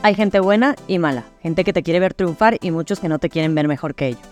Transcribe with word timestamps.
Hay 0.00 0.14
gente 0.14 0.38
buena 0.38 0.76
y 0.86 1.00
mala, 1.00 1.24
gente 1.42 1.64
que 1.64 1.72
te 1.72 1.82
quiere 1.82 1.98
ver 1.98 2.14
triunfar 2.14 2.56
y 2.60 2.70
muchos 2.70 3.00
que 3.00 3.08
no 3.08 3.18
te 3.18 3.28
quieren 3.28 3.54
ver 3.56 3.66
mejor 3.66 3.96
que 3.96 4.06
ellos. 4.06 4.22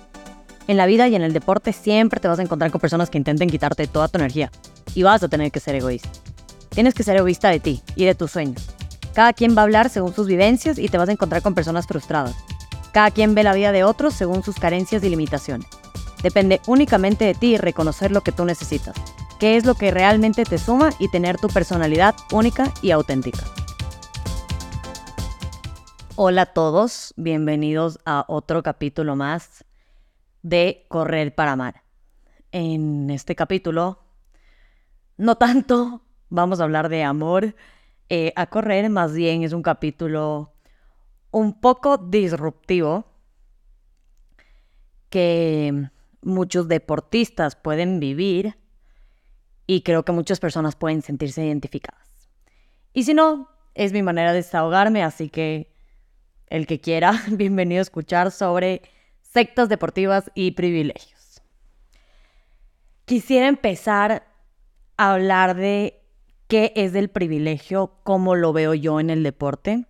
En 0.69 0.77
la 0.77 0.87
vida 0.87 1.08
y 1.08 1.17
en 1.17 1.23
el 1.23 1.33
deporte 1.33 1.73
siempre 1.73 2.21
te 2.21 2.29
vas 2.29 2.39
a 2.39 2.42
encontrar 2.42 2.71
con 2.71 2.80
personas 2.80 3.11
que 3.11 3.19
intenten 3.19 3.50
quitarte 3.50 3.88
toda 3.88 4.06
tu 4.06 4.18
energía 4.18 4.52
y 4.94 5.02
vas 5.02 5.24
a 5.24 5.29
tener 5.29 5.50
que 5.50 5.58
ser 5.58 5.74
egoísta. 5.74 6.08
Tienes 6.71 6.94
que 6.94 7.02
ser 7.02 7.16
egoísta 7.16 7.48
de 7.48 7.58
ti 7.58 7.82
y 7.96 8.04
de 8.04 8.14
tus 8.14 8.30
sueños. 8.30 8.64
Cada 9.12 9.32
quien 9.32 9.56
va 9.56 9.62
a 9.62 9.64
hablar 9.64 9.90
según 9.90 10.14
sus 10.14 10.29
vivencias 10.29 10.79
y 10.79 10.88
te 10.88 10.99
vas 10.99 11.08
a 11.08 11.13
encontrar 11.13 11.42
con 11.42 11.54
personas 11.54 11.87
frustradas. 11.88 12.37
Cada 12.92 13.10
quien 13.10 13.35
ve 13.35 13.42
la 13.42 13.54
vida 13.54 13.72
de 13.72 13.83
otros 13.83 14.14
según 14.14 14.44
sus 14.44 14.56
carencias 14.56 15.03
y 15.03 15.08
limitaciones. 15.08 15.67
Depende 16.23 16.60
únicamente 16.69 17.24
de 17.24 17.34
ti 17.34 17.56
reconocer 17.56 18.12
lo 18.12 18.20
que 18.20 18.33
tú 18.33 18.45
necesitas, 18.45 18.95
qué 19.41 19.56
es 19.56 19.64
lo 19.64 19.74
que 19.74 19.91
realmente 19.91 20.45
te 20.45 20.59
suma 20.59 20.91
y 21.01 21.09
tener 21.09 21.38
tu 21.38 21.48
personalidad 21.48 22.14
única 22.30 22.73
y 22.83 22.92
auténtica. 22.92 23.42
Hola 26.19 26.42
a 26.42 26.46
todos, 26.46 27.12
bienvenidos 27.18 27.98
a 28.06 28.24
otro 28.28 28.62
capítulo 28.62 29.16
más 29.16 29.66
de 30.41 30.86
Correr 30.88 31.34
para 31.34 31.52
Amar. 31.52 31.82
En 32.52 33.10
este 33.10 33.36
capítulo, 33.36 33.98
no 35.18 35.36
tanto 35.36 36.00
vamos 36.30 36.58
a 36.58 36.62
hablar 36.64 36.88
de 36.88 37.02
amor 37.02 37.55
eh, 38.08 38.32
a 38.34 38.46
correr, 38.46 38.88
más 38.88 39.12
bien 39.12 39.42
es 39.42 39.52
un 39.52 39.62
capítulo 39.62 40.55
un 41.32 41.60
poco 41.60 41.98
disruptivo 41.98 43.05
que 45.10 45.91
muchos 46.22 46.66
deportistas 46.66 47.56
pueden 47.56 48.00
vivir 48.00 48.56
y 49.66 49.83
creo 49.83 50.02
que 50.02 50.12
muchas 50.12 50.41
personas 50.41 50.77
pueden 50.77 51.02
sentirse 51.02 51.44
identificadas. 51.44 52.30
Y 52.94 53.02
si 53.02 53.12
no, 53.12 53.50
es 53.74 53.92
mi 53.92 54.02
manera 54.02 54.30
de 54.30 54.36
desahogarme, 54.36 55.02
así 55.02 55.28
que 55.28 55.75
el 56.48 56.66
que 56.66 56.80
quiera, 56.80 57.23
bienvenido 57.30 57.80
a 57.80 57.82
escuchar 57.82 58.30
sobre 58.30 58.83
sectas 59.22 59.69
deportivas 59.69 60.30
y 60.34 60.52
privilegios. 60.52 61.42
Quisiera 63.05 63.48
empezar 63.48 64.27
a 64.97 65.12
hablar 65.12 65.56
de 65.56 66.02
qué 66.48 66.72
es 66.77 66.94
el 66.94 67.08
privilegio, 67.11 67.98
cómo 68.02 68.34
lo 68.34 68.52
veo 68.52 68.74
yo 68.74 69.00
en 69.00 69.11
el 69.11 69.22
deporte 69.22 69.86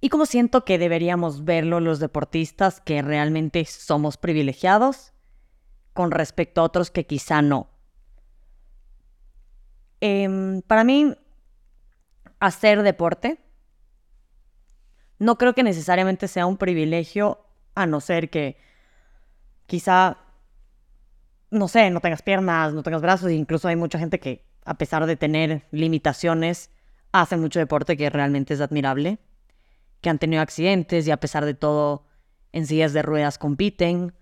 y 0.00 0.08
cómo 0.08 0.26
siento 0.26 0.64
que 0.64 0.78
deberíamos 0.78 1.44
verlo 1.44 1.80
los 1.80 1.98
deportistas 1.98 2.80
que 2.80 3.02
realmente 3.02 3.64
somos 3.66 4.16
privilegiados 4.16 5.12
con 5.92 6.10
respecto 6.10 6.60
a 6.60 6.64
otros 6.64 6.90
que 6.90 7.04
quizá 7.04 7.42
no. 7.42 7.68
Em, 10.00 10.62
para 10.62 10.84
mí, 10.84 11.14
hacer 12.38 12.82
deporte 12.82 13.38
no 15.20 15.36
creo 15.36 15.54
que 15.54 15.62
necesariamente 15.62 16.28
sea 16.28 16.46
un 16.46 16.56
privilegio, 16.56 17.44
a 17.74 17.86
no 17.86 18.00
ser 18.00 18.30
que 18.30 18.56
quizá, 19.66 20.16
no 21.50 21.68
sé, 21.68 21.90
no 21.90 22.00
tengas 22.00 22.22
piernas, 22.22 22.72
no 22.72 22.82
tengas 22.82 23.02
brazos, 23.02 23.30
incluso 23.30 23.68
hay 23.68 23.76
mucha 23.76 23.98
gente 23.98 24.18
que, 24.18 24.46
a 24.64 24.74
pesar 24.74 25.06
de 25.06 25.16
tener 25.16 25.66
limitaciones, 25.72 26.70
hace 27.12 27.36
mucho 27.36 27.58
deporte 27.58 27.98
que 27.98 28.08
realmente 28.08 28.54
es 28.54 28.62
admirable, 28.62 29.18
que 30.00 30.08
han 30.08 30.18
tenido 30.18 30.40
accidentes 30.40 31.06
y 31.06 31.10
a 31.10 31.18
pesar 31.18 31.44
de 31.44 31.54
todo 31.54 32.06
en 32.52 32.66
sillas 32.66 32.94
de 32.94 33.02
ruedas 33.02 33.36
compiten. 33.36 34.14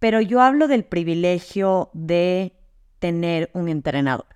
Pero 0.00 0.20
yo 0.20 0.40
hablo 0.40 0.66
del 0.66 0.84
privilegio 0.84 1.90
de 1.92 2.52
tener 2.98 3.48
un 3.54 3.68
entrenador. 3.68 4.26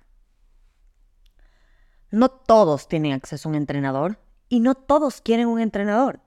No 2.11 2.29
todos 2.29 2.87
tienen 2.87 3.11
acceso 3.11 3.49
a 3.49 3.51
un 3.51 3.55
entrenador 3.55 4.22
y 4.53 4.59
no 4.59 4.75
todos 4.75 5.19
quieren 5.19 5.47
un 5.47 5.59
entrenador. 5.59 6.19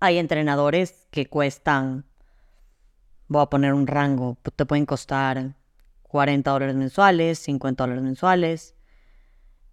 Hay 0.00 0.16
entrenadores 0.16 1.06
que 1.10 1.28
cuestan, 1.28 2.06
voy 3.28 3.42
a 3.42 3.50
poner 3.50 3.74
un 3.74 3.86
rango, 3.86 4.38
te 4.56 4.64
pueden 4.64 4.86
costar 4.86 5.54
40 6.04 6.50
dólares 6.50 6.76
mensuales, 6.76 7.38
50 7.40 7.84
dólares 7.84 8.02
mensuales. 8.02 8.74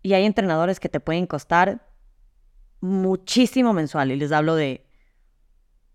Y 0.01 0.11
hay 0.11 0.25
entrenadores 0.25 0.81
que 0.81 0.89
te 0.89 0.99
pueden 0.99 1.25
costar 1.25 1.87
muchísimo 2.81 3.71
mensual. 3.71 4.11
Y 4.11 4.17
les 4.17 4.33
hablo 4.33 4.55
de 4.55 4.85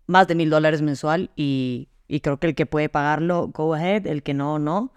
más 0.07 0.27
de 0.27 0.33
mil 0.33 0.49
dólares 0.49 0.81
mensual. 0.81 1.29
Y, 1.35 1.89
creo 2.23 2.39
que 2.39 2.47
el 2.47 2.55
que 2.55 2.65
puede 2.65 2.89
pagarlo, 2.89 3.49
go 3.49 3.75
ahead. 3.75 4.07
El 4.07 4.23
que 4.23 4.33
no, 4.33 4.57
no. 4.57 4.91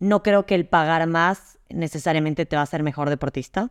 No 0.00 0.24
creo 0.24 0.46
que 0.46 0.56
el 0.56 0.66
pagar 0.66 1.06
más 1.06 1.60
necesariamente 1.68 2.44
te 2.44 2.56
va 2.56 2.62
a 2.62 2.64
hacer 2.64 2.82
mejor 2.82 3.08
deportista. 3.08 3.70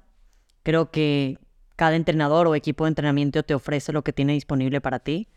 Creo 0.64 0.92
que 0.92 1.45
cada 1.76 1.96
entrenador 1.96 2.48
o 2.48 2.56
equipo 2.56 2.86
de 2.86 2.90
entrenamiento 2.90 3.44
te 3.44 3.54
ofrece 3.54 3.92
lo 3.92 4.04
que 4.04 4.14
tiene 4.14 4.34
disponible 4.34 4.82
para 4.82 5.00
ti. 5.00 5.30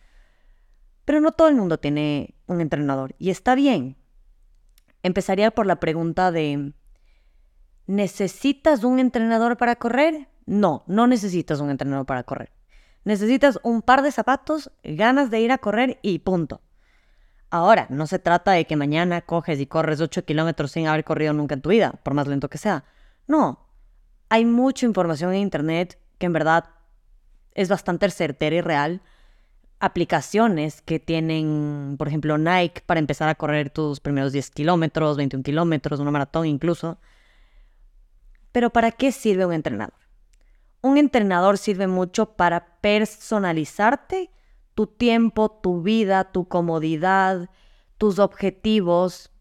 Pero 1.05 1.21
no 1.21 1.33
todo 1.33 1.49
el 1.49 1.57
mundo 1.57 1.79
tiene 1.79 2.35
un 2.47 2.61
entrenador 2.61 3.15
y 3.19 3.31
está 3.31 3.55
bien. 3.55 3.97
Empezaría 5.03 5.51
por 5.51 5.67
la 5.67 5.81
pregunta 5.81 6.33
de, 6.33 6.73
¿necesitas 7.87 8.85
un 8.85 8.99
entrenador 8.99 9.57
para 9.57 9.77
correr? 9.77 10.29
No, 10.47 10.85
no 10.87 11.07
necesitas 11.07 11.61
un 11.61 11.71
entrenador 11.71 12.07
para 12.07 12.25
correr. 12.25 12.53
Necesitas 13.05 13.59
un 13.63 13.81
par 13.81 14.03
de 14.03 14.13
zapatos, 14.13 14.71
ganas 14.83 15.31
de 15.31 15.41
ir 15.41 15.53
a 15.53 15.59
correr 15.59 15.99
y 16.03 16.19
punto. 16.19 16.61
Ahora, 17.51 17.87
no 17.89 18.07
se 18.07 18.19
trata 18.19 18.53
de 18.53 18.67
que 18.67 18.77
mañana 18.77 19.23
coges 19.23 19.59
y 19.61 19.67
corres 19.67 20.01
8 20.01 20.25
kilómetros 20.25 20.73
sin 20.73 20.87
haber 20.87 21.05
corrido 21.05 21.33
nunca 21.33 21.55
en 21.55 21.63
tu 21.63 21.71
vida, 21.71 21.93
por 22.03 22.13
más 22.13 22.27
lento 22.27 22.51
que 22.51 22.59
sea. 22.59 22.85
No, 23.27 23.67
hay 24.29 24.45
mucha 24.45 24.85
información 24.85 25.33
en 25.33 25.41
Internet 25.41 25.99
que 26.19 26.27
en 26.27 26.33
verdad 26.33 26.71
es 27.55 27.69
bastante 27.69 28.11
certera 28.11 28.57
y 28.57 28.61
real. 28.61 29.03
Aplicaciones 29.81 30.83
que 30.83 30.99
tienen, 30.99 31.97
por 31.99 32.09
ejemplo, 32.09 32.37
Nike 32.37 32.83
para 32.85 33.01
empezar 33.01 33.29
a 33.29 33.37
correr 33.37 33.71
tus 33.71 34.01
primeros 34.01 34.33
10 34.33 34.51
kilómetros, 34.51 35.17
21 35.17 35.43
kilómetros, 35.43 36.01
una 36.01 36.11
maratón 36.11 36.47
incluso. 36.47 36.99
Pero 38.53 38.71
¿para 38.71 38.91
qué 38.91 39.13
sirve 39.13 39.47
un 39.47 39.53
entrenador? 39.53 39.95
Un 40.81 40.99
entrenador 40.99 41.59
sirve 41.59 41.87
mucho 41.87 42.37
para 42.37 42.81
personalizarte 42.81 44.31
tu 44.75 44.87
tiempo, 44.87 45.51
tu 45.51 45.83
vida, 45.83 46.31
tu 46.31 46.47
comodidad, 46.47 47.51
tus 47.99 48.19
objetivos. 48.21 49.33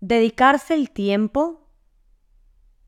Dedicarse 0.00 0.74
el 0.74 0.90
tiempo 0.90 1.59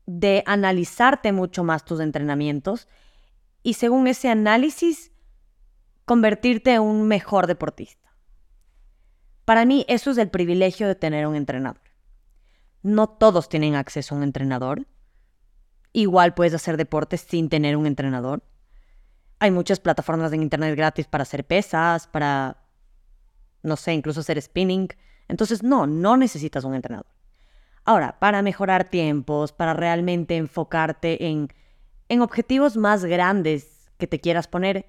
de 0.05 0.43
analizarte 0.45 1.31
mucho 1.31 1.63
más 1.63 1.85
tus 1.85 1.99
entrenamientos 1.99 2.87
y 3.61 3.75
según 3.75 4.07
ese 4.07 4.29
análisis 4.29 5.11
convertirte 6.05 6.73
en 6.73 6.81
un 6.81 7.07
mejor 7.07 7.47
deportista. 7.47 8.13
Para 9.45 9.65
mí 9.65 9.85
eso 9.87 10.11
es 10.11 10.17
el 10.17 10.29
privilegio 10.29 10.87
de 10.87 10.95
tener 10.95 11.27
un 11.27 11.35
entrenador. 11.35 11.81
No 12.81 13.07
todos 13.07 13.49
tienen 13.49 13.75
acceso 13.75 14.13
a 14.13 14.17
un 14.17 14.23
entrenador. 14.23 14.87
Igual 15.93 16.33
puedes 16.33 16.53
hacer 16.53 16.75
deporte 16.75 17.17
sin 17.17 17.49
tener 17.49 17.77
un 17.77 17.85
entrenador. 17.85 18.43
Hay 19.39 19.51
muchas 19.51 19.79
plataformas 19.79 20.31
en 20.33 20.41
internet 20.41 20.75
gratis 20.75 21.07
para 21.07 21.23
hacer 21.23 21.45
pesas, 21.45 22.07
para, 22.07 22.65
no 23.61 23.75
sé, 23.75 23.93
incluso 23.93 24.21
hacer 24.21 24.41
spinning. 24.41 24.89
Entonces, 25.27 25.63
no, 25.63 25.87
no 25.87 26.17
necesitas 26.17 26.63
un 26.63 26.75
entrenador. 26.75 27.13
Ahora, 27.85 28.17
para 28.19 28.41
mejorar 28.41 28.89
tiempos, 28.89 29.51
para 29.51 29.73
realmente 29.73 30.37
enfocarte 30.37 31.25
en, 31.25 31.49
en 32.07 32.21
objetivos 32.21 32.77
más 32.77 33.03
grandes 33.03 33.91
que 33.97 34.07
te 34.07 34.19
quieras 34.19 34.47
poner, 34.47 34.85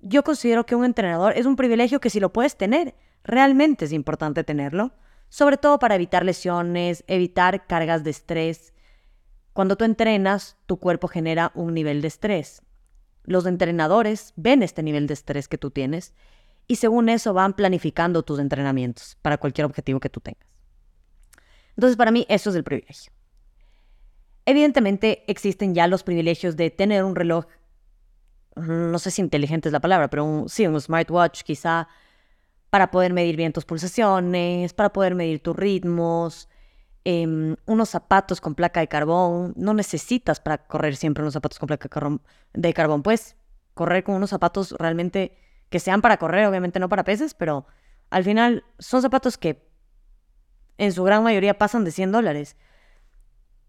yo 0.00 0.22
considero 0.22 0.64
que 0.64 0.76
un 0.76 0.84
entrenador 0.84 1.32
es 1.36 1.46
un 1.46 1.56
privilegio 1.56 2.00
que 2.00 2.10
si 2.10 2.20
lo 2.20 2.32
puedes 2.32 2.56
tener, 2.56 2.94
realmente 3.24 3.86
es 3.86 3.92
importante 3.92 4.44
tenerlo, 4.44 4.92
sobre 5.28 5.56
todo 5.56 5.80
para 5.80 5.96
evitar 5.96 6.24
lesiones, 6.24 7.02
evitar 7.08 7.66
cargas 7.66 8.04
de 8.04 8.10
estrés. 8.10 8.72
Cuando 9.52 9.76
tú 9.76 9.84
entrenas, 9.84 10.56
tu 10.66 10.78
cuerpo 10.78 11.08
genera 11.08 11.50
un 11.54 11.74
nivel 11.74 12.00
de 12.00 12.08
estrés. 12.08 12.62
Los 13.24 13.46
entrenadores 13.46 14.32
ven 14.36 14.62
este 14.62 14.84
nivel 14.84 15.08
de 15.08 15.14
estrés 15.14 15.48
que 15.48 15.58
tú 15.58 15.70
tienes 15.70 16.14
y 16.68 16.76
según 16.76 17.08
eso 17.08 17.34
van 17.34 17.54
planificando 17.54 18.22
tus 18.22 18.38
entrenamientos 18.38 19.18
para 19.22 19.38
cualquier 19.38 19.64
objetivo 19.64 19.98
que 19.98 20.08
tú 20.08 20.20
tengas. 20.20 20.57
Entonces, 21.78 21.96
para 21.96 22.10
mí, 22.10 22.26
eso 22.28 22.50
es 22.50 22.56
el 22.56 22.64
privilegio. 22.64 23.12
Evidentemente, 24.44 25.22
existen 25.30 25.76
ya 25.76 25.86
los 25.86 26.02
privilegios 26.02 26.56
de 26.56 26.70
tener 26.70 27.04
un 27.04 27.14
reloj, 27.14 27.46
no 28.56 28.98
sé 28.98 29.12
si 29.12 29.22
inteligente 29.22 29.68
es 29.68 29.72
la 29.72 29.78
palabra, 29.78 30.10
pero 30.10 30.46
sí, 30.48 30.66
un 30.66 30.80
smartwatch 30.80 31.42
quizá, 31.42 31.86
para 32.70 32.90
poder 32.90 33.12
medir 33.12 33.36
bien 33.36 33.52
tus 33.52 33.64
pulsaciones, 33.64 34.74
para 34.74 34.92
poder 34.92 35.14
medir 35.14 35.40
tus 35.40 35.54
ritmos, 35.54 36.48
em, 37.04 37.54
unos 37.64 37.90
zapatos 37.90 38.40
con 38.40 38.56
placa 38.56 38.80
de 38.80 38.88
carbón. 38.88 39.54
No 39.56 39.72
necesitas 39.72 40.40
para 40.40 40.66
correr 40.66 40.96
siempre 40.96 41.22
unos 41.22 41.34
zapatos 41.34 41.60
con 41.60 41.68
placa 41.68 41.88
de 42.54 42.74
carbón. 42.74 43.02
Puedes 43.04 43.36
correr 43.74 44.02
con 44.02 44.16
unos 44.16 44.30
zapatos 44.30 44.72
realmente 44.72 45.38
que 45.70 45.78
sean 45.78 46.00
para 46.00 46.16
correr, 46.16 46.44
obviamente 46.46 46.80
no 46.80 46.88
para 46.88 47.04
peces, 47.04 47.34
pero 47.34 47.66
al 48.10 48.24
final 48.24 48.64
son 48.80 49.00
zapatos 49.00 49.38
que 49.38 49.67
en 50.78 50.92
su 50.92 51.04
gran 51.04 51.22
mayoría 51.22 51.58
pasan 51.58 51.84
de 51.84 51.90
100 51.90 52.12
dólares. 52.12 52.56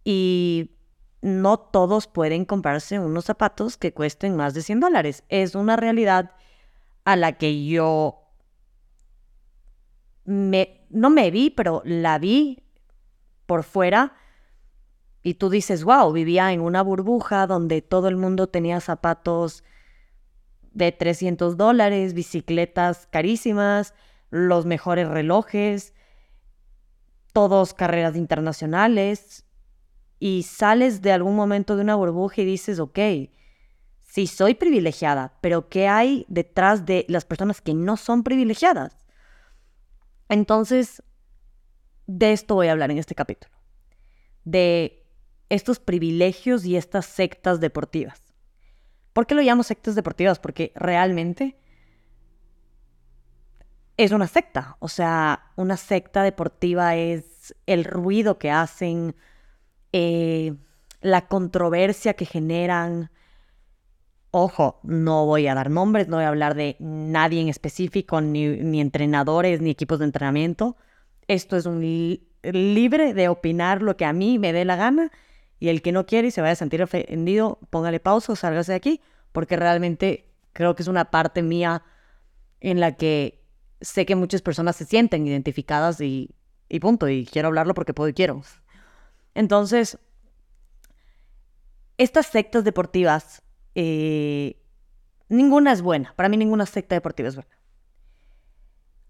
Y 0.03 0.77
no 1.21 1.59
todos 1.59 2.07
pueden 2.07 2.45
comprarse 2.45 2.99
unos 2.99 3.25
zapatos 3.25 3.77
que 3.77 3.93
cuesten 3.93 4.35
más 4.35 4.53
de 4.53 4.61
100 4.61 4.79
dólares. 4.79 5.23
Es 5.27 5.55
una 5.55 5.75
realidad 5.75 6.31
a 7.03 7.15
la 7.15 7.33
que 7.33 7.65
yo 7.65 8.21
me, 10.23 10.85
no 10.89 11.09
me 11.09 11.31
vi, 11.31 11.49
pero 11.49 11.81
la 11.83 12.19
vi 12.19 12.63
por 13.45 13.63
fuera. 13.63 14.13
Y 15.23 15.33
tú 15.33 15.49
dices, 15.49 15.83
wow, 15.83 16.13
vivía 16.13 16.53
en 16.53 16.61
una 16.61 16.81
burbuja 16.83 17.47
donde 17.47 17.81
todo 17.81 18.07
el 18.07 18.15
mundo 18.15 18.47
tenía 18.47 18.79
zapatos 18.79 19.63
de 20.71 20.91
300 20.91 21.57
dólares, 21.57 22.13
bicicletas 22.13 23.07
carísimas, 23.07 23.95
los 24.29 24.65
mejores 24.65 25.07
relojes, 25.09 25.93
todos 27.33 27.73
carreras 27.73 28.15
internacionales. 28.15 29.45
Y 30.19 30.43
sales 30.43 31.01
de 31.01 31.13
algún 31.13 31.35
momento 31.35 31.75
de 31.75 31.83
una 31.83 31.95
burbuja 31.95 32.41
y 32.41 32.45
dices, 32.45 32.79
ok, 32.79 32.99
sí 34.09 34.27
soy 34.27 34.55
privilegiada, 34.55 35.37
pero 35.39 35.69
¿qué 35.69 35.87
hay 35.87 36.25
detrás 36.27 36.85
de 36.85 37.05
las 37.07 37.23
personas 37.23 37.61
que 37.61 37.73
no 37.73 37.95
son 37.95 38.23
privilegiadas? 38.23 38.97
Entonces, 40.27 41.03
de 42.05 42.33
esto 42.33 42.55
voy 42.55 42.67
a 42.67 42.71
hablar 42.71 42.91
en 42.91 42.97
este 42.97 43.15
capítulo, 43.15 43.53
de 44.43 45.05
estos 45.49 45.79
privilegios 45.79 46.65
y 46.65 46.75
estas 46.75 47.05
sectas 47.05 47.59
deportivas. 47.59 48.21
¿Por 49.13 49.27
qué 49.27 49.35
lo 49.35 49.41
llamo 49.41 49.63
sectas 49.63 49.95
deportivas? 49.95 50.39
Porque 50.39 50.71
realmente 50.75 51.58
es 53.99 54.13
una 54.13 54.27
secta. 54.27 54.77
O 54.79 54.87
sea, 54.87 55.51
una 55.57 55.75
secta 55.75 56.23
deportiva 56.23 56.95
es 56.95 57.53
el 57.65 57.83
ruido 57.83 58.39
que 58.39 58.49
hacen, 58.49 59.13
eh, 59.91 60.55
la 61.01 61.27
controversia 61.27 62.13
que 62.13 62.25
generan. 62.25 63.11
Ojo, 64.31 64.79
no 64.83 65.25
voy 65.25 65.47
a 65.47 65.55
dar 65.55 65.69
nombres, 65.69 66.07
no 66.07 66.15
voy 66.15 66.23
a 66.23 66.29
hablar 66.29 66.55
de 66.55 66.77
nadie 66.79 67.41
en 67.41 67.49
específico, 67.49 68.21
ni, 68.21 68.79
entrenadores, 68.79 69.59
ni 69.59 69.71
equipos 69.71 69.99
de 69.99 70.05
entrenamiento. 70.05 70.77
Esto 71.27 71.57
es 71.57 71.65
un 71.65 71.81
libre 72.41 73.13
de 73.13 73.27
opinar 73.27 73.81
lo 73.81 73.97
que 73.97 74.05
a 74.05 74.13
mí 74.13 74.39
me 74.39 74.53
dé 74.53 74.63
la 74.63 74.77
gana 74.77 75.11
y 75.59 75.67
el 75.67 75.81
que 75.81 75.91
no 75.91 76.05
quiere 76.05 76.29
y 76.29 76.31
se 76.31 76.39
vaya 76.39 76.53
a 76.53 76.55
sentir 76.55 76.81
ofendido, 76.81 77.59
póngale 77.69 77.99
pausa 77.99 78.33
sálgase 78.37 78.71
de 78.71 78.77
aquí, 78.77 79.01
porque 79.33 79.57
realmente 79.57 80.31
creo 80.53 80.75
que 80.75 80.83
es 80.83 80.87
una 80.87 81.11
parte 81.11 81.41
mía 81.41 81.83
en 82.61 82.79
la 82.79 82.95
que 82.95 83.38
sé 83.81 84.05
que 84.05 84.15
muchas 84.15 84.41
personas 84.41 84.75
se 84.75 84.85
sienten 84.85 85.27
identificadas 85.27 86.01
y, 86.01 86.35
punto, 86.81 87.07
y 87.07 87.25
quiero 87.25 87.47
hablarlo 87.47 87.73
porque 87.73 87.93
puedo 87.93 88.09
y 88.09 88.13
quiero. 88.13 88.41
Entonces, 89.33 89.97
estas 91.97 92.27
sectas 92.27 92.63
deportivas, 92.63 93.41
eh, 93.75 94.61
ninguna 95.27 95.71
es 95.71 95.81
buena, 95.81 96.13
para 96.15 96.29
mí 96.29 96.37
ninguna 96.37 96.65
secta 96.65 96.95
deportiva 96.95 97.29
es 97.29 97.35
buena. 97.35 97.57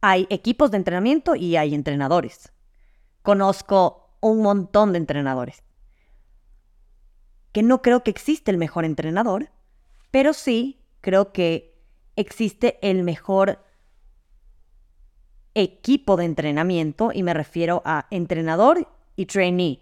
Hay 0.01 0.27
equipos 0.30 0.72
de 0.72 0.77
entrenamiento 0.77 1.36
y 1.36 1.56
hay 1.57 1.75
entrenadores. 1.75 2.54
Conozco 3.22 4.18
un 4.22 4.42
montón 4.42 4.94
de 4.94 5.00
entrenadores 5.00 5.63
que 7.51 7.63
no 7.63 7.81
creo 7.81 8.04
que 8.04 8.12
existe 8.12 8.51
el 8.51 8.57
mejor 8.57 8.86
entrenador, 8.86 9.50
pero 10.12 10.33
sí 10.33 10.81
creo 11.01 11.31
que 11.31 11.77
existe 12.15 12.77
el 12.81 13.04
mejor 13.04 13.63
equipo 15.61 16.17
de 16.17 16.25
entrenamiento 16.25 17.11
y 17.13 17.23
me 17.23 17.33
refiero 17.33 17.81
a 17.85 18.07
entrenador 18.09 18.88
y 19.15 19.25
trainee. 19.25 19.79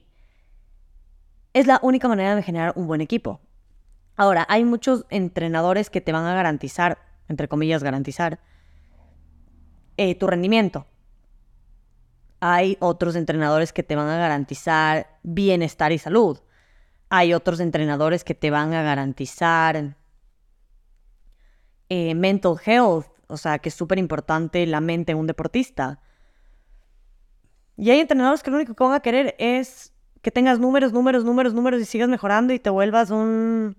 Es 1.54 1.68
la 1.68 1.80
única 1.82 2.08
manera 2.08 2.36
de 2.36 2.44
generar 2.44 2.74
un 2.76 2.88
buen 2.88 3.02
equipo. 3.02 3.40
Ahora, 4.16 4.46
hay 4.50 4.66
muchos 4.66 5.06
entrenadores 5.10 5.90
que 5.90 6.02
te 6.02 6.12
van 6.12 6.26
a 6.26 6.34
garantizar, 6.34 6.98
entre 7.28 7.48
comillas, 7.48 7.84
garantizar 7.84 8.40
eh, 9.98 10.16
tu 10.16 10.28
rendimiento. 10.28 10.86
Hay 12.40 12.78
otros 12.80 13.16
entrenadores 13.16 13.74
que 13.74 13.84
te 13.84 13.96
van 13.96 14.08
a 14.10 14.18
garantizar 14.18 15.20
bienestar 15.24 15.92
y 15.92 15.98
salud. 15.98 16.40
Hay 17.10 17.34
otros 17.34 17.60
entrenadores 17.60 18.24
que 18.24 18.36
te 18.36 18.52
van 18.52 18.74
a 18.74 18.84
garantizar 18.84 19.96
eh, 21.90 22.16
mental 22.16 22.58
health, 22.64 23.08
o 23.28 23.38
sea, 23.38 23.60
que 23.60 23.70
es 23.70 23.76
súper 23.76 24.00
importante 24.00 24.66
la 24.66 24.82
mente 24.82 25.12
en 25.12 25.18
un 25.18 25.28
deportista. 25.28 26.02
Y 27.76 27.92
hay 27.92 28.00
entrenadores 28.00 28.42
que 28.42 28.52
lo 28.52 28.58
único 28.58 28.74
que 28.74 28.84
van 28.84 28.94
a 28.94 29.02
querer 29.02 29.36
es 29.38 29.94
que 30.22 30.32
tengas 30.32 30.60
números, 30.60 30.94
números, 30.94 31.24
números, 31.24 31.54
números 31.54 31.82
y 31.82 31.86
sigas 31.86 32.10
mejorando 32.10 32.54
y 32.54 32.60
te 32.60 32.70
vuelvas 32.70 33.12
un, 33.12 33.78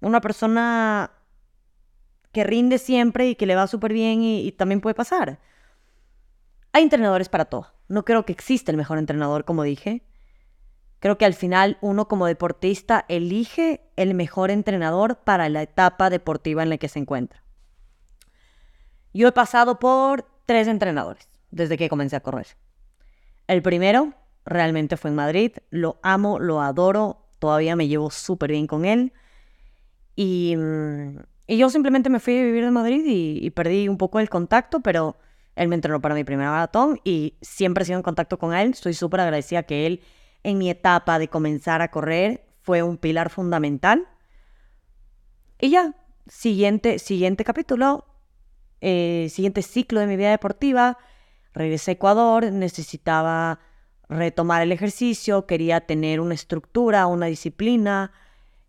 una 0.00 0.20
persona 0.20 1.12
que 2.32 2.44
rinde 2.44 2.78
siempre 2.78 3.28
y 3.28 3.34
que 3.36 3.46
le 3.46 3.54
va 3.54 3.66
súper 3.66 3.92
bien 3.92 4.22
y, 4.22 4.46
y 4.46 4.52
también 4.52 4.80
puede 4.80 4.94
pasar. 4.94 5.38
Hay 6.72 6.82
entrenadores 6.82 7.28
para 7.28 7.46
todo. 7.46 7.72
No 7.88 8.04
creo 8.04 8.26
que 8.26 8.32
exista 8.32 8.70
el 8.70 8.76
mejor 8.76 8.98
entrenador, 8.98 9.44
como 9.44 9.62
dije. 9.62 10.02
Creo 10.98 11.16
que 11.18 11.24
al 11.24 11.34
final 11.34 11.78
uno 11.80 12.08
como 12.08 12.26
deportista 12.26 13.04
elige 13.08 13.88
el 13.96 14.14
mejor 14.14 14.50
entrenador 14.50 15.20
para 15.20 15.48
la 15.48 15.62
etapa 15.62 16.10
deportiva 16.10 16.62
en 16.62 16.70
la 16.70 16.78
que 16.78 16.88
se 16.88 16.98
encuentra. 16.98 17.45
Yo 19.16 19.28
he 19.28 19.32
pasado 19.32 19.78
por 19.78 20.26
tres 20.44 20.68
entrenadores 20.68 21.26
desde 21.50 21.78
que 21.78 21.88
comencé 21.88 22.16
a 22.16 22.20
correr. 22.20 22.48
El 23.46 23.62
primero 23.62 24.12
realmente 24.44 24.98
fue 24.98 25.08
en 25.08 25.16
Madrid, 25.16 25.52
lo 25.70 25.98
amo, 26.02 26.38
lo 26.38 26.60
adoro, 26.60 27.26
todavía 27.38 27.76
me 27.76 27.88
llevo 27.88 28.10
súper 28.10 28.50
bien 28.50 28.66
con 28.66 28.84
él. 28.84 29.14
Y, 30.16 30.54
mm, 30.58 31.20
yo 31.48 31.70
simplemente 31.70 32.10
me 32.10 32.20
fui 32.20 32.38
a 32.38 32.42
vivir 32.42 32.64
en 32.64 32.74
Madrid 32.74 33.04
y, 33.06 33.38
y, 33.40 33.50
perdí 33.50 33.88
un 33.88 33.96
poco 33.96 34.20
el 34.20 34.28
contacto, 34.28 34.80
pero 34.80 35.16
él 35.54 35.68
me 35.68 35.76
entrenó 35.76 35.98
para 36.02 36.14
mi 36.14 36.24
primer 36.24 36.48
maratón 36.48 37.00
y 37.02 37.38
siempre 37.40 37.84
he 37.84 37.86
sido 37.86 37.98
en 37.98 38.02
contacto 38.02 38.38
con 38.38 38.52
él. 38.52 38.72
Estoy 38.72 38.92
súper 38.92 39.20
agradecida 39.20 39.62
que 39.62 39.86
él 39.86 40.02
en 40.42 40.58
mi 40.58 40.68
etapa 40.68 41.18
de 41.18 41.28
comenzar 41.28 41.80
a 41.80 41.90
correr 41.90 42.44
fue 42.60 42.82
un 42.82 42.98
pilar 42.98 43.30
fundamental. 43.30 44.06
Y 45.58 45.70
ya, 45.70 45.94
siguiente, 46.26 46.98
siguiente 46.98 47.44
capítulo, 47.44 48.04
eh, 48.80 49.28
siguiente 49.30 49.62
ciclo 49.62 50.00
de 50.00 50.06
mi 50.06 50.16
vida 50.16 50.30
deportiva, 50.30 50.98
regresé 51.52 51.92
a 51.92 51.94
Ecuador, 51.94 52.52
necesitaba 52.52 53.60
retomar 54.08 54.62
el 54.62 54.72
ejercicio, 54.72 55.46
quería 55.46 55.80
tener 55.80 56.20
una 56.20 56.34
estructura, 56.34 57.06
una 57.06 57.26
disciplina, 57.26 58.12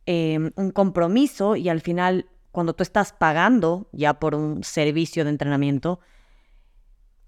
em, 0.05 0.51
un 0.55 0.71
compromiso 0.71 1.55
y 1.55 1.69
al 1.69 1.81
final 1.81 2.29
cuando 2.51 2.73
tú 2.73 2.81
estás 2.81 3.13
pagando 3.13 3.89
ya 3.91 4.19
por 4.19 4.33
un 4.33 4.63
servicio 4.63 5.23
de 5.23 5.29
entrenamiento, 5.29 5.99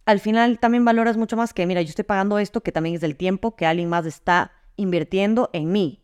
al 0.05 0.19
final 0.19 0.57
también 0.59 0.85
valoras 0.85 1.17
mucho 1.17 1.37
más 1.37 1.53
que, 1.53 1.67
mira, 1.67 1.83
yo 1.83 1.89
estoy 1.89 2.05
pagando 2.05 2.39
esto 2.39 2.61
que 2.61 2.71
también 2.71 2.95
es 2.95 3.01
del 3.01 3.15
tiempo 3.15 3.55
que 3.55 3.67
alguien 3.67 3.89
más 3.89 4.07
está 4.07 4.53
invirtiendo 4.75 5.51
en 5.53 5.71
mí, 5.71 6.01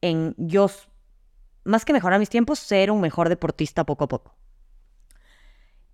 en 0.00 0.34
yo, 0.36 0.68
más 1.62 1.84
que 1.84 1.92
mejorar 1.92 2.18
mis 2.18 2.30
tiempos, 2.30 2.58
ser 2.58 2.90
un 2.90 3.00
mejor 3.00 3.28
deportista 3.28 3.84
poco 3.84 4.04
a 4.04 4.08
poco. 4.08 4.34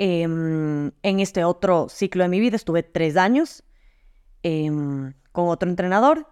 Em, 0.04 0.90
en 1.04 1.20
este 1.20 1.44
otro 1.44 1.88
ciclo 1.88 2.24
de 2.24 2.28
mi 2.28 2.40
vida 2.40 2.56
estuve 2.56 2.82
tres 2.82 3.16
años 3.16 3.62
em, 4.42 5.12
con 5.30 5.46
otro 5.46 5.70
entrenador 5.70 6.26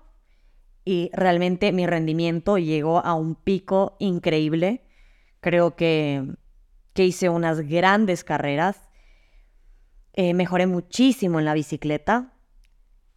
y 0.85 1.09
realmente 1.13 1.71
mi 1.71 1.87
rendimiento 1.87 2.59
llegó 2.59 2.99
a 2.99 3.15
un 3.15 3.37
pico 3.37 3.95
increíble. 4.01 4.83
Creo 5.39 5.77
que, 5.77 6.35
que 6.95 7.05
hice 7.05 7.29
unas 7.29 7.61
grandes 7.61 8.25
carreras 8.25 8.89
eh, 10.15 10.35
mejoré 10.35 10.67
muchísimo 10.67 11.39
en 11.39 11.45
la 11.45 11.55
bicicleta, 11.55 12.35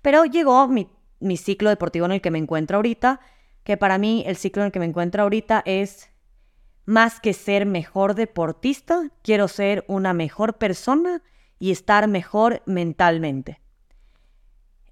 pero 0.04 0.26
llegó 0.26 0.68
mi, 0.68 0.88
mi 1.20 1.36
ciclo 1.36 1.72
deportivo 1.72 2.06
en 2.06 2.12
el 2.12 2.22
que 2.22 2.30
me 2.30 2.38
encuentro 2.38 2.78
ahorita, 2.78 3.22
que 3.64 3.76
para 3.76 3.98
mí 3.98 4.24
el 4.28 4.36
ciclo 4.36 4.62
en 4.62 4.68
el 4.68 4.72
que 4.72 4.80
me 4.80 4.86
encuentro 4.86 5.24
ahorita 5.24 5.64
es 5.66 6.13
más 6.86 7.20
que 7.20 7.34
ser 7.34 7.66
mejor 7.66 8.16
deportista, 8.16 9.10
quiero 9.22 9.48
ser 9.48 9.86
una 9.88 10.14
mejor 10.14 10.58
persona 10.58 11.22
y 11.60 11.72
estar 11.72 12.08
mejor 12.08 12.62
mentalmente. 12.66 13.62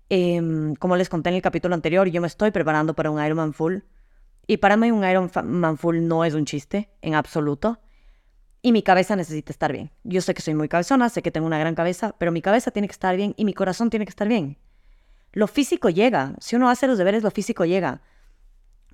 Em, 0.09 0.75
como 0.75 0.95
les 0.95 1.09
conté 1.09 1.29
en 1.29 1.35
el 1.35 1.41
capítulo 1.41 1.75
anterior, 1.75 2.07
yo 2.07 2.21
me 2.21 2.27
estoy 2.27 2.51
preparando 2.51 2.93
para 2.93 3.11
un 3.11 3.23
Ironman 3.23 3.53
Full. 3.53 3.79
Y 4.47 4.57
para 4.57 4.77
mí 4.77 4.91
un 4.91 5.03
Ironman 5.03 5.77
Full 5.77 6.01
no 6.01 6.25
es 6.25 6.33
un 6.33 6.45
chiste, 6.45 6.89
en 7.01 7.15
absoluto 7.15 7.79
y 8.61 8.71
mi 8.71 8.83
cabeza 8.83 9.15
necesita 9.15 9.51
estar 9.51 9.71
bien. 9.71 9.91
Yo 10.03 10.21
sé 10.21 10.33
que 10.33 10.41
soy 10.41 10.53
muy 10.53 10.69
cabezona, 10.69 11.09
sé 11.09 11.21
que 11.21 11.31
tengo 11.31 11.47
una 11.47 11.59
gran 11.59 11.75
cabeza, 11.75 12.15
pero 12.17 12.31
mi 12.31 12.41
cabeza 12.41 12.71
tiene 12.71 12.87
que 12.87 12.93
estar 12.93 13.15
bien 13.15 13.33
y 13.37 13.45
mi 13.45 13.53
corazón 13.53 13.89
tiene 13.89 14.05
que 14.05 14.11
estar 14.11 14.27
bien. 14.27 14.57
Lo 15.33 15.47
físico 15.47 15.89
llega, 15.89 16.35
si 16.39 16.55
uno 16.55 16.69
hace 16.69 16.87
los 16.87 16.97
deberes, 16.97 17.23
lo 17.23 17.31
físico 17.31 17.65
llega. 17.65 18.01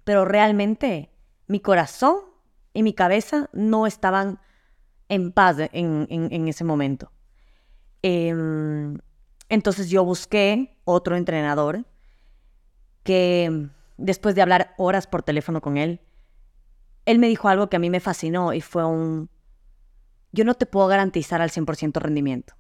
Pero 0.04 0.24
realmente 0.24 1.12
mi 1.48 1.60
corazón 1.60 2.20
y 2.78 2.84
mi 2.84 2.94
cabeza 2.94 3.50
no 3.54 3.88
estaban 3.88 4.40
en 5.10 5.32
paz 5.32 5.58
en, 5.72 6.48
ese 6.48 6.64
momento. 6.64 7.12
Em, 8.04 9.00
entonces 9.50 9.90
yo 9.90 10.06
busqué 10.06 10.78
otro 10.84 11.16
entrenador 11.16 11.88
que 13.02 13.68
después 13.98 14.36
de 14.36 14.44
hablar 14.44 14.76
horas 14.78 15.08
por 15.08 15.24
teléfono 15.24 15.60
con 15.60 15.78
él, 15.78 16.02
él 17.06 17.18
me 17.18 17.28
dijo 17.28 17.48
algo 17.48 17.68
que 17.68 17.78
a 17.78 17.80
mí 17.80 17.90
me 17.90 18.00
fascinó 18.00 18.54
y 18.54 18.62
fue 18.62 18.86
un, 18.86 19.32
yo 20.32 20.46
no 20.46 20.54
te 20.54 20.68
puedo 20.68 20.86
garantizar 20.86 21.42
al 21.42 21.50
100% 21.50 22.00
rendimiento. 22.00 22.54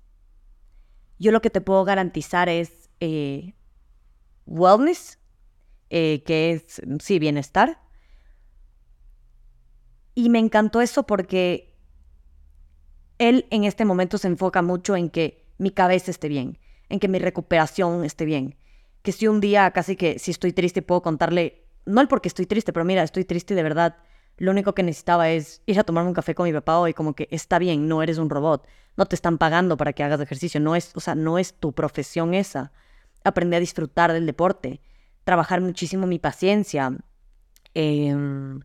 Yo 1.19 1.31
lo 1.31 1.43
que 1.43 1.51
te 1.51 1.61
puedo 1.61 1.85
garantizar 1.85 2.49
es 2.49 2.89
eh, 3.01 3.53
wellness, 4.47 5.19
eh, 5.91 6.23
que 6.25 6.53
es, 6.53 6.81
sí, 7.03 7.19
bienestar. 7.19 7.86
Y 10.17 10.29
me 10.29 10.39
encantó 10.39 10.81
eso 10.81 11.03
porque 11.03 11.75
él 13.19 13.45
en 13.51 13.65
este 13.65 13.85
momento 13.85 14.17
se 14.17 14.27
enfoca 14.27 14.63
mucho 14.63 14.95
en 14.95 15.11
que 15.11 15.45
mi 15.59 15.69
cabeza 15.69 16.09
esté 16.09 16.27
bien, 16.27 16.57
en 16.89 16.99
que 16.99 17.07
mi 17.07 17.19
recuperación 17.19 18.03
esté 18.03 18.25
bien. 18.25 18.55
Que 19.03 19.11
si 19.11 19.27
un 19.27 19.41
día 19.41 19.69
casi 19.69 19.95
que 19.95 20.17
si 20.17 20.31
estoy 20.31 20.53
triste 20.53 20.81
puedo 20.81 21.03
contarle, 21.03 21.67
no 21.85 22.01
el 22.01 22.07
porque 22.07 22.29
estoy 22.29 22.47
triste, 22.47 22.73
pero 22.73 22.83
mira, 22.83 23.03
estoy 23.03 23.25
triste 23.25 23.53
de 23.53 23.61
verdad 23.61 23.97
lo 24.37 24.49
único 24.49 24.73
que 24.73 24.81
necesitaba 24.81 25.29
es 25.29 25.61
ir 25.67 25.79
a 25.79 25.83
tomarme 25.83 26.09
un 26.09 26.15
café 26.15 26.33
con 26.33 26.47
mi 26.47 26.53
papá 26.53 26.79
hoy, 26.79 26.95
como 26.95 27.13
que 27.13 27.27
está 27.29 27.59
bien, 27.59 27.87
no 27.87 28.01
eres 28.01 28.17
un 28.17 28.31
robot, 28.31 28.67
no 28.95 29.05
te 29.05 29.13
están 29.13 29.37
pagando 29.37 29.77
para 29.77 29.93
que 29.93 30.01
hagas 30.01 30.19
ejercicio, 30.19 30.59
no 30.59 30.75
es, 30.75 30.93
o 30.95 30.99
sea, 30.99 31.13
no 31.13 31.37
es 31.37 31.53
tu 31.53 31.73
profesión 31.73 32.33
esa. 32.33 32.71
Aprendí 33.23 33.55
a 33.55 33.59
disfrutar 33.59 34.13
del 34.13 34.25
deporte, 34.25 34.81
trabajar 35.23 35.61
muchísimo 35.61 36.07
mi 36.07 36.17
paciencia. 36.17 36.97
Em, 37.75 38.61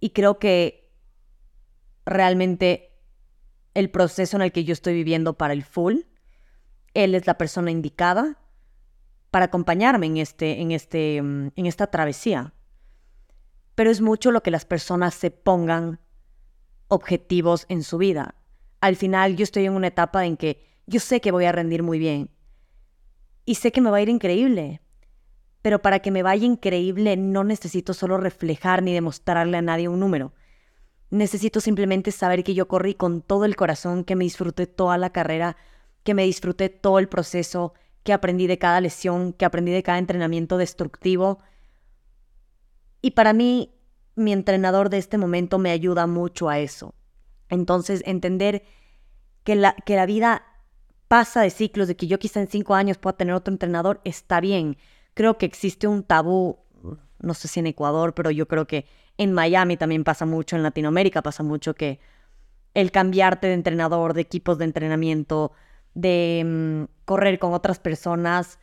y 0.00 0.10
creo 0.10 0.38
que 0.38 0.90
realmente 2.06 2.92
el 3.74 3.90
proceso 3.90 4.36
en 4.36 4.42
el 4.42 4.52
que 4.52 4.64
yo 4.64 4.72
estoy 4.72 4.94
viviendo 4.94 5.38
para 5.38 5.52
el 5.52 5.64
full, 5.64 6.00
él 6.94 7.14
es 7.14 7.26
la 7.26 7.38
persona 7.38 7.70
indicada 7.70 8.38
para 9.30 9.46
acompañarme 9.46 10.06
en, 10.06 10.16
este, 10.16 10.60
en, 10.60 10.72
este, 10.72 11.16
en 11.16 11.52
esta 11.54 11.88
travesía 11.88 12.54
pero 13.78 13.92
es 13.92 14.00
mucho 14.00 14.32
lo 14.32 14.42
que 14.42 14.50
las 14.50 14.64
personas 14.64 15.14
se 15.14 15.30
pongan 15.30 16.00
objetivos 16.88 17.64
en 17.68 17.84
su 17.84 17.96
vida. 17.96 18.34
Al 18.80 18.96
final 18.96 19.36
yo 19.36 19.44
estoy 19.44 19.66
en 19.66 19.72
una 19.72 19.86
etapa 19.86 20.26
en 20.26 20.36
que 20.36 20.66
yo 20.88 20.98
sé 20.98 21.20
que 21.20 21.30
voy 21.30 21.44
a 21.44 21.52
rendir 21.52 21.84
muy 21.84 22.00
bien 22.00 22.28
y 23.44 23.54
sé 23.54 23.70
que 23.70 23.80
me 23.80 23.90
va 23.90 23.98
a 23.98 24.00
ir 24.00 24.08
increíble, 24.08 24.82
pero 25.62 25.80
para 25.80 26.00
que 26.00 26.10
me 26.10 26.22
vaya 26.22 26.46
increíble 26.46 27.16
no 27.16 27.44
necesito 27.44 27.94
solo 27.94 28.18
reflejar 28.18 28.82
ni 28.82 28.94
demostrarle 28.94 29.56
a 29.56 29.62
nadie 29.62 29.88
un 29.88 30.00
número. 30.00 30.32
Necesito 31.10 31.60
simplemente 31.60 32.12
saber 32.12 32.44
que 32.44 32.54
yo 32.54 32.68
corrí 32.68 32.94
con 32.94 33.22
todo 33.22 33.44
el 33.44 33.56
corazón, 33.56 34.04
que 34.04 34.16
me 34.16 34.24
disfruté 34.24 34.66
toda 34.66 34.98
la 34.98 35.10
carrera, 35.10 35.56
que 36.04 36.14
me 36.14 36.24
disfruté 36.24 36.68
todo 36.68 36.98
el 36.98 37.08
proceso, 37.08 37.74
que 38.02 38.12
aprendí 38.12 38.46
de 38.46 38.58
cada 38.58 38.80
lesión, 38.80 39.32
que 39.32 39.44
aprendí 39.44 39.72
de 39.72 39.82
cada 39.82 39.98
entrenamiento 39.98 40.58
destructivo, 40.58 41.38
y 43.00 43.12
para 43.12 43.32
mí, 43.32 43.74
mi 44.16 44.32
entrenador 44.32 44.90
de 44.90 44.98
este 44.98 45.18
momento 45.18 45.58
me 45.58 45.70
ayuda 45.70 46.06
mucho 46.06 46.48
a 46.48 46.58
eso. 46.58 46.94
Entonces, 47.48 48.02
entender 48.04 48.64
que 49.44 49.54
la, 49.54 49.74
que 49.86 49.96
la 49.96 50.06
vida 50.06 50.42
pasa 51.06 51.42
de 51.42 51.50
ciclos, 51.50 51.88
de 51.88 51.96
que 51.96 52.06
yo 52.06 52.18
quizá 52.18 52.40
en 52.40 52.48
cinco 52.48 52.74
años 52.74 52.98
pueda 52.98 53.16
tener 53.16 53.34
otro 53.34 53.52
entrenador, 53.52 54.00
está 54.04 54.40
bien. 54.40 54.76
Creo 55.18 55.36
que 55.36 55.46
existe 55.46 55.88
un 55.88 56.04
tabú, 56.04 56.60
no 57.18 57.34
sé 57.34 57.48
si 57.48 57.58
en 57.58 57.66
Ecuador, 57.66 58.14
pero 58.14 58.30
yo 58.30 58.46
creo 58.46 58.68
que 58.68 58.86
en 59.16 59.32
Miami 59.32 59.76
también 59.76 60.04
pasa 60.04 60.24
mucho, 60.26 60.54
en 60.54 60.62
Latinoamérica 60.62 61.22
pasa 61.22 61.42
mucho 61.42 61.74
que 61.74 61.98
el 62.72 62.92
cambiarte 62.92 63.48
de 63.48 63.54
entrenador, 63.54 64.14
de 64.14 64.20
equipos 64.20 64.58
de 64.58 64.66
entrenamiento, 64.66 65.50
de 65.94 66.44
mm, 66.46 67.04
correr 67.04 67.40
con 67.40 67.52
otras 67.52 67.80
personas, 67.80 68.60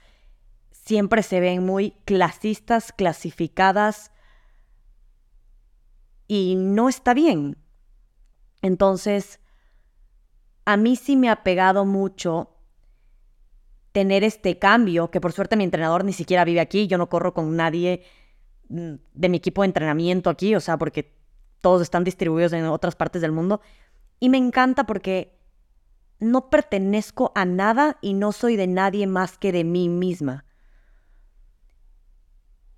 siempre 0.71 1.24
se 1.24 1.41
ven 1.41 1.65
muy 1.65 1.91
clasistas, 2.05 2.93
clasificadas 2.93 4.13
y 6.25 6.55
no 6.55 6.88
está 6.88 7.13
bien. 7.13 7.57
Entonces, 8.62 9.41
a 10.63 10.77
mí 10.77 10.95
sí 10.95 11.17
me 11.17 11.29
ha 11.29 11.43
pegado 11.43 11.83
mucho 11.83 12.54
tener 13.95 14.25
este 14.25 14.59
cambio, 14.59 15.09
que 15.09 15.21
por 15.21 15.31
suerte 15.31 15.55
mi 15.55 15.63
entrenador 15.63 16.03
ni 16.03 16.11
siquiera 16.11 16.43
vive 16.43 16.59
aquí, 16.59 16.85
yo 16.87 16.97
no 16.97 17.07
corro 17.07 17.33
con 17.33 17.55
nadie 17.55 18.03
mm, 18.67 18.95
de 19.13 19.29
mi 19.29 19.37
equipo 19.37 19.61
de 19.61 19.67
entrenamiento 19.67 20.29
aquí, 20.29 20.53
o 20.53 20.59
sea, 20.59 20.77
porque 20.77 21.15
todos 21.61 21.81
están 21.81 22.03
distribuidos 22.03 22.51
en 22.51 22.65
otras 22.65 22.97
partes 22.97 23.21
del 23.21 23.31
mundo. 23.31 23.61
Y 24.19 24.27
me 24.27 24.37
encanta 24.37 24.85
porque 24.85 25.39
no 26.19 26.49
pertenezco 26.49 27.31
a 27.35 27.45
nada 27.45 27.97
y 28.01 28.15
no 28.15 28.33
soy 28.33 28.57
de 28.57 28.67
nadie 28.67 29.07
más 29.07 29.37
que 29.37 29.53
de 29.53 29.63
mí 29.63 29.87
misma. 29.87 30.43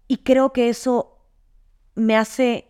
Y 0.08 0.18
creo 0.18 0.54
que 0.54 0.70
eso 0.70 1.18
me 1.96 2.16
hace 2.16 2.68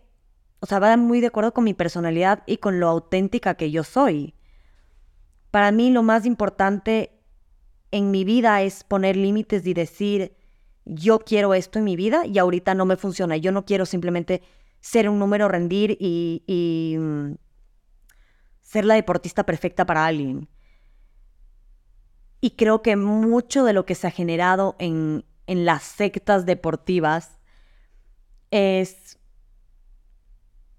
o 0.61 0.67
sea, 0.67 0.79
va 0.79 0.95
muy 0.95 1.19
de 1.19 1.27
acuerdo 1.27 1.53
con 1.53 1.65
mi 1.65 1.73
personalidad 1.73 2.43
y 2.45 2.57
con 2.57 2.79
lo 2.79 2.87
auténtica 2.87 3.55
que 3.55 3.71
yo 3.71 3.83
soy. 3.83 4.35
Para 5.51 5.73
mí 5.73 5.91
lo 5.91 6.01
más 6.01 6.25
importante 6.25 7.16
en 7.91 8.11
mi 8.11 8.23
vida 8.23 8.61
es 8.61 8.83
poner 8.83 9.15
límites 9.15 9.65
y 9.65 9.73
decir, 9.73 10.35
yo 10.85 11.19
quiero 11.19 11.53
esto 11.53 11.79
en 11.79 11.85
mi 11.85 11.95
vida 11.95 12.25
y 12.25 12.37
ahorita 12.37 12.73
no 12.73 12.85
me 12.85 12.97
funciona. 12.97 13.37
Yo 13.37 13.51
no 13.51 13.65
quiero 13.65 13.85
simplemente 13.85 14.41
ser 14.79 15.09
un 15.09 15.19
número, 15.19 15.47
rendir 15.47 15.97
y, 15.99 16.95
mm, 16.97 17.33
ser 18.61 18.85
la 18.85 18.95
deportista 18.95 19.45
perfecta 19.45 19.85
para 19.85 20.05
alguien. 20.05 20.47
Y 22.41 22.51
creo 22.51 22.81
que 22.81 22.95
mucho 22.95 23.63
de 23.63 23.73
lo 23.73 23.85
que 23.85 23.95
se 23.95 24.07
ha 24.07 24.11
generado 24.11 24.75
en, 24.79 25.25
las 25.47 25.83
sectas 25.83 26.45
deportivas 26.45 27.39
es 28.51 29.17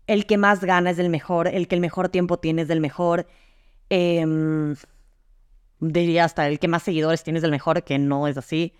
el 0.06 0.26
que 0.26 0.36
más 0.36 0.62
gana 0.62 0.90
es 0.90 0.98
del 0.98 1.08
mejor, 1.08 1.48
el 1.48 1.68
que 1.68 1.74
el 1.74 1.80
mejor 1.80 2.10
tiempo 2.10 2.38
tiene 2.38 2.62
es 2.62 2.68
del 2.68 2.80
mejor. 2.80 3.26
Em, 3.88 4.76
diría 5.80 6.24
hasta 6.24 6.48
el 6.48 6.58
que 6.58 6.68
más 6.68 6.82
seguidores 6.82 7.22
tiene 7.22 7.38
es 7.38 7.42
del 7.42 7.50
mejor, 7.50 7.82
que 7.84 7.98
no 7.98 8.26
es 8.28 8.36
así. 8.36 8.74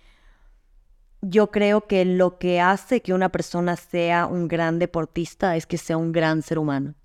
Yo 1.21 1.51
creo 1.51 1.87
que 1.87 2.05
lo 2.05 2.37
que 2.37 2.61
hace 2.61 3.01
que 3.01 3.13
una 3.13 3.29
persona 3.29 3.75
sea 3.75 4.25
un 4.25 4.47
gran 4.47 4.79
deportista 4.79 5.55
es 5.55 5.65
que 5.65 5.77
sea 5.77 5.97
un 5.97 6.11
gran 6.11 6.41
ser 6.41 6.59
humano. 6.59 6.95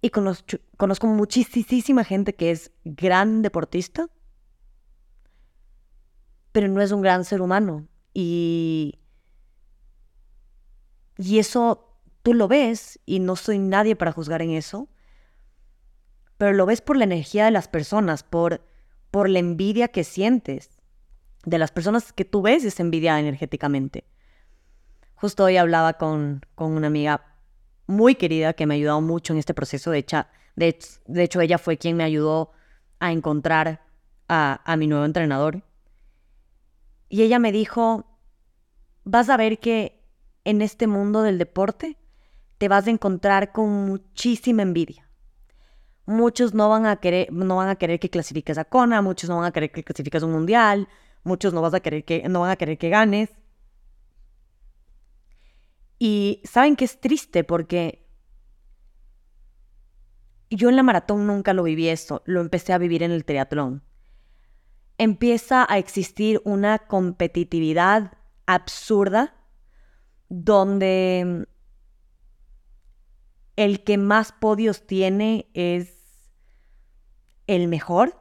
Y 0.00 0.10
conozco, 0.10 0.58
conozco 0.76 1.06
muchísima 1.06 2.04
gente 2.04 2.34
que 2.34 2.50
es 2.50 2.72
gran 2.84 3.40
deportista, 3.40 4.08
pero 6.50 6.68
no 6.68 6.82
es 6.82 6.90
un 6.92 7.02
gran 7.02 7.24
ser 7.24 7.40
humano. 7.40 7.86
Y, 8.12 8.98
y 11.16 11.38
eso 11.38 11.98
tú 12.22 12.34
lo 12.34 12.48
ves 12.48 13.00
y 13.06 13.20
no 13.20 13.36
soy 13.36 13.58
nadie 13.58 13.96
para 13.96 14.12
juzgar 14.12 14.42
en 14.42 14.50
eso, 14.50 14.88
pero 16.42 16.54
lo 16.54 16.66
ves 16.66 16.80
por 16.80 16.96
la 16.96 17.04
energía 17.04 17.44
de 17.44 17.52
las 17.52 17.68
personas, 17.68 18.24
por, 18.24 18.66
por 19.12 19.28
la 19.28 19.38
envidia 19.38 19.86
que 19.86 20.02
sientes 20.02 20.70
de 21.44 21.56
las 21.56 21.70
personas 21.70 22.12
que 22.12 22.24
tú 22.24 22.42
ves 22.42 22.64
es 22.64 22.80
envidia 22.80 23.20
energéticamente. 23.20 24.02
Justo 25.14 25.44
hoy 25.44 25.56
hablaba 25.56 25.92
con, 25.92 26.44
con 26.56 26.72
una 26.72 26.88
amiga 26.88 27.38
muy 27.86 28.16
querida 28.16 28.54
que 28.54 28.66
me 28.66 28.74
ha 28.74 28.76
ayudado 28.76 29.00
mucho 29.00 29.32
en 29.32 29.38
este 29.38 29.54
proceso. 29.54 29.92
De 29.92 29.98
hecho, 29.98 30.26
de, 30.56 31.22
hecho 31.22 31.40
ella 31.40 31.58
fue 31.58 31.78
quien 31.78 31.96
me 31.96 32.02
ayudó 32.02 32.50
a 32.98 33.12
encontrar 33.12 33.84
a, 34.26 34.62
a 34.64 34.76
mi 34.76 34.88
nuevo 34.88 35.04
entrenador. 35.04 35.62
Y 37.08 37.22
ella 37.22 37.38
me 37.38 37.52
dijo, 37.52 38.18
vas 39.04 39.30
a 39.30 39.36
ver 39.36 39.60
que 39.60 40.04
en 40.42 40.60
este 40.60 40.88
mundo 40.88 41.22
del 41.22 41.38
deporte 41.38 41.98
te 42.58 42.66
vas 42.66 42.88
a 42.88 42.90
encontrar 42.90 43.52
con 43.52 43.68
muchísima 43.86 44.62
envidia. 44.62 45.01
Muchos 46.06 46.52
no 46.54 46.68
van 46.68 46.86
a 46.86 46.96
querer, 46.96 47.32
no 47.32 47.56
van 47.56 47.68
a 47.68 47.76
querer 47.76 48.00
que 48.00 48.10
clasifiques 48.10 48.58
a 48.58 48.64
Kona, 48.64 49.02
muchos 49.02 49.30
no 49.30 49.36
van 49.36 49.46
a 49.46 49.52
querer 49.52 49.70
que 49.70 49.84
clasifiques 49.84 50.22
un 50.22 50.32
mundial, 50.32 50.88
muchos 51.22 51.52
no, 51.54 51.62
vas 51.62 51.74
a 51.74 51.80
querer 51.80 52.04
que, 52.04 52.28
no 52.28 52.40
van 52.40 52.50
a 52.50 52.56
querer 52.56 52.78
que 52.78 52.88
ganes. 52.88 53.30
Y 55.98 56.42
saben 56.44 56.74
que 56.74 56.84
es 56.84 57.00
triste 57.00 57.44
porque 57.44 58.04
yo 60.50 60.68
en 60.68 60.76
la 60.76 60.82
maratón 60.82 61.26
nunca 61.26 61.52
lo 61.52 61.62
viví 61.62 61.88
eso, 61.88 62.22
lo 62.26 62.40
empecé 62.40 62.72
a 62.72 62.78
vivir 62.78 63.02
en 63.02 63.12
el 63.12 63.24
triatlón. 63.24 63.84
Empieza 64.98 65.66
a 65.68 65.78
existir 65.78 66.40
una 66.44 66.78
competitividad 66.80 68.12
absurda 68.46 69.34
donde 70.28 71.46
el 73.56 73.84
que 73.84 73.98
más 73.98 74.32
podios 74.32 74.86
tiene 74.86 75.48
es 75.54 76.02
el 77.46 77.68
mejor 77.68 78.18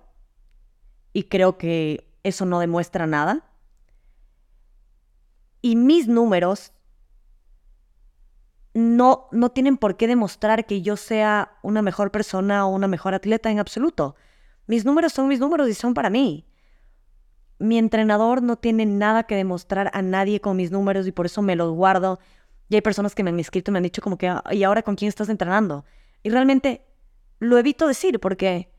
y 1.14 1.24
creo 1.24 1.58
que 1.58 2.14
eso 2.24 2.46
no 2.46 2.60
demuestra 2.60 3.08
nada. 3.08 3.48
Y 5.62 5.76
mis 5.76 6.08
números 6.08 6.74
no, 8.74 9.28
no 9.32 9.52
tienen 9.52 9.78
por 9.78 9.98
qué 9.98 10.08
demostrar 10.08 10.66
que 10.66 10.82
yo 10.82 10.98
sea 10.98 11.58
una 11.62 11.82
mejor 11.82 12.12
persona 12.12 12.66
o 12.66 12.70
una 12.70 12.88
mejor 12.88 13.14
atleta 13.14 13.52
en 13.52 13.60
absoluto. 13.60 14.16
Mis 14.68 14.86
números 14.86 15.14
son 15.14 15.28
mis 15.28 15.40
números 15.40 15.70
y 15.70 15.74
son 15.74 15.94
para 15.94 16.10
mí. 16.10 16.48
mi 17.60 17.78
entrenador 17.78 18.42
no 18.42 18.56
tiene 18.58 18.88
nada 18.88 19.24
que 19.24 19.36
demostrar 19.36 19.92
a 19.94 20.02
nadie 20.02 20.42
con 20.42 20.58
mis 20.58 20.72
números 20.72 21.06
y 21.06 21.12
por 21.12 21.28
eso 21.28 21.44
me 21.44 21.56
los 21.56 21.72
guardo. 21.72 22.20
Y 22.72 22.76
hay 22.76 22.82
personas 22.82 23.14
que 23.14 23.22
me 23.22 23.32
han 23.32 23.40
escrito 23.42 23.70
y 23.70 23.74
me 23.74 23.80
han 23.80 23.84
dicho 23.84 24.02
como 24.02 24.18
que, 24.18 24.30
ah, 24.30 24.42
¿y 24.50 24.64
ahora 24.64 24.82
con 24.82 24.96
quién 24.96 25.10
estás 25.10 25.28
entrenando? 25.28 25.84
Y 26.24 26.30
realmente 26.30 26.88
lo 27.38 27.58
evito 27.58 27.86
decir 27.86 28.18
porque 28.22 28.74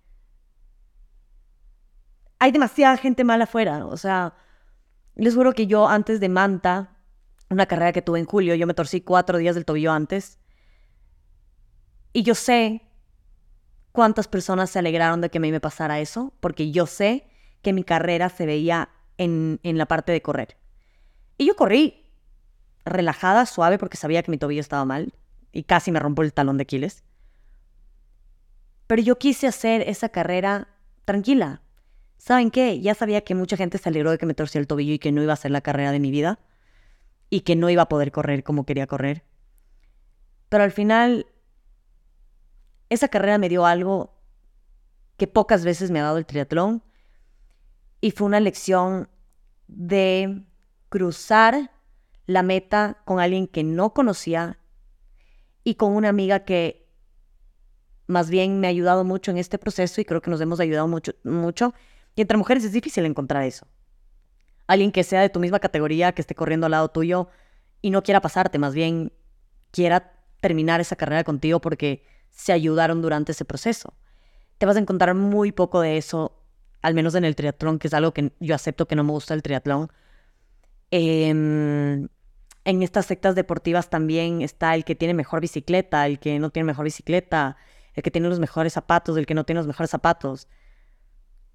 hay 2.39 2.53
demasiada 2.53 2.97
gente 2.97 3.23
mala 3.23 3.45
afuera. 3.45 3.85
O 3.85 3.99
sea, 3.99 4.33
les 5.15 5.35
juro 5.35 5.53
que 5.53 5.67
yo 5.67 5.91
antes 5.91 6.21
de 6.21 6.31
Manta, 6.31 6.97
una 7.51 7.67
carrera 7.67 7.93
que 7.93 8.01
tuve 8.01 8.19
en 8.19 8.25
julio, 8.25 8.55
yo 8.55 8.67
me 8.67 8.73
torcí 8.73 9.03
cuatro 9.03 9.37
días 9.37 9.55
del 9.55 9.67
tobillo 9.67 9.93
antes. 9.93 10.39
Y 12.15 12.23
yo 12.23 12.35
sé 12.35 12.89
cuántas 13.93 14.27
personas 14.27 14.71
se 14.71 14.79
alegraron 14.79 15.21
de 15.21 15.29
que 15.29 15.37
a 15.37 15.43
mí 15.43 15.53
me 15.53 15.61
pasara 15.61 16.01
eso, 16.01 16.33
porque 16.41 16.71
yo 16.71 16.87
sé 16.87 17.29
que 17.61 17.75
mi 17.75 17.85
carrera 17.85 18.31
se 18.31 18.47
veía 18.47 18.89
en, 19.19 19.61
en 19.65 19.77
la 19.77 19.85
parte 19.85 20.13
de 20.13 20.23
correr. 20.23 20.57
Y 21.37 21.45
yo 21.45 21.57
corrí 21.57 22.02
relajada, 22.85 23.47
suave, 23.47 23.79
porque 23.79 23.97
sabía 23.97 24.23
que 24.23 24.31
mi 24.31 24.39
tobillo 24.39 24.61
estaba 24.61 24.85
mal 24.85 25.15
y 25.53 25.65
casi 25.65 25.93
me 25.93 26.01
rompo 26.01 26.23
el 26.23 26.33
talón 26.33 26.57
de 26.57 26.63
Aquiles. 26.63 27.05
Pero 28.87 29.03
yo 29.03 29.19
quise 29.19 29.47
hacer 29.47 29.83
esa 29.83 30.09
carrera 30.09 30.69
tranquila. 31.05 31.63
¿Saben 32.19 32.51
qué? 32.51 32.81
Ya 32.81 32.95
sabía 32.95 33.23
que 33.23 33.35
mucha 33.35 33.57
gente 33.57 33.79
se 33.79 33.89
alegró 33.89 34.11
de 34.11 34.19
que 34.19 34.27
me 34.27 34.35
torcía 34.35 34.61
el 34.61 34.67
tobillo 34.67 34.95
y 34.95 34.99
que 34.99 35.13
no 35.13 35.23
iba 35.23 35.33
a 35.33 35.37
ser 35.37 35.51
la 35.51 35.61
carrera 35.61 35.93
de 35.93 35.99
mi 36.01 36.11
vida 36.11 36.39
y 37.31 37.41
que 37.41 37.57
no 37.57 37.69
iba 37.69 37.83
a 37.83 37.89
poder 37.89 38.13
correr 38.13 38.45
como 38.45 38.65
quería 38.65 38.87
correr. 38.87 39.25
Pero 40.49 40.63
al 40.63 40.71
final, 40.71 41.27
esa 42.91 43.09
carrera 43.09 43.39
me 43.39 43.49
dio 43.49 43.67
algo 43.67 44.15
que 45.17 45.27
pocas 45.27 45.65
veces 45.65 45.91
me 45.91 45.99
ha 45.99 46.05
dado 46.05 46.19
el 46.19 46.27
triatlón 46.27 46.85
y 48.01 48.11
fue 48.11 48.27
una 48.27 48.39
lección 48.39 49.09
de 49.67 50.45
cruzar 50.91 51.72
la 52.27 52.43
meta 52.43 53.03
con 53.05 53.21
alguien 53.21 53.47
que 53.47 53.65
no 53.65 53.93
conocía 53.95 54.59
y 55.65 55.75
con 55.75 55.95
una 55.95 56.09
amiga 56.09 56.45
que 56.45 56.89
más 58.07 58.31
bien 58.31 58.61
me 58.61 58.67
ha 58.67 58.71
ayudado 58.71 59.05
mucho 59.05 59.31
en 59.31 59.39
este 59.39 59.59
proceso 59.59 60.01
y 60.01 60.05
creo 60.05 60.21
que 60.21 60.31
nos 60.31 60.41
hemos 60.41 60.61
ayudado 60.61 60.89
mucho, 60.89 61.13
mucho. 61.25 61.75
Y 62.15 62.21
entre 62.21 62.37
mujeres 62.37 62.65
es 62.65 62.73
difícil 62.73 63.07
encontrar 63.07 63.43
eso. 63.45 63.67
Alguien 64.67 64.93
que 64.93 65.05
sea 65.05 65.21
de 65.21 65.31
tu 65.31 65.41
misma 65.41 65.61
categoría, 65.61 66.13
que 66.13 66.23
esté 66.23 66.35
corriendo 66.35 66.67
al 66.67 66.73
lado 66.73 66.89
tuyo 66.89 67.29
y 67.81 67.91
no 67.91 68.03
quiera 68.03 68.21
pasarte, 68.21 68.59
más 68.59 68.75
bien 68.75 69.13
quiera 69.71 70.13
terminar 70.41 70.81
esa 70.81 70.97
carrera 70.97 71.25
contigo 71.25 71.61
porque 71.61 72.05
se 72.31 72.53
ayudaron 72.53 73.03
durante 73.03 73.33
ese 73.33 73.45
proceso. 73.45 73.95
Te 74.59 74.67
vas 74.67 74.77
a 74.77 74.81
encontrar 74.81 75.15
muy 75.15 75.53
poco 75.53 75.81
de 75.81 75.97
eso 75.97 76.39
al 76.83 76.95
menos 76.95 77.15
en 77.15 77.25
el 77.25 77.37
triatlón, 77.37 77.79
que 77.79 77.87
es 77.89 77.95
algo 77.95 78.13
que 78.13 78.33
yo 78.41 78.55
acepto 78.55 78.87
que 78.87 78.97
no 78.97 79.05
me 79.05 79.13
gusta 79.13 79.35
el 79.35 79.43
triatlón. 79.43 79.91
Em, 80.91 82.09
en 82.65 82.83
estas 82.83 83.07
sectas 83.07 83.35
deportivas 83.35 83.91
también 83.91 84.43
está 84.43 84.75
el 84.75 84.85
que 84.85 84.95
tiene 84.95 85.15
mejor 85.15 85.41
bicicleta, 85.41 86.07
el 86.07 86.19
que 86.19 86.39
no 86.39 86.51
tiene 86.51 86.67
mejor 86.67 86.85
bicicleta, 86.85 87.57
el 87.95 88.03
que 88.03 88.11
tiene 88.11 88.29
los 88.29 88.39
mejores 88.39 88.73
zapatos, 88.73 89.17
el 89.17 89.27
que 89.27 89.35
no 89.35 89.45
tiene 89.45 89.61
los 89.61 89.67
mejores 89.67 89.91
zapatos. 89.91 90.49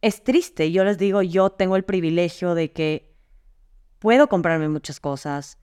Es 0.02 0.24
triste, 0.24 0.72
yo 0.72 0.84
les 0.84 0.98
digo, 0.98 1.22
yo 1.22 1.50
tengo 1.50 1.76
el 1.76 1.84
privilegio 1.84 2.56
de 2.56 2.72
que 2.72 3.16
puedo 4.00 4.28
comprarme 4.28 4.68
muchas 4.68 5.00
cosas. 5.00 5.58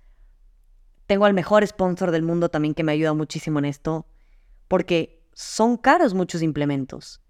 Tengo 1.07 1.27
al 1.27 1.35
mejor 1.35 1.67
sponsor 1.67 2.11
del 2.11 2.23
mundo 2.23 2.49
también 2.49 2.75
que 2.75 2.83
me 2.83 2.93
ayuda 2.93 3.13
muchísimo 3.13 3.59
en 3.59 3.67
esto, 3.67 4.07
porque 4.67 5.29
son 5.35 5.77
caros 5.77 6.15
muchos 6.15 6.43
implementos. 6.43 7.21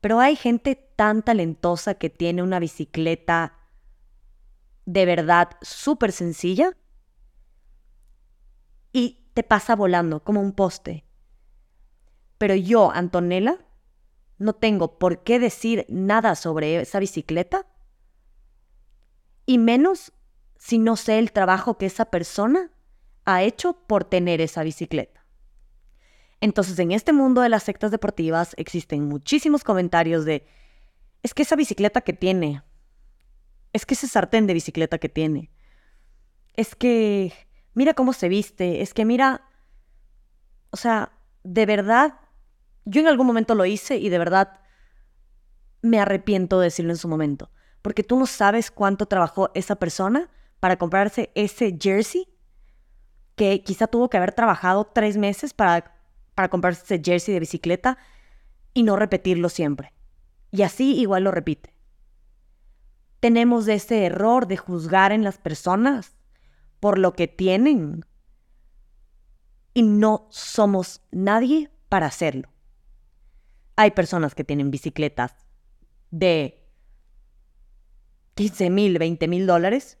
Pero 0.00 0.18
hay 0.20 0.36
gente 0.36 0.76
tan 0.96 1.22
talentosa 1.22 1.94
que 1.94 2.10
tiene 2.10 2.42
una 2.42 2.58
bicicleta 2.58 3.58
de 4.86 5.06
verdad 5.06 5.50
súper 5.62 6.12
sencilla 6.12 6.76
y 8.94 9.26
te 9.34 9.42
pasa 9.42 9.76
volando 9.76 10.22
como 10.22 10.40
un 10.40 10.52
poste. 10.52 11.04
Pero 12.38 12.54
yo, 12.54 12.92
Antonella, 12.92 13.58
no 14.38 14.54
tengo 14.54 14.98
por 14.98 15.24
qué 15.24 15.38
decir 15.38 15.84
nada 15.88 16.36
sobre 16.36 16.80
esa 16.80 17.00
bicicleta 17.00 17.66
y 19.46 19.58
menos 19.58 20.12
si 20.56 20.78
no 20.78 20.96
sé 20.96 21.18
el 21.18 21.32
trabajo 21.32 21.76
que 21.76 21.86
esa 21.86 22.06
persona 22.06 22.70
ha 23.24 23.42
hecho 23.42 23.74
por 23.86 24.04
tener 24.04 24.40
esa 24.40 24.62
bicicleta. 24.62 25.26
Entonces, 26.40 26.78
en 26.78 26.92
este 26.92 27.12
mundo 27.12 27.40
de 27.40 27.48
las 27.48 27.64
sectas 27.64 27.90
deportivas 27.90 28.54
existen 28.58 29.08
muchísimos 29.08 29.64
comentarios 29.64 30.24
de, 30.24 30.46
es 31.22 31.34
que 31.34 31.42
esa 31.42 31.56
bicicleta 31.56 32.02
que 32.02 32.12
tiene, 32.12 32.62
es 33.72 33.86
que 33.86 33.94
ese 33.94 34.06
sartén 34.06 34.46
de 34.46 34.54
bicicleta 34.54 34.98
que 34.98 35.08
tiene, 35.08 35.50
es 36.54 36.76
que 36.76 37.32
mira 37.74 37.94
cómo 37.94 38.12
se 38.12 38.28
viste, 38.28 38.82
es 38.82 38.94
que 38.94 39.04
mira, 39.04 39.42
o 40.70 40.76
sea, 40.76 41.12
de 41.42 41.66
verdad, 41.66 42.14
yo 42.84 43.00
en 43.00 43.08
algún 43.08 43.26
momento 43.26 43.54
lo 43.54 43.64
hice 43.64 43.98
y 43.98 44.08
de 44.08 44.18
verdad 44.18 44.60
me 45.82 46.00
arrepiento 46.00 46.58
de 46.58 46.66
decirlo 46.66 46.92
en 46.92 46.98
su 46.98 47.08
momento, 47.08 47.50
porque 47.82 48.02
tú 48.02 48.18
no 48.18 48.26
sabes 48.26 48.70
cuánto 48.70 49.06
trabajó 49.06 49.50
esa 49.54 49.76
persona 49.76 50.30
para 50.60 50.78
comprarse 50.78 51.30
ese 51.34 51.76
jersey 51.78 52.28
que 53.34 53.62
quizá 53.62 53.86
tuvo 53.86 54.08
que 54.08 54.16
haber 54.16 54.32
trabajado 54.32 54.84
tres 54.84 55.16
meses 55.16 55.52
para 55.52 55.94
para 56.34 56.48
comprarse 56.48 56.82
ese 56.84 57.02
jersey 57.04 57.34
de 57.34 57.40
bicicleta 57.40 57.98
y 58.72 58.82
no 58.82 58.96
repetirlo 58.96 59.48
siempre. 59.48 59.92
Y 60.50 60.62
así 60.62 60.98
igual 60.98 61.24
lo 61.24 61.30
repite. 61.30 61.74
Tenemos 63.20 63.68
ese 63.68 64.04
error 64.04 64.46
de 64.46 64.56
juzgar 64.56 65.12
en 65.12 65.24
las 65.24 65.38
personas 65.38 66.16
por 66.84 66.98
lo 66.98 67.14
que 67.14 67.28
tienen 67.28 68.04
y 69.72 69.84
no 69.84 70.26
somos 70.28 71.00
nadie 71.10 71.70
para 71.88 72.04
hacerlo. 72.04 72.50
Hay 73.74 73.92
personas 73.92 74.34
que 74.34 74.44
tienen 74.44 74.70
bicicletas 74.70 75.34
de 76.10 76.62
15 78.34 78.68
mil, 78.68 78.98
20 78.98 79.28
mil 79.28 79.46
dólares 79.46 79.96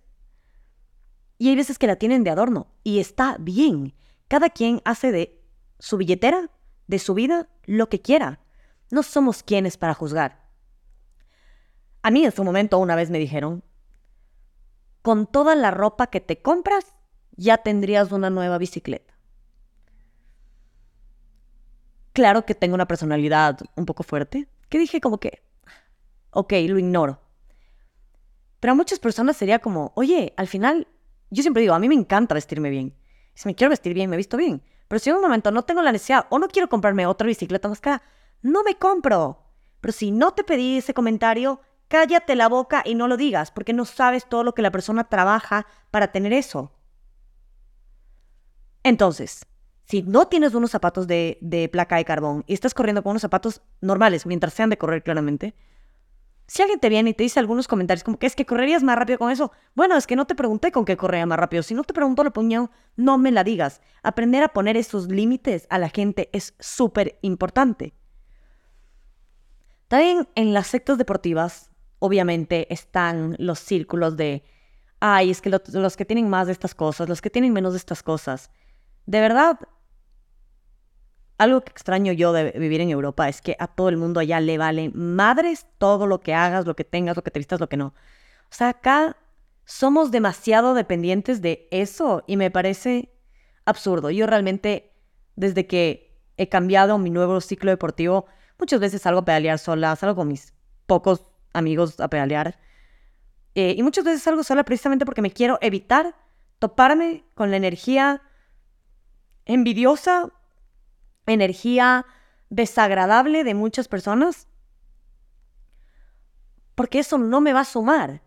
y 1.38 1.48
hay 1.48 1.56
veces 1.56 1.78
que 1.78 1.86
la 1.86 1.96
tienen 1.96 2.22
de 2.22 2.28
adorno 2.28 2.66
y 2.82 2.98
está 2.98 3.38
bien. 3.40 3.94
Cada 4.28 4.50
quien 4.50 4.82
hace 4.84 5.10
de 5.10 5.42
su 5.78 5.96
billetera, 5.96 6.50
de 6.86 6.98
su 6.98 7.14
vida, 7.14 7.48
lo 7.64 7.88
que 7.88 8.02
quiera. 8.02 8.40
No 8.90 9.02
somos 9.02 9.42
quienes 9.42 9.78
para 9.78 9.94
juzgar. 9.94 10.50
A 12.02 12.10
mí 12.10 12.26
en 12.26 12.32
su 12.32 12.44
momento 12.44 12.76
una 12.76 12.94
vez 12.94 13.08
me 13.08 13.18
dijeron, 13.18 13.63
con 15.04 15.26
toda 15.26 15.54
la 15.54 15.70
ropa 15.70 16.06
que 16.06 16.22
te 16.22 16.40
compras, 16.40 16.94
ya 17.36 17.58
tendrías 17.58 18.10
una 18.10 18.30
nueva 18.30 18.56
bicicleta. 18.56 19.12
Claro 22.14 22.46
que 22.46 22.54
tengo 22.54 22.74
una 22.74 22.88
personalidad 22.88 23.60
un 23.76 23.84
poco 23.84 24.02
fuerte, 24.02 24.48
que 24.70 24.78
dije 24.78 25.02
como 25.02 25.20
que, 25.20 25.42
ok, 26.30 26.54
lo 26.68 26.78
ignoro. 26.78 27.20
Pero 28.60 28.72
a 28.72 28.76
muchas 28.76 28.98
personas 28.98 29.36
sería 29.36 29.58
como, 29.58 29.92
oye, 29.94 30.32
al 30.38 30.48
final, 30.48 30.88
yo 31.28 31.42
siempre 31.42 31.60
digo, 31.60 31.74
a 31.74 31.78
mí 31.78 31.86
me 31.86 31.94
encanta 31.94 32.34
vestirme 32.34 32.70
bien. 32.70 32.96
Si 33.34 33.46
me 33.46 33.54
quiero 33.54 33.68
vestir 33.68 33.92
bien, 33.92 34.08
me 34.08 34.16
visto 34.16 34.38
bien. 34.38 34.62
Pero 34.88 35.00
si 35.00 35.10
en 35.10 35.16
un 35.16 35.22
momento 35.22 35.50
no 35.50 35.64
tengo 35.64 35.82
la 35.82 35.92
necesidad 35.92 36.28
o 36.30 36.38
no 36.38 36.48
quiero 36.48 36.70
comprarme 36.70 37.06
otra 37.06 37.26
bicicleta 37.26 37.68
más 37.68 37.82
cara, 37.82 38.02
no 38.40 38.62
me 38.62 38.76
compro. 38.76 39.44
Pero 39.82 39.92
si 39.92 40.12
no 40.12 40.32
te 40.32 40.44
pedí 40.44 40.78
ese 40.78 40.94
comentario, 40.94 41.60
cállate 41.88 42.34
la 42.34 42.48
boca 42.48 42.82
y 42.84 42.94
no 42.94 43.08
lo 43.08 43.16
digas, 43.16 43.50
porque 43.50 43.72
no 43.72 43.84
sabes 43.84 44.26
todo 44.26 44.44
lo 44.44 44.54
que 44.54 44.62
la 44.62 44.70
persona 44.70 45.04
trabaja 45.04 45.66
para 45.90 46.12
tener 46.12 46.32
eso. 46.32 46.72
Entonces, 48.82 49.46
si 49.84 50.02
no 50.02 50.28
tienes 50.28 50.54
unos 50.54 50.70
zapatos 50.70 51.06
de, 51.06 51.38
de 51.40 51.68
placa 51.68 51.96
de 51.96 52.04
carbón 52.04 52.44
y 52.46 52.54
estás 52.54 52.74
corriendo 52.74 53.02
con 53.02 53.10
unos 53.10 53.22
zapatos 53.22 53.62
normales, 53.80 54.26
mientras 54.26 54.54
sean 54.54 54.70
de 54.70 54.78
correr 54.78 55.02
claramente, 55.02 55.54
si 56.46 56.62
alguien 56.62 56.78
te 56.78 56.88
viene 56.88 57.10
y 57.10 57.14
te 57.14 57.22
dice 57.22 57.40
algunos 57.40 57.68
comentarios 57.68 58.04
como 58.04 58.18
que 58.18 58.26
es 58.26 58.36
que 58.36 58.44
correrías 58.44 58.82
más 58.82 58.98
rápido 58.98 59.18
con 59.18 59.30
eso, 59.30 59.52
bueno, 59.74 59.96
es 59.96 60.06
que 60.06 60.16
no 60.16 60.26
te 60.26 60.34
pregunté 60.34 60.72
con 60.72 60.84
qué 60.84 60.96
corría 60.96 61.24
más 61.24 61.38
rápido. 61.38 61.62
Si 61.62 61.74
no 61.74 61.84
te 61.84 61.94
preguntó 61.94 62.22
la 62.22 62.30
puñado, 62.32 62.70
no 62.96 63.16
me 63.16 63.32
la 63.32 63.44
digas. 63.44 63.80
Aprender 64.02 64.42
a 64.42 64.48
poner 64.48 64.76
esos 64.76 65.08
límites 65.08 65.66
a 65.70 65.78
la 65.78 65.88
gente 65.88 66.28
es 66.32 66.54
súper 66.58 67.18
importante. 67.22 67.94
También 69.88 70.28
en 70.34 70.52
las 70.52 70.66
sectas 70.66 70.98
deportivas, 70.98 71.70
obviamente, 72.04 72.66
están 72.70 73.34
los 73.38 73.58
círculos 73.58 74.14
de, 74.18 74.44
ay, 75.00 75.30
es 75.30 75.40
que 75.40 75.48
los 75.48 75.96
que 75.96 76.04
tienen 76.04 76.28
más 76.28 76.48
de 76.48 76.52
estas 76.52 76.74
cosas, 76.74 77.08
los 77.08 77.22
que 77.22 77.30
tienen 77.30 77.54
menos 77.54 77.72
de 77.72 77.78
estas 77.78 78.02
cosas. 78.02 78.50
De 79.06 79.20
verdad, 79.20 79.58
algo 81.38 81.62
que 81.62 81.70
extraño 81.70 82.12
yo 82.12 82.34
de 82.34 82.50
vivir 82.50 82.82
en 82.82 82.90
Europa 82.90 83.26
es 83.30 83.40
que 83.40 83.56
a 83.58 83.68
todo 83.68 83.88
el 83.88 83.96
mundo 83.96 84.20
allá 84.20 84.38
le 84.40 84.58
vale 84.58 84.90
madres 84.90 85.66
todo 85.78 86.06
lo 86.06 86.20
que 86.20 86.34
hagas, 86.34 86.66
lo 86.66 86.76
que 86.76 86.84
tengas, 86.84 87.16
lo 87.16 87.22
que 87.24 87.30
te 87.30 87.40
vistas, 87.40 87.58
lo 87.58 87.70
que 87.70 87.78
no. 87.78 87.86
O 87.86 88.54
sea, 88.54 88.68
acá 88.68 89.16
somos 89.64 90.10
demasiado 90.10 90.74
dependientes 90.74 91.40
de 91.40 91.68
eso 91.70 92.22
y 92.26 92.36
me 92.36 92.50
parece 92.50 93.14
absurdo. 93.64 94.10
Yo 94.10 94.26
realmente, 94.26 94.92
desde 95.36 95.66
que 95.66 96.20
he 96.36 96.50
cambiado 96.50 96.98
mi 96.98 97.08
nuevo 97.08 97.40
ciclo 97.40 97.70
deportivo, 97.70 98.26
muchas 98.58 98.78
veces 98.78 99.00
salgo 99.00 99.20
a 99.20 99.24
pedalear 99.24 99.58
sola, 99.58 99.96
salgo 99.96 100.16
con 100.16 100.28
mis 100.28 100.52
pocos 100.84 101.24
amigos 101.54 101.98
a 102.00 102.08
pedalear. 102.08 102.58
Eh, 103.54 103.74
y 103.76 103.82
muchas 103.82 104.04
veces 104.04 104.22
salgo 104.22 104.42
sola 104.42 104.64
precisamente 104.64 105.06
porque 105.06 105.22
me 105.22 105.30
quiero 105.30 105.58
evitar 105.60 106.14
toparme 106.58 107.24
con 107.34 107.50
la 107.50 107.56
energía 107.56 108.22
envidiosa, 109.46 110.32
energía 111.26 112.04
desagradable 112.50 113.44
de 113.44 113.54
muchas 113.54 113.88
personas, 113.88 114.48
porque 116.74 116.98
eso 116.98 117.18
no 117.18 117.40
me 117.40 117.52
va 117.52 117.60
a 117.60 117.64
sumar. 117.64 118.22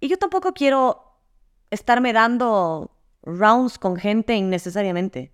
Y 0.00 0.08
yo 0.08 0.18
tampoco 0.18 0.52
quiero 0.52 1.18
estarme 1.70 2.12
dando 2.12 2.90
rounds 3.22 3.78
con 3.78 3.96
gente 3.96 4.34
innecesariamente. 4.34 5.32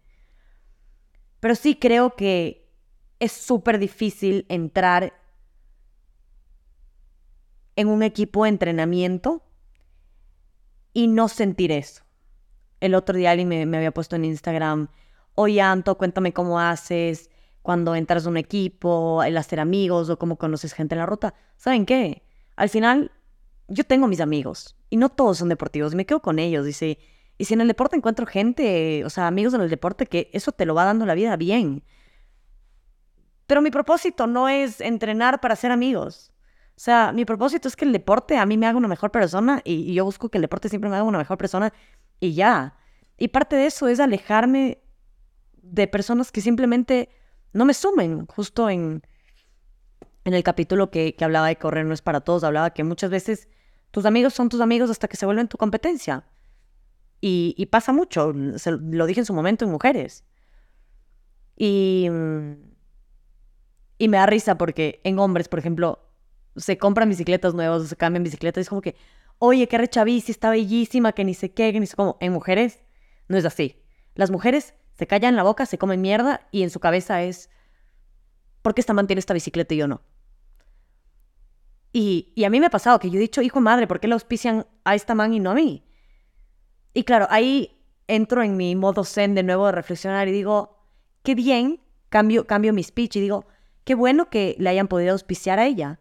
Pero 1.40 1.54
sí 1.56 1.76
creo 1.76 2.14
que 2.14 2.70
es 3.18 3.32
súper 3.32 3.78
difícil 3.78 4.46
entrar 4.48 5.12
en 7.76 7.88
un 7.88 8.02
equipo 8.02 8.44
de 8.44 8.50
entrenamiento 8.50 9.42
y 10.92 11.08
no 11.08 11.28
sentir 11.28 11.72
eso. 11.72 12.02
El 12.80 12.94
otro 12.94 13.16
día 13.16 13.30
alguien 13.30 13.48
me, 13.48 13.76
había 13.76 13.92
puesto 13.92 14.16
en 14.16 14.24
Instagram, 14.24 14.88
oye 15.34 15.60
Anto, 15.60 15.96
cuéntame 15.96 16.32
cómo 16.32 16.58
haces 16.60 17.30
cuando 17.62 17.94
entras 17.94 18.26
a 18.26 18.28
un 18.28 18.36
equipo, 18.36 19.22
el 19.22 19.36
hacer 19.36 19.60
amigos 19.60 20.10
o 20.10 20.18
cómo 20.18 20.36
conoces 20.36 20.72
gente 20.72 20.94
en 20.94 20.98
la 20.98 21.06
ruta. 21.06 21.34
¿Saben 21.56 21.86
qué? 21.86 22.24
Al 22.56 22.68
final, 22.68 23.12
yo 23.68 23.84
tengo 23.84 24.08
mis 24.08 24.20
amigos 24.20 24.76
y 24.90 24.96
no 24.96 25.08
todos 25.08 25.38
son 25.38 25.48
deportivos 25.48 25.92
y 25.92 25.96
me 25.96 26.06
quedo 26.06 26.20
con 26.20 26.38
ellos. 26.40 26.66
Dice, 26.66 26.98
y 27.38 27.44
si 27.44 27.54
en 27.54 27.60
el 27.60 27.68
deporte 27.68 27.96
encuentro 27.96 28.26
gente, 28.26 29.04
o 29.04 29.10
sea, 29.10 29.28
amigos 29.28 29.54
en 29.54 29.60
el 29.60 29.70
deporte, 29.70 30.06
que 30.06 30.28
eso 30.32 30.52
te 30.52 30.66
lo 30.66 30.74
va 30.74 30.84
dando 30.84 31.06
la 31.06 31.14
vida 31.14 31.36
bien. 31.36 31.84
Pero 33.46 33.62
mi 33.62 33.70
propósito 33.70 34.26
no 34.26 34.48
es 34.48 34.80
entrenar 34.80 35.40
para 35.40 35.56
ser 35.56 35.70
amigos. 35.70 36.31
O 36.82 36.84
sea, 36.84 37.12
mi 37.12 37.24
propósito 37.24 37.68
es 37.68 37.76
que 37.76 37.84
el 37.84 37.92
deporte 37.92 38.36
a 38.36 38.44
mí 38.44 38.58
me 38.58 38.66
haga 38.66 38.76
una 38.76 38.88
mejor 38.88 39.12
persona 39.12 39.62
y, 39.64 39.94
yo 39.94 40.04
busco 40.04 40.30
que 40.30 40.38
el 40.38 40.42
deporte 40.42 40.68
siempre 40.68 40.90
me 40.90 40.96
haga 40.96 41.04
una 41.04 41.18
mejor 41.18 41.38
persona 41.38 41.72
y 42.18 42.34
ya. 42.34 42.74
Y 43.16 43.28
parte 43.28 43.54
de 43.54 43.66
eso 43.66 43.86
es 43.86 44.00
alejarme 44.00 44.82
de 45.62 45.86
personas 45.86 46.32
que 46.32 46.40
simplemente 46.40 47.08
no 47.52 47.64
me 47.64 47.72
sumen. 47.72 48.26
Justo 48.26 48.68
en, 48.68 49.00
en 50.24 50.34
el 50.34 50.42
capítulo 50.42 50.90
que, 50.90 51.14
que 51.14 51.24
hablaba 51.24 51.46
de 51.46 51.54
correr 51.54 51.86
no 51.86 51.94
es 51.94 52.02
para 52.02 52.20
todos, 52.20 52.42
hablaba 52.42 52.70
que 52.70 52.82
muchas 52.82 53.10
veces 53.10 53.48
tus 53.92 54.04
amigos 54.04 54.34
son 54.34 54.48
tus 54.48 54.60
amigos 54.60 54.90
hasta 54.90 55.06
que 55.06 55.16
se 55.16 55.24
vuelven 55.24 55.46
tu 55.46 55.58
competencia. 55.58 56.24
Y, 57.20 57.54
y 57.56 57.66
pasa 57.66 57.92
mucho, 57.92 58.32
lo 58.32 59.06
dije 59.06 59.20
en 59.20 59.26
su 59.26 59.34
momento 59.34 59.64
en 59.64 59.70
mujeres. 59.70 60.24
Y, 61.56 62.08
y 63.98 64.08
me 64.08 64.16
da 64.16 64.26
risa 64.26 64.58
porque 64.58 65.00
en 65.04 65.20
hombres, 65.20 65.48
por 65.48 65.60
ejemplo, 65.60 66.08
se 66.56 66.78
compran 66.78 67.08
bicicletas 67.08 67.54
nuevas 67.54 67.82
o 67.82 67.86
se 67.86 67.96
cambian 67.96 68.22
bicicletas 68.22 68.62
es 68.62 68.68
como 68.68 68.82
que, 68.82 68.96
oye, 69.38 69.68
qué 69.68 69.78
recha 69.78 70.04
bici, 70.04 70.32
está 70.32 70.50
bellísima, 70.50 71.12
que 71.12 71.24
ni 71.24 71.34
sé 71.34 71.52
qué, 71.52 71.72
que 71.72 71.80
ni 71.80 71.86
sé 71.86 71.96
cómo. 71.96 72.16
En 72.20 72.32
mujeres 72.32 72.80
no 73.28 73.36
es 73.36 73.44
así. 73.44 73.82
Las 74.14 74.30
mujeres 74.30 74.74
se 74.92 75.06
callan 75.06 75.36
la 75.36 75.42
boca, 75.42 75.66
se 75.66 75.78
comen 75.78 76.00
mierda 76.00 76.46
y 76.50 76.62
en 76.62 76.70
su 76.70 76.80
cabeza 76.80 77.22
es, 77.22 77.50
¿por 78.60 78.74
qué 78.74 78.80
esta 78.80 78.92
man 78.92 79.06
tiene 79.06 79.20
esta 79.20 79.34
bicicleta 79.34 79.74
y 79.74 79.78
yo 79.78 79.88
no? 79.88 80.02
Y, 81.92 82.32
a 82.44 82.50
mí 82.50 82.58
me 82.58 82.66
ha 82.66 82.70
pasado 82.70 82.98
que 82.98 83.10
yo 83.10 83.18
he 83.18 83.20
dicho, 83.20 83.42
hijo 83.42 83.60
madre, 83.60 83.86
¿por 83.86 84.00
qué 84.00 84.08
le 84.08 84.14
auspician 84.14 84.66
a 84.84 84.94
esta 84.94 85.14
man 85.14 85.34
y 85.34 85.40
no 85.40 85.50
a 85.50 85.54
mí? 85.54 85.84
Y 86.94 87.04
claro, 87.04 87.26
ahí 87.30 87.82
entro 88.06 88.42
en 88.42 88.56
mi 88.56 88.74
modo 88.76 89.04
zen 89.04 89.34
de 89.34 89.42
nuevo 89.42 89.66
de 89.66 89.72
reflexionar 89.72 90.28
y 90.28 90.32
digo, 90.32 90.86
qué 91.22 91.34
bien, 91.34 91.80
cambio, 92.08 92.46
cambio 92.46 92.72
mi 92.72 92.82
speech 92.82 93.16
y 93.16 93.20
digo, 93.20 93.46
qué 93.84 93.94
bueno 93.94 94.30
que 94.30 94.56
le 94.58 94.70
hayan 94.70 94.88
podido 94.88 95.12
auspiciar 95.12 95.58
a 95.58 95.66
ella. 95.66 96.00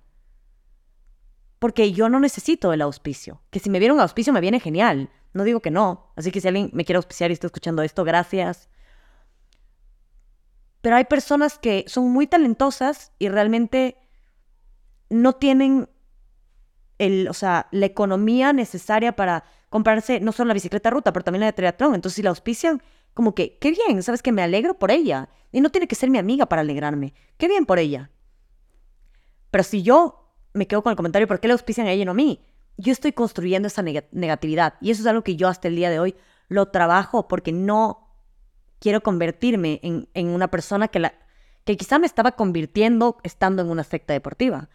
Porque 1.62 1.92
yo 1.92 2.10
no 2.10 2.20
necesito 2.20 2.74
el 2.74 2.82
auspicio. 2.82 3.44
Que 3.52 3.60
si 3.60 3.70
me 3.70 3.78
viene 3.78 3.94
un 3.94 4.00
auspicio 4.00 4.34
me 4.34 4.42
viene 4.42 4.60
genial. 4.60 5.12
No 5.32 5.44
digo 5.44 5.60
que 5.60 5.70
no. 5.70 6.12
Así 6.16 6.32
que 6.32 6.42
si 6.42 6.48
alguien 6.48 6.72
me 6.74 6.86
quiere 6.86 6.98
auspiciar 6.98 7.30
y 7.30 7.34
está 7.34 7.46
escuchando 7.46 7.84
esto, 7.84 8.04
gracias. 8.04 8.68
Pero 10.82 10.96
hay 10.96 11.06
personas 11.06 11.60
que 11.60 11.86
son 11.86 12.12
muy 12.12 12.26
talentosas 12.26 13.12
y 13.20 13.30
realmente 13.30 14.00
no 15.12 15.34
tienen 15.34 15.88
el, 16.98 17.28
o 17.28 17.34
sea, 17.36 17.68
la 17.70 17.86
economía 17.86 18.54
necesaria 18.54 19.16
para 19.16 19.44
comprarse 19.70 20.20
no 20.20 20.32
solo 20.32 20.48
la 20.48 20.56
bicicleta 20.56 20.90
ruta, 20.90 21.14
pero 21.14 21.24
también 21.24 21.42
la 21.42 21.46
de 21.46 21.54
triatlón. 21.54 21.94
Entonces, 21.94 22.16
si 22.16 22.24
la 22.24 22.32
auspician, 22.32 22.82
como 23.14 23.36
que, 23.36 23.60
qué 23.60 23.70
bien, 23.70 24.02
¿sabes 24.02 24.24
que 24.24 24.32
Me 24.32 24.42
alegro 24.42 24.80
por 24.80 24.90
ella. 24.90 25.30
Y 25.52 25.62
no 25.62 25.70
tiene 25.70 25.88
que 25.88 25.94
ser 25.94 26.10
mi 26.10 26.18
amiga 26.18 26.48
para 26.48 26.64
alegrarme. 26.64 27.14
Qué 27.38 27.48
bien 27.48 27.68
por 27.68 27.78
ella. 27.78 28.10
Pero 29.52 29.64
si 29.64 29.84
yo 29.84 30.21
me 30.54 30.68
quedo 30.68 30.82
con 30.82 30.92
el 30.92 30.98
comentario, 30.98 31.28
¿por 31.28 31.40
qué 31.40 31.48
le 31.48 31.54
auspician 31.54 31.88
a 31.88 31.92
ella 31.92 32.04
y 32.04 32.06
no 32.06 32.12
a 32.12 32.16
mí? 32.16 32.46
Yo 32.78 32.92
estoy 32.92 33.12
construyendo 33.12 33.68
esa 33.68 33.84
negatividad. 33.84 34.76
Y 34.82 34.92
eso 34.92 35.02
es 35.02 35.08
algo 35.08 35.24
que 35.24 35.36
yo 35.36 35.48
hasta 35.48 35.68
el 35.68 35.76
día 35.76 35.90
de 35.90 36.00
hoy 36.00 36.16
lo 36.48 36.68
trabajo 36.68 37.28
porque 37.28 37.52
no 37.52 38.10
quiero 38.80 39.02
convertirme 39.02 39.80
en, 39.84 40.28
una 40.28 40.50
persona 40.50 40.88
que, 40.88 41.00
la, 41.00 41.14
que 41.64 41.78
quizá 41.78 42.00
me 42.00 42.08
estaba 42.08 42.34
convirtiendo 42.34 43.18
estando 43.24 43.62
en 43.62 43.70
una 43.70 43.84
secta 43.84 44.14
deportiva. 44.14 44.70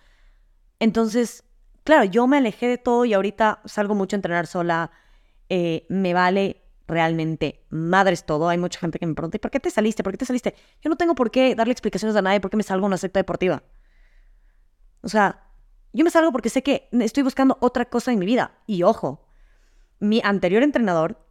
Entonces, 0.78 1.44
claro, 1.84 2.04
yo 2.04 2.26
me 2.26 2.38
alejé 2.38 2.68
de 2.68 2.78
todo 2.78 3.04
y 3.04 3.14
ahorita 3.14 3.60
salgo 3.64 3.94
mucho 3.94 4.14
a 4.14 4.18
entrenar 4.18 4.46
sola. 4.46 4.90
Eh, 5.48 5.86
me 5.88 6.14
vale 6.14 6.62
realmente 6.86 7.64
madres 7.70 8.24
todo. 8.24 8.48
Hay 8.48 8.58
mucha 8.58 8.78
gente 8.78 8.98
que 8.98 9.06
me 9.06 9.14
pregunta, 9.14 9.38
¿por 9.38 9.50
qué 9.50 9.60
te 9.60 9.70
saliste? 9.70 10.02
¿Por 10.02 10.12
qué 10.12 10.18
te 10.18 10.26
saliste? 10.26 10.54
Yo 10.80 10.90
no 10.90 10.96
tengo 10.96 11.14
por 11.14 11.30
qué 11.30 11.54
darle 11.54 11.72
explicaciones 11.72 12.16
a 12.16 12.22
nadie 12.22 12.40
por 12.40 12.50
qué 12.50 12.56
me 12.56 12.62
salgo 12.62 12.86
a 12.86 12.88
una 12.88 12.98
secta 12.98 13.18
deportiva. 13.18 13.62
O 15.02 15.08
sea, 15.08 15.45
yo 15.96 16.04
me 16.04 16.10
salgo 16.10 16.30
porque 16.30 16.50
sé 16.50 16.62
que 16.62 16.90
estoy 16.92 17.22
buscando 17.22 17.56
otra 17.62 17.86
cosa 17.86 18.12
en 18.12 18.18
mi 18.18 18.26
vida. 18.26 18.58
Y 18.66 18.82
ojo, 18.82 19.26
mi 19.98 20.20
anterior 20.22 20.62
entrenador 20.62 21.26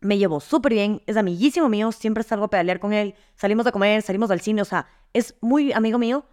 me 0.00 0.18
llevó 0.18 0.40
súper 0.40 0.74
bien, 0.74 1.02
es 1.06 1.16
amiguísimo 1.16 1.70
mío, 1.70 1.90
siempre 1.90 2.22
salgo 2.22 2.44
a 2.44 2.50
pedalear 2.50 2.80
con 2.80 2.92
él, 2.92 3.14
salimos 3.34 3.66
a 3.66 3.72
comer, 3.72 4.02
salimos 4.02 4.30
al 4.30 4.42
cine, 4.42 4.60
o 4.60 4.66
sea, 4.66 4.86
es 5.14 5.36
muy 5.40 5.72
amigo 5.72 5.98
mío 5.98 6.26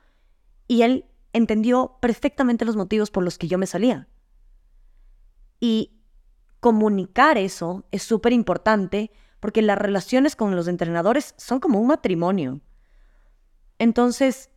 y 0.68 0.82
él 0.82 1.06
entendió 1.32 1.98
perfectamente 2.02 2.66
los 2.66 2.76
motivos 2.76 3.10
por 3.10 3.24
los 3.24 3.38
que 3.38 3.48
yo 3.48 3.58
me 3.58 3.68
salía. 3.68 4.10
Y 5.62 6.02
comunicar 6.60 7.38
eso 7.38 7.86
es 7.90 8.04
súper 8.04 8.34
importante 8.34 9.12
porque 9.40 9.62
las 9.62 9.78
relaciones 9.78 10.36
con 10.36 10.58
los 10.58 10.68
entrenadores 10.68 11.36
son 11.38 11.62
como 11.62 11.80
un 11.80 11.88
matrimonio. 11.88 12.60
Entonces, 13.80 14.50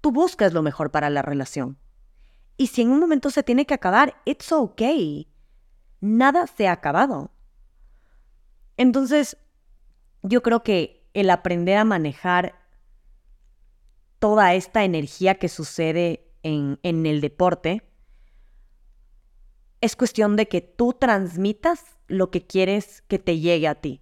tú 0.00 0.12
buscas 0.12 0.52
lo 0.52 0.62
mejor 0.62 0.92
para 0.92 1.10
la 1.10 1.22
relación. 1.22 1.78
Y 2.56 2.68
si 2.68 2.82
en 2.82 2.90
un 2.90 3.00
momento 3.00 3.30
se 3.30 3.42
tiene 3.42 3.66
que 3.66 3.74
acabar, 3.74 4.20
it's 4.24 4.52
okay. 4.52 5.28
Nada 6.00 6.46
se 6.46 6.68
ha 6.68 6.72
acabado. 6.72 7.30
Entonces, 8.76 9.36
yo 10.22 10.42
creo 10.42 10.62
que 10.62 11.08
el 11.14 11.30
aprender 11.30 11.76
a 11.78 11.84
manejar 11.84 12.54
toda 14.18 14.54
esta 14.54 14.84
energía 14.84 15.36
que 15.36 15.48
sucede 15.48 16.32
en, 16.42 16.78
el 16.82 17.20
deporte 17.20 17.82
es 19.80 19.96
cuestión 19.96 20.36
de 20.36 20.48
que 20.48 20.60
tú 20.60 20.94
transmitas 20.94 21.98
lo 22.06 22.30
que 22.30 22.46
quieres 22.46 23.02
que 23.02 23.18
te 23.18 23.38
llegue 23.38 23.68
a 23.68 23.74
ti. 23.74 24.00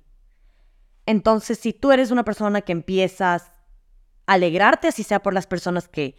Entonces, 1.07 1.59
si 1.59 1.73
tú 1.73 1.91
eres 1.91 2.11
una 2.11 2.25
persona 2.25 2.61
que 2.61 2.73
empiezas 2.73 3.51
a 4.27 4.35
alegrarte, 4.35 4.88
así 4.88 5.03
sea 5.03 5.23
por 5.23 5.35
las 5.35 5.47
personas 5.47 5.88
que 5.88 6.17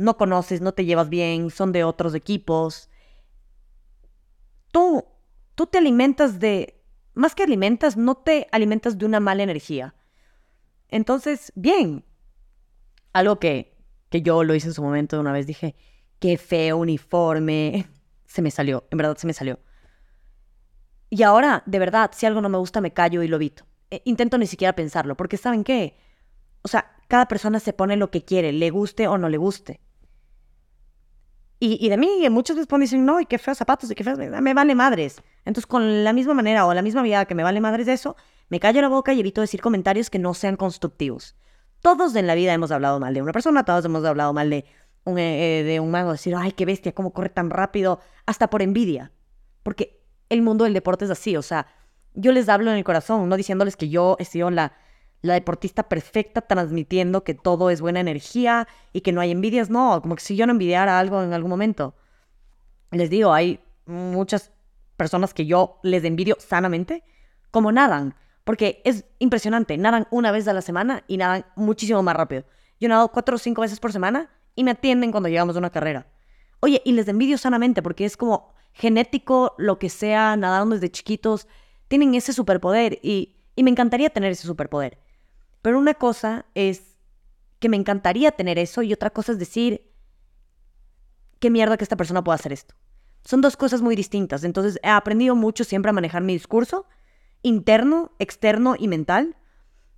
no 0.00 0.16
conoces, 0.16 0.60
no 0.60 0.72
te 0.72 0.84
llevas 0.84 1.10
bien, 1.10 1.50
son 1.50 1.72
de 1.72 1.84
otros 1.84 2.14
equipos, 2.14 2.88
tú, 4.72 5.04
tú 5.54 5.66
te 5.66 5.78
alimentas 5.78 6.40
de, 6.40 6.82
más 7.12 7.34
que 7.34 7.42
alimentas, 7.42 7.96
no 7.96 8.16
te 8.16 8.48
alimentas 8.50 8.96
de 8.96 9.04
una 9.04 9.20
mala 9.20 9.42
energía. 9.42 9.94
Entonces, 10.88 11.52
bien, 11.54 12.04
algo 13.12 13.38
que, 13.38 13.76
que 14.08 14.22
yo 14.22 14.42
lo 14.42 14.54
hice 14.54 14.68
en 14.68 14.74
su 14.74 14.82
momento 14.82 15.20
una 15.20 15.32
vez, 15.32 15.46
dije, 15.46 15.76
qué 16.18 16.38
feo 16.38 16.78
uniforme, 16.78 17.86
se 18.26 18.40
me 18.42 18.50
salió, 18.50 18.86
en 18.90 18.98
verdad 18.98 19.18
se 19.18 19.26
me 19.26 19.34
salió. 19.34 19.60
Y 21.10 21.24
ahora, 21.24 21.62
de 21.66 21.78
verdad, 21.78 22.10
si 22.14 22.24
algo 22.24 22.40
no 22.40 22.48
me 22.48 22.58
gusta, 22.58 22.80
me 22.80 22.92
callo 22.92 23.22
y 23.22 23.28
lo 23.28 23.36
evito. 23.36 23.64
E, 23.90 24.00
intento 24.06 24.38
ni 24.38 24.46
siquiera 24.46 24.74
pensarlo, 24.74 25.16
porque 25.16 25.36
¿saben 25.36 25.62
qué? 25.62 25.98
O 26.62 26.68
sea, 26.68 26.96
cada 27.06 27.26
persona 27.26 27.60
se 27.60 27.72
pone 27.74 27.96
lo 27.96 28.10
que 28.10 28.24
quiere, 28.24 28.52
le 28.52 28.70
guste 28.70 29.08
o 29.08 29.18
no 29.18 29.28
le 29.28 29.36
guste. 29.36 29.80
Y, 31.62 31.90
de 31.90 31.98
mí, 31.98 32.26
muchos 32.30 32.56
veces 32.56 32.68
dicen, 32.80 33.04
no, 33.04 33.20
y 33.20 33.26
qué 33.26 33.36
feos 33.36 33.58
zapatos, 33.58 33.90
y 33.90 33.94
qué 33.94 34.02
feos, 34.02 34.18
me 34.18 34.54
vale 34.54 34.74
madres. 34.74 35.22
Entonces, 35.44 35.66
con 35.66 36.04
la 36.04 36.14
misma 36.14 36.32
manera 36.32 36.64
o 36.64 36.72
la 36.72 36.80
misma 36.80 37.02
vida 37.02 37.26
que 37.26 37.34
me 37.34 37.42
vale 37.42 37.60
madres 37.60 37.84
de 37.84 37.92
eso, 37.92 38.16
me 38.48 38.58
callo 38.60 38.80
la 38.80 38.88
boca 38.88 39.12
y 39.12 39.20
evito 39.20 39.42
decir 39.42 39.60
comentarios 39.60 40.08
que 40.08 40.18
no 40.18 40.32
sean 40.32 40.56
constructivos. 40.56 41.36
Todos 41.82 42.16
en 42.16 42.26
la 42.26 42.34
vida 42.34 42.54
hemos 42.54 42.70
hablado 42.70 42.98
mal 42.98 43.12
de 43.12 43.20
una 43.20 43.32
persona, 43.32 43.62
todos 43.66 43.84
hemos 43.84 44.02
hablado 44.06 44.32
mal 44.32 44.48
de 44.48 44.64
un, 45.04 45.18
eh, 45.18 45.62
de 45.62 45.80
un 45.80 45.90
mago, 45.90 46.12
decir, 46.12 46.34
ay, 46.34 46.52
qué 46.52 46.64
bestia, 46.64 46.92
cómo 46.92 47.12
corre 47.12 47.28
tan 47.28 47.50
rápido, 47.50 48.00
hasta 48.24 48.48
por 48.48 48.62
envidia. 48.62 49.12
Porque 49.62 50.02
el 50.30 50.40
mundo 50.40 50.64
del 50.64 50.72
deporte 50.72 51.04
es 51.04 51.10
así, 51.10 51.36
o 51.36 51.42
sea, 51.42 51.66
yo 52.14 52.32
les 52.32 52.48
hablo 52.48 52.70
en 52.70 52.78
el 52.78 52.84
corazón, 52.84 53.28
no 53.28 53.36
diciéndoles 53.36 53.76
que 53.76 53.90
yo 53.90 54.16
he 54.18 54.24
sido 54.24 54.50
la 54.50 54.72
la 55.22 55.34
deportista 55.34 55.88
perfecta 55.88 56.40
transmitiendo 56.40 57.24
que 57.24 57.34
todo 57.34 57.70
es 57.70 57.80
buena 57.80 58.00
energía 58.00 58.66
y 58.92 59.02
que 59.02 59.12
no 59.12 59.20
hay 59.20 59.30
envidias. 59.30 59.70
No, 59.70 60.00
como 60.02 60.16
que 60.16 60.22
si 60.22 60.36
yo 60.36 60.46
no 60.46 60.52
envidiara 60.52 60.98
algo 60.98 61.22
en 61.22 61.32
algún 61.32 61.50
momento. 61.50 61.94
Les 62.90 63.10
digo, 63.10 63.32
hay 63.32 63.60
muchas 63.86 64.50
personas 64.96 65.34
que 65.34 65.46
yo 65.46 65.78
les 65.82 66.04
envidio 66.04 66.36
sanamente, 66.38 67.04
como 67.50 67.72
nadan. 67.72 68.14
Porque 68.44 68.80
es 68.84 69.04
impresionante, 69.18 69.76
nadan 69.76 70.08
una 70.10 70.32
vez 70.32 70.48
a 70.48 70.52
la 70.52 70.62
semana 70.62 71.04
y 71.06 71.18
nadan 71.18 71.44
muchísimo 71.56 72.02
más 72.02 72.16
rápido. 72.16 72.44
Yo 72.80 72.88
nado 72.88 73.08
cuatro 73.08 73.36
o 73.36 73.38
cinco 73.38 73.60
veces 73.60 73.78
por 73.78 73.92
semana 73.92 74.30
y 74.54 74.64
me 74.64 74.70
atienden 74.70 75.10
cuando 75.10 75.28
llegamos 75.28 75.54
a 75.54 75.58
una 75.58 75.70
carrera. 75.70 76.06
Oye, 76.60 76.80
y 76.84 76.92
les 76.92 77.08
envidio 77.08 77.38
sanamente 77.38 77.82
porque 77.82 78.04
es 78.06 78.16
como 78.16 78.52
genético, 78.72 79.54
lo 79.58 79.78
que 79.78 79.88
sea, 79.90 80.36
nadaron 80.36 80.70
desde 80.70 80.90
chiquitos, 80.90 81.46
tienen 81.88 82.14
ese 82.14 82.32
superpoder 82.32 82.98
y, 83.02 83.36
y 83.56 83.62
me 83.62 83.70
encantaría 83.70 84.10
tener 84.10 84.32
ese 84.32 84.46
superpoder. 84.46 84.98
Pero 85.62 85.78
una 85.78 85.94
cosa 85.94 86.46
es 86.54 86.96
que 87.58 87.68
me 87.68 87.76
encantaría 87.76 88.32
tener 88.32 88.58
eso 88.58 88.82
y 88.82 88.92
otra 88.92 89.10
cosa 89.10 89.32
es 89.32 89.38
decir, 89.38 89.92
qué 91.38 91.50
mierda 91.50 91.76
que 91.76 91.84
esta 91.84 91.96
persona 91.96 92.24
pueda 92.24 92.36
hacer 92.36 92.52
esto. 92.52 92.74
Son 93.24 93.40
dos 93.40 93.56
cosas 93.56 93.82
muy 93.82 93.96
distintas. 93.96 94.44
Entonces 94.44 94.78
he 94.82 94.88
aprendido 94.88 95.36
mucho 95.36 95.64
siempre 95.64 95.90
a 95.90 95.92
manejar 95.92 96.22
mi 96.22 96.32
discurso 96.32 96.86
interno, 97.42 98.12
externo 98.18 98.76
y 98.78 98.88
mental 98.88 99.36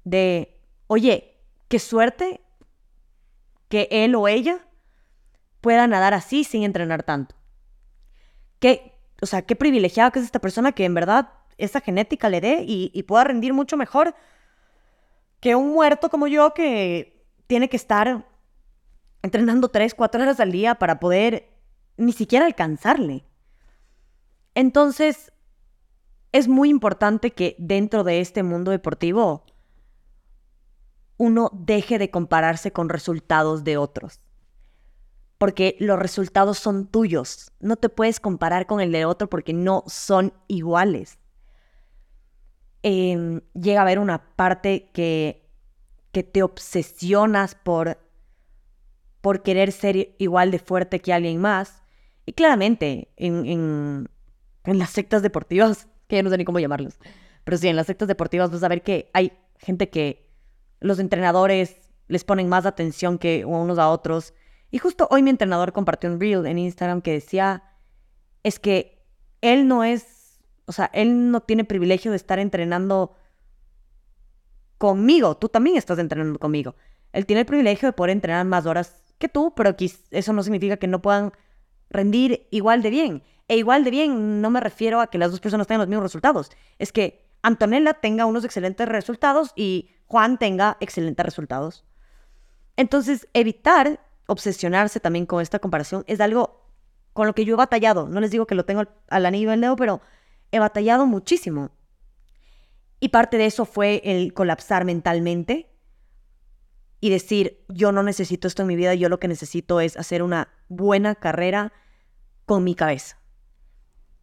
de, 0.04 0.60
oye, 0.86 1.40
qué 1.68 1.78
suerte 1.78 2.40
que 3.68 3.88
él 3.90 4.14
o 4.14 4.28
ella 4.28 4.66
pueda 5.60 5.86
nadar 5.86 6.14
así 6.14 6.44
sin 6.44 6.62
entrenar 6.62 7.04
tanto. 7.04 7.36
Qué, 8.58 8.98
o 9.20 9.26
sea, 9.26 9.42
qué 9.42 9.56
privilegiada 9.56 10.10
que 10.10 10.18
es 10.18 10.24
esta 10.24 10.40
persona 10.40 10.72
que 10.72 10.84
en 10.84 10.94
verdad 10.94 11.30
esa 11.58 11.80
genética 11.80 12.28
le 12.28 12.40
dé 12.40 12.64
y, 12.66 12.90
y 12.92 13.04
pueda 13.04 13.24
rendir 13.24 13.52
mucho 13.52 13.76
mejor 13.76 14.14
que 15.42 15.56
un 15.56 15.72
muerto 15.72 16.08
como 16.08 16.28
yo 16.28 16.54
que 16.54 17.26
tiene 17.48 17.68
que 17.68 17.76
estar 17.76 18.24
entrenando 19.22 19.70
tres, 19.70 19.92
cuatro 19.92 20.22
horas 20.22 20.38
al 20.38 20.52
día 20.52 20.76
para 20.76 21.00
poder 21.00 21.50
ni 21.96 22.12
siquiera 22.12 22.46
alcanzarle. 22.46 23.26
Entonces, 24.54 25.32
es 26.30 26.46
muy 26.46 26.70
importante 26.70 27.32
que 27.32 27.56
dentro 27.58 28.04
de 28.04 28.20
este 28.20 28.44
mundo 28.44 28.70
deportivo 28.70 29.44
uno 31.16 31.50
deje 31.52 31.98
de 31.98 32.08
compararse 32.08 32.72
con 32.72 32.88
resultados 32.88 33.64
de 33.64 33.78
otros. 33.78 34.20
Porque 35.38 35.76
los 35.80 35.98
resultados 35.98 36.56
son 36.58 36.86
tuyos. 36.86 37.50
No 37.58 37.74
te 37.74 37.88
puedes 37.88 38.20
comparar 38.20 38.68
con 38.68 38.80
el 38.80 38.92
de 38.92 39.06
otro 39.06 39.28
porque 39.28 39.52
no 39.52 39.82
son 39.88 40.34
iguales. 40.46 41.18
Em, 42.82 43.40
llega 43.54 43.80
a 43.80 43.82
haber 43.82 43.98
una 43.98 44.34
parte 44.34 44.90
que, 44.92 45.48
que 46.10 46.22
te 46.22 46.42
obsesionas 46.42 47.54
por, 47.54 47.98
por 49.20 49.42
querer 49.42 49.72
ser 49.72 50.14
igual 50.18 50.50
de 50.50 50.58
fuerte 50.58 51.00
que 51.00 51.12
alguien 51.12 51.40
más. 51.40 51.82
Y 52.26 52.32
claramente, 52.32 53.12
en, 53.16 53.46
en, 53.46 54.10
en 54.64 54.78
las 54.78 54.90
sectas 54.90 55.22
deportivas 55.22 55.88
que 56.08 56.16
ya 56.16 56.22
no 56.22 56.30
sé 56.30 56.38
ni 56.38 56.44
cómo 56.44 56.58
llamarlos. 56.58 56.98
Pero 57.44 57.56
sí, 57.56 57.68
en 57.68 57.76
las 57.76 57.86
sectas 57.86 58.08
deportivas 58.08 58.50
vas 58.50 58.62
a 58.62 58.68
ver 58.68 58.82
que 58.82 59.10
hay 59.12 59.32
gente 59.58 59.90
que 59.90 60.28
los 60.80 60.98
entrenadores 60.98 61.76
les 62.08 62.24
ponen 62.24 62.48
más 62.48 62.66
atención 62.66 63.18
que 63.18 63.44
unos 63.44 63.78
a 63.78 63.88
otros. 63.88 64.34
Y 64.70 64.78
justo 64.78 65.08
hoy 65.10 65.22
mi 65.22 65.30
entrenador 65.30 65.72
compartió 65.72 66.10
un 66.10 66.20
reel 66.20 66.46
en 66.46 66.58
Instagram 66.58 67.02
que 67.02 67.12
decía, 67.12 67.62
es 68.42 68.58
que 68.58 69.04
él 69.40 69.66
no 69.68 69.84
es, 69.84 70.21
o 70.72 70.74
sea, 70.74 70.90
él 70.94 71.30
no 71.30 71.42
tiene 71.42 71.64
privilegio 71.64 72.12
de 72.12 72.16
estar 72.16 72.38
entrenando 72.38 73.14
conmigo, 74.78 75.36
tú 75.36 75.50
también 75.50 75.76
estás 75.76 75.98
entrenando 75.98 76.38
conmigo. 76.38 76.76
Él 77.12 77.26
tiene 77.26 77.40
el 77.40 77.46
privilegio 77.46 77.86
de 77.88 77.92
poder 77.92 78.12
entrenar 78.12 78.46
más 78.46 78.64
horas 78.64 79.04
que 79.18 79.28
tú, 79.28 79.52
pero 79.54 79.76
eso 80.10 80.32
no 80.32 80.42
significa 80.42 80.78
que 80.78 80.86
no 80.86 81.02
puedan 81.02 81.32
rendir 81.90 82.48
igual 82.50 82.80
de 82.80 82.88
bien. 82.88 83.22
E 83.48 83.58
igual 83.58 83.84
de 83.84 83.90
bien, 83.90 84.40
no 84.40 84.48
me 84.48 84.60
refiero 84.60 85.02
a 85.02 85.08
que 85.08 85.18
las 85.18 85.30
dos 85.30 85.40
personas 85.40 85.66
tengan 85.66 85.80
los 85.80 85.88
mismos 85.88 86.04
resultados. 86.04 86.50
Es 86.78 86.90
que 86.90 87.28
Antonella 87.42 87.92
tenga 87.92 88.24
unos 88.24 88.46
excelentes 88.46 88.88
resultados 88.88 89.52
y 89.54 89.90
Juan 90.06 90.38
tenga 90.38 90.78
excelentes 90.80 91.26
resultados. 91.26 91.84
Entonces, 92.78 93.28
evitar 93.34 94.00
obsesionarse 94.26 95.00
también 95.00 95.26
con 95.26 95.42
esta 95.42 95.58
comparación 95.58 96.02
es 96.06 96.18
algo 96.22 96.64
con 97.12 97.26
lo 97.26 97.34
que 97.34 97.44
yo 97.44 97.52
he 97.52 97.58
batallado. 97.58 98.08
No 98.08 98.20
les 98.20 98.30
digo 98.30 98.46
que 98.46 98.54
lo 98.54 98.64
tengo 98.64 98.84
al 99.10 99.26
anillo 99.26 99.50
del 99.50 99.60
dedo, 99.60 99.76
pero 99.76 100.00
he 100.52 100.58
batallado 100.58 101.06
muchísimo. 101.06 101.72
Y 103.00 103.08
parte 103.08 103.38
de 103.38 103.46
eso 103.46 103.64
fue 103.64 104.00
el 104.04 104.32
colapsar 104.32 104.84
mentalmente 104.84 105.70
y 107.00 107.10
decir, 107.10 107.64
yo 107.68 107.90
no 107.90 108.04
necesito 108.04 108.46
esto 108.46 108.62
en 108.62 108.68
mi 108.68 108.76
vida, 108.76 108.94
yo 108.94 109.08
lo 109.08 109.18
que 109.18 109.26
necesito 109.26 109.80
es 109.80 109.96
hacer 109.96 110.22
una 110.22 110.48
buena 110.68 111.16
carrera 111.16 111.72
con 112.44 112.62
mi 112.62 112.76
cabeza. 112.76 113.18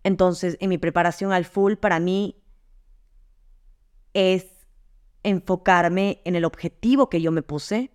Entonces, 0.04 0.56
en 0.62 0.70
mi 0.70 0.78
preparación 0.78 1.34
al 1.34 1.44
full, 1.44 1.74
para 1.74 2.00
mí 2.00 2.42
es 4.14 4.48
enfocarme 5.24 6.22
en 6.24 6.36
el 6.36 6.46
objetivo 6.46 7.10
que 7.10 7.22
yo 7.22 7.34
me 7.34 7.42
puse 7.42 7.92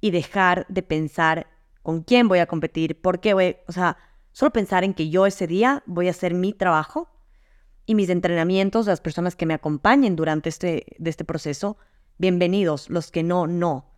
y 0.00 0.12
dejar 0.12 0.66
de 0.68 0.82
pensar 0.82 1.48
con 1.82 2.02
quién 2.02 2.28
voy 2.28 2.38
a 2.38 2.46
competir, 2.46 3.00
por 3.00 3.20
qué 3.20 3.34
voy, 3.34 3.56
o 3.66 3.72
sea, 3.72 3.98
solo 4.32 4.52
pensar 4.52 4.84
en 4.84 4.94
que 4.94 5.08
yo 5.08 5.26
ese 5.26 5.46
día 5.46 5.82
voy 5.86 6.08
a 6.08 6.10
hacer 6.10 6.34
mi 6.34 6.52
trabajo 6.52 7.08
y 7.86 7.94
mis 7.94 8.08
entrenamientos, 8.08 8.86
las 8.86 9.00
personas 9.00 9.36
que 9.36 9.46
me 9.46 9.54
acompañen 9.54 10.16
durante 10.16 10.48
este, 10.48 10.86
de 10.98 11.10
este 11.10 11.24
proceso, 11.24 11.76
bienvenidos, 12.18 12.90
los 12.90 13.10
que 13.10 13.22
no, 13.22 13.46
no. 13.46 13.90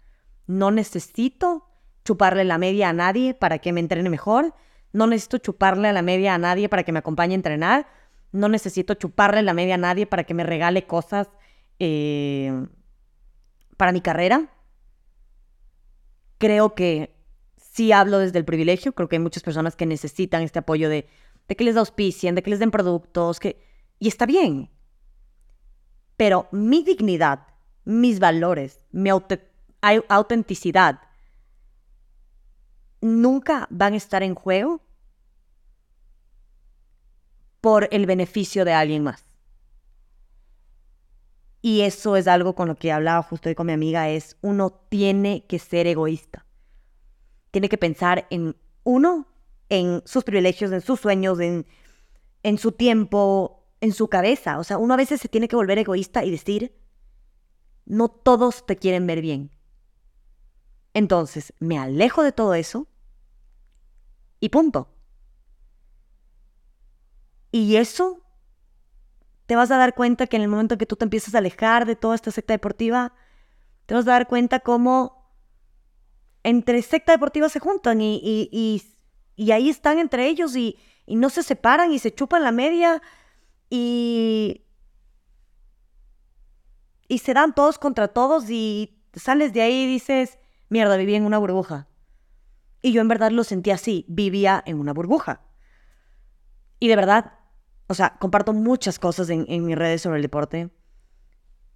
No 0.47 0.71
necesito 0.71 1.67
chuparle 2.05 2.45
la 2.45 2.59
media 2.59 2.91
a 2.91 2.93
nadie 2.93 3.35
para 3.35 3.59
que 3.59 3.73
me 3.73 3.81
entrene 3.81 4.11
mejor, 4.11 4.55
no 4.95 5.09
necesito 5.09 5.39
chuparle 5.39 5.93
la 5.93 6.03
media 6.03 6.35
a 6.35 6.39
nadie 6.39 6.69
para 6.69 6.85
que 6.85 6.93
me 6.93 7.01
acompañe 7.01 7.35
a 7.35 7.35
entrenar. 7.35 7.89
No 8.31 8.49
necesito 8.49 8.95
chuparle 8.95 9.43
la 9.43 9.53
media 9.53 9.75
a 9.75 9.79
nadie 9.79 10.07
para 10.07 10.23
que 10.23 10.35
me 10.35 10.45
regale 10.45 10.87
cosas 10.87 11.29
eh, 11.81 12.67
para 13.77 13.91
mi 13.91 14.01
carrera. 14.01 14.53
Creo 16.39 16.77
que 16.77 17.14
sí 17.75 17.91
hablo 17.91 18.19
desde 18.19 18.39
el 18.39 18.45
privilegio. 18.45 18.95
Creo 18.95 19.09
que 19.09 19.17
hay 19.17 19.23
muchas 19.23 19.43
personas 19.43 19.75
que 19.75 19.87
necesitan 19.87 20.43
este 20.43 20.61
apoyo 20.61 20.89
de, 20.89 21.09
de 21.49 21.57
que 21.57 21.65
les 21.65 21.77
auspicien, 21.77 22.35
de 22.35 22.43
que 22.43 22.51
les 22.51 22.61
den 22.61 22.71
productos. 22.71 23.41
Que... 23.41 23.61
Y 23.99 24.07
está 24.09 24.27
bien. 24.27 24.71
Pero 26.17 26.49
mi 26.53 26.85
dignidad, 26.85 27.49
mis 27.85 28.21
valores, 28.21 28.79
mi 28.93 29.11
autenticidad, 29.11 31.01
nunca 33.01 33.67
van 33.71 33.95
a 33.95 33.97
estar 33.97 34.23
en 34.23 34.37
juego 34.37 34.81
por 37.61 37.89
el 37.91 38.07
beneficio 38.07 38.65
de 38.65 38.73
alguien 38.73 39.03
más. 39.03 39.25
Y 41.61 41.81
eso 41.81 42.17
es 42.17 42.29
algo 42.29 42.55
con 42.55 42.69
lo 42.69 42.77
que 42.77 42.93
hablaba 42.93 43.23
justo 43.23 43.49
hoy 43.49 43.57
con 43.57 43.67
mi 43.67 43.73
amiga, 43.73 44.11
es 44.11 44.37
uno 44.43 44.71
tiene 44.71 45.45
que 45.49 45.59
ser 45.59 45.89
egoísta. 45.89 46.45
Tiene 47.55 47.69
que 47.69 47.79
pensar 47.79 48.27
en 48.31 48.57
uno, 48.83 49.29
en 49.69 50.03
sus 50.07 50.25
privilegios, 50.25 50.73
en 50.73 50.81
sus 50.81 50.99
sueños, 50.99 51.39
en, 51.39 51.69
en 52.43 52.59
su 52.59 52.73
tiempo, 52.73 53.65
en 53.81 53.93
su 53.93 54.09
cabeza. 54.09 54.59
O 54.59 54.65
sea, 54.65 54.77
uno 54.77 54.95
a 54.95 54.97
veces 54.97 55.21
se 55.21 55.29
tiene 55.29 55.47
que 55.47 55.55
volver 55.55 55.79
egoísta 55.79 56.25
y 56.25 56.33
decir, 56.33 56.77
no 57.87 58.09
todos 58.09 58.67
te 58.67 58.75
quieren 58.75 59.07
ver 59.07 59.21
bien. 59.21 59.53
Entonces, 60.95 61.55
me 61.61 61.79
alejo 61.79 62.25
de 62.25 62.33
todo 62.33 62.55
eso 62.55 62.89
y 64.41 64.49
punto. 64.49 64.93
Y 67.53 67.77
eso 67.77 68.21
te 69.47 69.55
vas 69.55 69.71
a 69.71 69.77
dar 69.77 69.95
cuenta 69.95 70.27
que 70.27 70.35
en 70.35 70.43
el 70.43 70.49
momento 70.49 70.77
que 70.77 70.87
tú 70.87 70.97
te 70.97 71.05
empiezas 71.05 71.37
a 71.37 71.39
alejar 71.39 71.87
de 71.87 71.95
toda 71.95 72.17
esta 72.17 72.33
secta 72.33 72.53
deportiva, 72.53 73.15
te 73.87 73.95
vas 73.95 74.09
a 74.09 74.11
dar 74.11 74.27
cuenta 74.27 74.59
cómo 74.59 75.24
entre 76.45 76.81
secta 76.83 77.13
deportiva 77.13 77.49
se 77.49 77.59
juntan 77.59 78.01
y, 78.01 78.21
y, 79.37 79.51
ahí 79.51 79.69
están 79.69 79.99
entre 79.99 80.29
ellos 80.29 80.55
y, 80.55 80.79
y 81.07 81.17
no 81.17 81.31
se 81.31 81.43
separan 81.43 81.93
y 81.93 81.99
se 81.99 82.15
chupan 82.15 82.45
la 82.45 82.53
media 82.53 83.03
y, 83.69 84.63
y 87.09 87.19
se 87.19 87.35
dan 87.35 87.55
todos 87.55 87.79
contra 87.79 88.09
todos 88.09 88.49
y 88.49 89.03
sales 89.13 89.53
de 89.53 89.63
ahí 89.63 89.83
y 89.83 89.87
dices, 89.87 90.39
mierda, 90.69 90.97
viví 90.97 91.15
en 91.15 91.25
una 91.25 91.39
burbuja. 91.39 91.89
Y 92.83 92.93
yo 92.93 93.01
en 93.01 93.09
verdad 93.09 93.31
lo 93.31 93.45
sentí 93.45 93.71
así, 93.71 94.05
vivía 94.09 94.63
en 94.67 94.79
una 94.79 94.93
burbuja. 94.93 95.41
Y 96.79 96.89
de 96.89 96.97
verdad, 96.97 97.33
o 97.87 97.95
sea, 97.95 98.19
comparto 98.19 98.53
muchas 98.53 98.99
cosas 98.99 99.31
en, 99.31 99.47
mis 99.65 99.77
redes 99.77 100.03
sobre 100.03 100.17
el 100.17 100.23
deporte. 100.23 100.71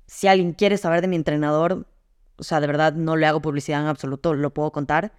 Si 0.07 0.27
alguien 0.27 0.53
quiere 0.53 0.77
saber 0.77 1.01
de 1.01 1.09
mi 1.09 1.17
entrenador, 1.17 1.87
o 2.39 2.43
sea, 2.45 2.61
de 2.61 2.67
verdad 2.67 2.93
no 2.95 3.17
le 3.17 3.27
hago 3.27 3.43
publicidad 3.43 3.81
en 3.81 3.89
absoluto, 3.89 4.35
lo 4.35 4.55
puedo 4.55 4.71
contar. 4.73 5.13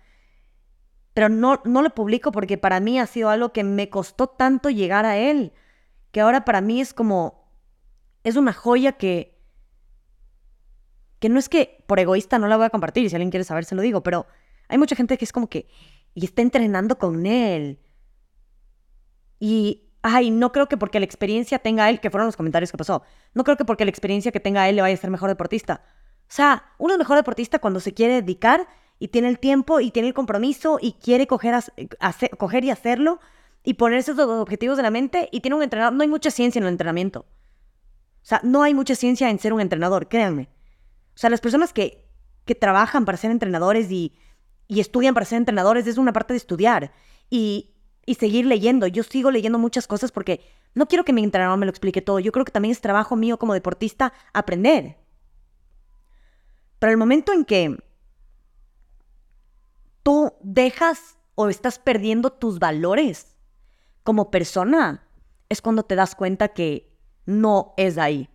Pero 1.14 1.28
no, 1.30 1.62
no 1.66 1.82
lo 1.82 1.90
publico 1.90 2.32
porque 2.32 2.58
para 2.58 2.80
mí 2.80 3.00
ha 3.00 3.06
sido 3.06 3.30
algo 3.30 3.52
que 3.52 3.64
me 3.64 3.90
costó 3.90 4.28
tanto 4.28 4.70
llegar 4.70 5.06
a 5.06 5.18
él, 5.18 5.52
que 6.12 6.22
ahora 6.22 6.46
para 6.46 6.62
mí 6.62 6.80
es 6.80 6.94
como, 6.94 7.52
es 8.24 8.36
una 8.36 8.54
joya 8.54 8.94
que, 8.94 9.38
que 11.20 11.30
no 11.30 11.40
es 11.40 11.50
que 11.50 11.84
por 11.88 12.00
egoísta 12.00 12.40
no 12.40 12.48
la 12.48 12.58
voy 12.58 12.66
a 12.66 12.70
compartir, 12.70 13.10
si 13.10 13.16
alguien 13.16 13.32
quiere 13.32 13.44
saber 13.44 13.66
se 13.66 13.76
lo 13.76 13.82
digo, 13.82 14.02
pero 14.02 14.28
hay 14.70 14.78
mucha 14.78 14.96
gente 14.96 15.18
que 15.18 15.26
es 15.26 15.34
como 15.34 15.50
que, 15.50 15.68
y 16.14 16.26
está 16.26 16.42
entrenando 16.42 16.98
con 16.98 17.26
él. 17.26 17.80
Y, 19.40 19.90
ay, 20.02 20.32
no 20.32 20.52
creo 20.52 20.68
que 20.68 20.78
porque 20.78 21.00
la 21.00 21.06
experiencia 21.06 21.60
tenga 21.60 21.90
él, 21.90 22.00
que 22.00 22.10
fueron 22.10 22.28
los 22.28 22.38
comentarios 22.38 22.72
que 22.72 22.78
pasó, 22.78 23.04
no 23.34 23.44
creo 23.44 23.58
que 23.58 23.66
porque 23.66 23.84
la 23.84 23.90
experiencia 23.90 24.32
que 24.32 24.40
tenga 24.40 24.70
él 24.70 24.76
le 24.78 24.82
vaya 24.82 24.94
a 24.94 24.98
ser 24.98 25.10
mejor 25.10 25.30
deportista. 25.30 25.84
O 26.30 26.32
sea, 26.32 26.74
uno 26.78 26.94
es 26.94 27.00
mejor 27.00 27.18
deportista 27.18 27.58
cuando 27.58 27.80
se 27.80 27.96
quiere 27.96 28.22
dedicar 28.22 28.68
y 29.00 29.08
tiene 29.08 29.30
el 29.30 29.40
tiempo 29.40 29.80
y 29.80 29.90
tiene 29.90 30.10
el 30.10 30.14
compromiso 30.14 30.78
y 30.80 30.94
quiere 30.94 31.26
coger, 31.26 31.56
y 32.62 32.70
hacerlo 32.70 33.20
y 33.64 33.74
ponerse 33.74 34.12
esos 34.12 34.30
objetivos 34.30 34.78
en 34.78 34.84
la 34.84 34.92
mente 34.92 35.28
y 35.32 35.40
tiene 35.40 35.56
un 35.56 35.64
entrenador. 35.64 35.94
No 35.94 36.04
hay 36.04 36.08
mucha 36.08 36.30
ciencia 36.30 36.60
en 36.60 36.66
el 36.66 36.72
entrenamiento. 36.72 37.22
O 37.22 38.26
sea, 38.30 38.42
no 38.44 38.62
hay 38.62 38.76
mucha 38.76 38.94
ciencia 38.94 39.32
en 39.32 39.40
ser 39.40 39.54
un 39.54 39.62
entrenador, 39.62 40.08
créanme. 40.08 40.50
O 41.16 41.18
sea, 41.18 41.32
las 41.32 41.42
personas 41.42 41.74
que, 41.74 42.08
que 42.46 42.54
trabajan 42.54 43.06
para 43.06 43.18
ser 43.18 43.32
entrenadores 43.32 43.90
y, 43.90 44.16
y 44.68 44.82
estudian 44.82 45.16
para 45.16 45.26
ser 45.26 45.38
entrenadores 45.38 45.88
es 45.88 45.98
una 45.98 46.14
parte 46.14 46.34
de 46.34 46.38
estudiar 46.38 46.92
y, 47.32 47.72
y 48.06 48.16
seguir 48.16 48.46
leyendo. 48.46 48.86
Yo 48.86 49.02
sigo 49.02 49.32
leyendo 49.32 49.58
muchas 49.58 49.88
cosas 49.88 50.12
porque 50.12 50.42
no 50.76 50.88
quiero 50.88 51.06
que 51.06 51.14
mi 51.14 51.24
entrenador 51.24 51.58
me 51.58 51.66
lo 51.66 51.72
explique 51.72 52.04
todo. 52.04 52.20
Yo 52.20 52.32
creo 52.32 52.46
que 52.46 52.52
también 52.52 52.72
es 52.72 52.82
trabajo 52.82 53.16
mío 53.16 53.40
como 53.40 53.56
deportista 53.56 54.14
aprender. 54.32 54.99
Pero 56.80 56.92
el 56.92 56.98
momento 56.98 57.34
en 57.34 57.46
que 57.46 57.78
tú 60.04 60.34
dejas 60.42 61.18
o 61.36 61.50
estás 61.50 61.80
perdiendo 61.80 62.32
tus 62.32 62.60
valores 62.60 63.38
como 64.04 64.32
persona, 64.32 65.06
es 65.50 65.62
cuando 65.62 65.84
te 65.84 65.96
das 65.96 66.16
cuenta 66.16 66.50
que 66.50 66.98
no 67.26 67.74
es 67.78 67.98
ahí. 67.98 68.30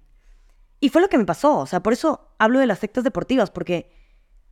Y 0.80 0.90
fue 0.90 1.00
lo 1.00 1.08
que 1.08 1.18
me 1.18 1.24
pasó, 1.24 1.58
o 1.58 1.66
sea, 1.66 1.82
por 1.82 1.92
eso 1.92 2.34
hablo 2.38 2.58
de 2.58 2.66
las 2.66 2.80
sectas 2.80 3.04
deportivas, 3.04 3.50
porque 3.50 3.90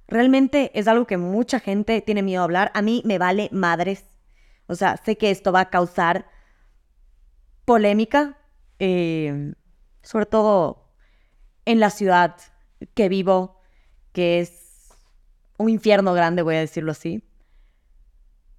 realmente 0.08 0.70
es 0.74 0.88
algo 0.88 1.06
que 1.06 1.16
mucha 1.16 1.60
gente 1.60 2.00
tiene 2.00 2.22
miedo 2.22 2.40
a 2.40 2.44
hablar. 2.44 2.70
A 2.74 2.82
mí 2.82 3.02
me 3.04 3.18
vale 3.18 3.48
madres. 3.52 4.04
O 4.66 4.74
sea, 4.74 4.96
sé 4.96 5.16
que 5.16 5.30
esto 5.30 5.52
va 5.52 5.60
a 5.60 5.70
causar 5.70 6.26
polémica, 7.64 8.38
eh, 8.78 9.54
sobre 10.02 10.26
todo 10.26 10.92
en 11.64 11.80
la 11.80 11.90
ciudad 11.90 12.36
que 12.94 13.08
vivo, 13.08 13.61
que 14.12 14.40
es 14.40 14.90
un 15.58 15.68
infierno 15.68 16.12
grande, 16.14 16.42
voy 16.42 16.56
a 16.56 16.60
decirlo 16.60 16.92
así. 16.92 17.22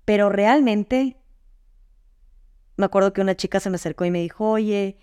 Pero 0.05 0.29
realmente, 0.29 1.17
me 2.75 2.85
acuerdo 2.85 3.13
que 3.13 3.21
una 3.21 3.35
chica 3.35 3.59
se 3.59 3.69
me 3.69 3.75
acercó 3.75 4.05
y 4.05 4.11
me 4.11 4.21
dijo, 4.21 4.49
oye, 4.49 4.97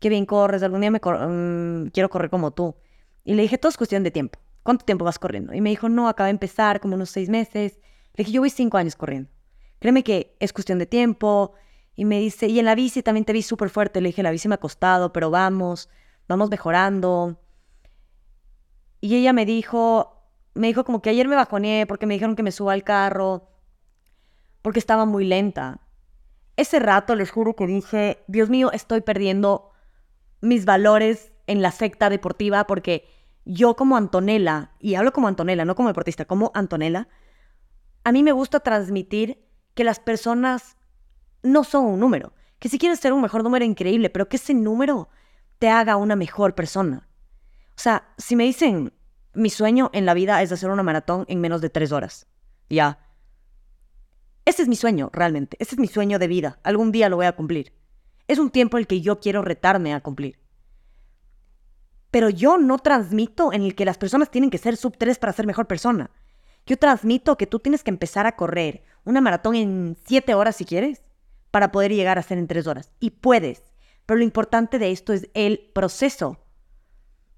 qué 0.00 0.08
bien 0.08 0.26
corres, 0.26 0.62
algún 0.62 0.80
día 0.80 0.90
me 0.90 0.98
mm, 1.00 1.90
quiero 1.90 2.10
correr 2.10 2.30
como 2.30 2.52
tú. 2.52 2.76
Y 3.24 3.34
le 3.34 3.42
dije, 3.42 3.58
todo 3.58 3.70
es 3.70 3.76
cuestión 3.76 4.02
de 4.02 4.10
tiempo. 4.10 4.38
¿Cuánto 4.62 4.84
tiempo 4.84 5.04
vas 5.04 5.18
corriendo? 5.18 5.54
Y 5.54 5.60
me 5.60 5.70
dijo, 5.70 5.88
no, 5.88 6.08
acaba 6.08 6.26
de 6.26 6.32
empezar, 6.32 6.80
como 6.80 6.94
unos 6.94 7.10
seis 7.10 7.28
meses. 7.28 7.78
Le 8.14 8.24
dije, 8.24 8.32
yo 8.32 8.40
voy 8.40 8.50
cinco 8.50 8.76
años 8.76 8.96
corriendo. 8.96 9.30
Créeme 9.78 10.02
que 10.02 10.36
es 10.40 10.52
cuestión 10.52 10.78
de 10.78 10.86
tiempo. 10.86 11.52
Y 11.94 12.04
me 12.04 12.18
dice, 12.18 12.48
y 12.48 12.58
en 12.58 12.64
la 12.64 12.74
bici 12.74 13.02
también 13.02 13.24
te 13.24 13.32
vi 13.32 13.42
súper 13.42 13.70
fuerte. 13.70 14.00
Le 14.00 14.08
dije, 14.08 14.22
la 14.22 14.30
bici 14.30 14.48
me 14.48 14.54
ha 14.54 14.58
costado, 14.58 15.12
pero 15.12 15.30
vamos, 15.30 15.88
vamos 16.28 16.50
mejorando. 16.50 17.38
Y 19.04 19.16
ella 19.16 19.34
me 19.34 19.44
dijo, 19.44 20.24
me 20.54 20.68
dijo 20.68 20.82
como 20.82 21.02
que 21.02 21.10
ayer 21.10 21.28
me 21.28 21.36
bajoneé 21.36 21.84
porque 21.84 22.06
me 22.06 22.14
dijeron 22.14 22.36
que 22.36 22.42
me 22.42 22.50
suba 22.50 22.72
al 22.72 22.84
carro, 22.84 23.50
porque 24.62 24.78
estaba 24.78 25.04
muy 25.04 25.26
lenta. 25.26 25.82
Ese 26.56 26.78
rato 26.78 27.14
les 27.14 27.30
juro 27.30 27.54
que 27.54 27.66
dije, 27.66 28.24
Dios 28.28 28.48
mío, 28.48 28.72
estoy 28.72 29.02
perdiendo 29.02 29.72
mis 30.40 30.64
valores 30.64 31.34
en 31.46 31.60
la 31.60 31.70
secta 31.70 32.08
deportiva 32.08 32.66
porque 32.66 33.06
yo 33.44 33.76
como 33.76 33.98
Antonella, 33.98 34.70
y 34.80 34.94
hablo 34.94 35.12
como 35.12 35.28
Antonella, 35.28 35.66
no 35.66 35.74
como 35.74 35.90
deportista, 35.90 36.24
como 36.24 36.50
Antonella, 36.54 37.06
a 38.04 38.10
mí 38.10 38.22
me 38.22 38.32
gusta 38.32 38.60
transmitir 38.60 39.46
que 39.74 39.84
las 39.84 40.00
personas 40.00 40.78
no 41.42 41.64
son 41.64 41.84
un 41.84 42.00
número, 42.00 42.32
que 42.58 42.70
si 42.70 42.78
quieres 42.78 43.00
ser 43.00 43.12
un 43.12 43.20
mejor 43.20 43.44
número 43.44 43.66
increíble, 43.66 44.08
pero 44.08 44.30
que 44.30 44.36
ese 44.36 44.54
número 44.54 45.10
te 45.58 45.68
haga 45.68 45.96
una 45.96 46.16
mejor 46.16 46.54
persona. 46.54 47.06
O 47.76 47.80
sea, 47.80 48.08
si 48.16 48.36
me 48.36 48.44
dicen, 48.44 48.93
mi 49.34 49.50
sueño 49.50 49.90
en 49.92 50.06
la 50.06 50.14
vida 50.14 50.42
es 50.42 50.52
hacer 50.52 50.70
una 50.70 50.82
maratón 50.82 51.24
en 51.28 51.40
menos 51.40 51.60
de 51.60 51.70
tres 51.70 51.92
horas, 51.92 52.26
ya. 52.68 52.98
Ese 54.44 54.62
es 54.62 54.68
mi 54.68 54.76
sueño, 54.76 55.10
realmente. 55.12 55.56
Ese 55.60 55.74
es 55.74 55.78
mi 55.78 55.88
sueño 55.88 56.18
de 56.18 56.28
vida. 56.28 56.58
Algún 56.62 56.92
día 56.92 57.08
lo 57.08 57.16
voy 57.16 57.26
a 57.26 57.36
cumplir. 57.36 57.72
Es 58.28 58.38
un 58.38 58.50
tiempo 58.50 58.78
el 58.78 58.86
que 58.86 59.00
yo 59.00 59.18
quiero 59.18 59.42
retarme 59.42 59.94
a 59.94 60.00
cumplir. 60.00 60.38
Pero 62.10 62.28
yo 62.28 62.58
no 62.58 62.78
transmito 62.78 63.52
en 63.52 63.62
el 63.62 63.74
que 63.74 63.84
las 63.84 63.98
personas 63.98 64.30
tienen 64.30 64.50
que 64.50 64.58
ser 64.58 64.76
sub 64.76 64.96
3 64.96 65.18
para 65.18 65.32
ser 65.32 65.46
mejor 65.46 65.66
persona. 65.66 66.10
Yo 66.66 66.78
transmito 66.78 67.36
que 67.36 67.46
tú 67.46 67.58
tienes 67.58 67.82
que 67.82 67.90
empezar 67.90 68.26
a 68.26 68.36
correr 68.36 68.84
una 69.04 69.20
maratón 69.20 69.54
en 69.54 69.96
siete 70.06 70.34
horas 70.34 70.56
si 70.56 70.64
quieres, 70.64 71.02
para 71.50 71.72
poder 71.72 71.92
llegar 71.92 72.18
a 72.18 72.22
ser 72.22 72.38
en 72.38 72.46
tres 72.46 72.66
horas. 72.66 72.92
Y 73.00 73.10
puedes. 73.10 73.62
Pero 74.06 74.18
lo 74.18 74.24
importante 74.24 74.78
de 74.78 74.90
esto 74.90 75.12
es 75.12 75.28
el 75.34 75.70
proceso 75.74 76.43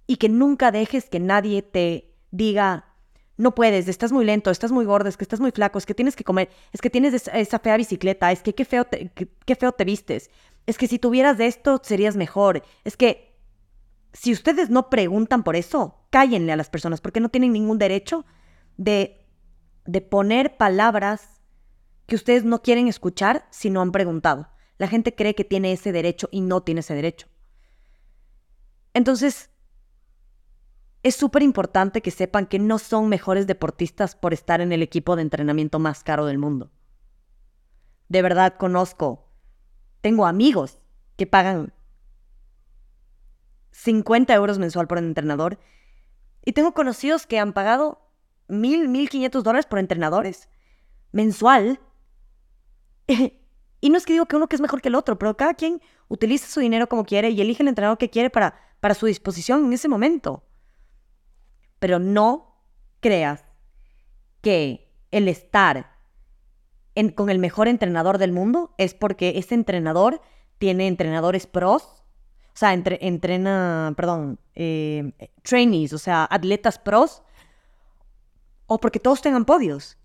y 0.06 0.16
que 0.16 0.28
nunca 0.28 0.70
dejes 0.70 1.08
que 1.08 1.20
nadie 1.20 1.62
te 1.62 2.14
diga, 2.30 2.86
no 3.36 3.54
puedes, 3.54 3.88
estás 3.88 4.12
muy 4.12 4.24
lento, 4.24 4.50
estás 4.50 4.72
muy 4.72 4.84
gordo, 4.84 5.08
es 5.08 5.16
que 5.16 5.24
estás 5.24 5.40
muy 5.40 5.50
flaco, 5.50 5.78
es 5.78 5.86
que 5.86 5.94
tienes 5.94 6.16
que 6.16 6.24
comer, 6.24 6.48
es 6.72 6.80
que 6.80 6.90
tienes 6.90 7.28
esa 7.28 7.58
fea 7.58 7.76
bicicleta, 7.76 8.32
es 8.32 8.42
que 8.42 8.54
qué 8.54 8.64
feo 8.64 8.84
te, 8.84 9.10
qué, 9.10 9.56
feo 9.56 9.72
te 9.72 9.84
vistes, 9.84 10.30
es 10.66 10.78
que 10.78 10.88
si 10.88 10.98
tuvieras 10.98 11.36
de 11.38 11.46
esto 11.46 11.80
serías 11.82 12.16
mejor, 12.16 12.62
es 12.84 12.96
que 12.96 13.36
si 14.12 14.32
ustedes 14.32 14.70
no 14.70 14.88
preguntan 14.88 15.42
por 15.42 15.56
eso, 15.56 16.06
cállenle 16.10 16.52
a 16.52 16.56
las 16.56 16.70
personas 16.70 17.00
porque 17.00 17.20
no 17.20 17.28
tienen 17.28 17.52
ningún 17.52 17.78
derecho 17.78 18.24
de, 18.78 19.26
de 19.84 20.00
poner 20.00 20.56
palabras 20.56 21.42
que 22.06 22.14
ustedes 22.14 22.44
no 22.44 22.62
quieren 22.62 22.88
escuchar 22.88 23.46
si 23.50 23.68
no 23.68 23.82
han 23.82 23.92
preguntado. 23.92 24.48
La 24.78 24.88
gente 24.88 25.14
cree 25.14 25.34
que 25.34 25.44
tiene 25.44 25.72
ese 25.72 25.92
derecho 25.92 26.28
y 26.30 26.40
no 26.40 26.62
tiene 26.62 26.80
ese 26.80 26.94
derecho. 26.94 27.26
Entonces, 28.94 29.50
es 31.06 31.14
súper 31.14 31.44
importante 31.44 32.02
que 32.02 32.10
sepan 32.10 32.46
que 32.46 32.58
no 32.58 32.80
son 32.80 33.08
mejores 33.08 33.46
deportistas 33.46 34.16
por 34.16 34.32
estar 34.32 34.60
en 34.60 34.72
el 34.72 34.82
equipo 34.82 35.14
de 35.14 35.22
entrenamiento 35.22 35.78
más 35.78 36.02
caro 36.02 36.26
del 36.26 36.36
mundo. 36.36 36.72
De 38.08 38.22
verdad 38.22 38.56
conozco, 38.58 39.30
tengo 40.00 40.26
amigos 40.26 40.80
que 41.16 41.28
pagan 41.28 41.72
50 43.70 44.34
euros 44.34 44.58
mensual 44.58 44.88
por 44.88 44.98
entrenador 44.98 45.60
y 46.44 46.54
tengo 46.54 46.74
conocidos 46.74 47.28
que 47.28 47.38
han 47.38 47.52
pagado 47.52 48.00
mil, 48.48 48.88
mil 48.88 49.08
quinientos 49.08 49.44
dólares 49.44 49.66
por 49.66 49.78
entrenadores 49.78 50.48
mensual. 51.12 51.78
y 53.06 53.90
no 53.90 53.96
es 53.96 54.06
que 54.06 54.14
digo 54.14 54.26
que 54.26 54.34
uno 54.34 54.48
que 54.48 54.56
es 54.56 54.62
mejor 54.62 54.82
que 54.82 54.88
el 54.88 54.96
otro, 54.96 55.20
pero 55.20 55.36
cada 55.36 55.54
quien 55.54 55.80
utiliza 56.08 56.48
su 56.48 56.58
dinero 56.58 56.88
como 56.88 57.04
quiere 57.04 57.30
y 57.30 57.40
elige 57.40 57.62
el 57.62 57.68
entrenador 57.68 57.96
que 57.96 58.10
quiere 58.10 58.28
para, 58.28 58.58
para 58.80 58.94
su 58.94 59.06
disposición 59.06 59.66
en 59.66 59.72
ese 59.72 59.86
momento. 59.86 60.42
Pero 61.78 61.98
no 61.98 62.56
creas 63.00 63.44
que 64.40 64.92
el 65.10 65.28
estar 65.28 65.96
con 67.14 67.28
el 67.28 67.38
mejor 67.38 67.68
entrenador 67.68 68.18
del 68.18 68.32
mundo 68.32 68.74
es 68.78 68.94
porque 68.94 69.34
ese 69.36 69.54
entrenador 69.54 70.22
tiene 70.58 70.86
entrenadores 70.86 71.46
pros, 71.46 71.82
o 71.82 72.58
sea, 72.58 72.72
entrena, 72.72 73.92
perdón, 73.96 74.38
eh, 74.54 75.12
trainees, 75.42 75.92
o 75.92 75.98
sea, 75.98 76.26
atletas 76.30 76.78
pros, 76.78 77.22
o 78.66 78.78
porque 78.78 78.98
todos 78.98 79.20
tengan 79.20 79.44
podios. 79.44 79.98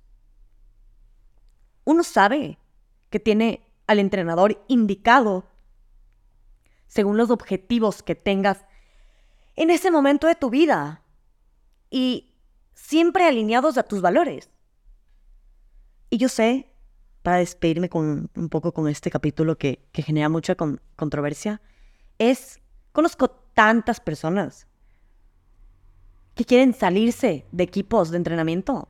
Uno 1.85 2.03
sabe 2.03 2.57
que 3.09 3.19
tiene 3.19 3.61
al 3.87 3.99
entrenador 3.99 4.63
indicado 4.67 5.45
según 6.87 7.15
los 7.15 7.31
objetivos 7.31 8.03
que 8.03 8.15
tengas 8.15 8.65
en 9.55 9.69
ese 9.69 9.91
momento 9.91 10.27
de 10.27 10.35
tu 10.35 10.49
vida 10.49 11.00
y 11.91 12.33
siempre 12.73 13.27
alineados 13.27 13.77
a 13.77 13.83
tus 13.83 14.01
valores. 14.01 14.49
Y 16.09 16.17
yo 16.17 16.29
sé, 16.29 16.73
para 17.21 17.37
despedirme 17.37 17.89
con, 17.89 18.31
un 18.35 18.49
poco 18.49 18.73
con 18.73 18.87
este 18.87 19.11
capítulo 19.11 19.57
que, 19.57 19.87
genera 19.93 20.29
mucha 20.29 20.55
controversia, 20.55 21.61
es, 22.17 22.59
conozco 22.91 23.29
tantas 23.29 23.99
personas 23.99 24.67
que 26.33 26.45
quieren 26.45 26.73
salirse 26.73 27.45
de 27.51 27.63
equipos 27.63 28.09
de 28.09 28.17
entrenamiento 28.17 28.87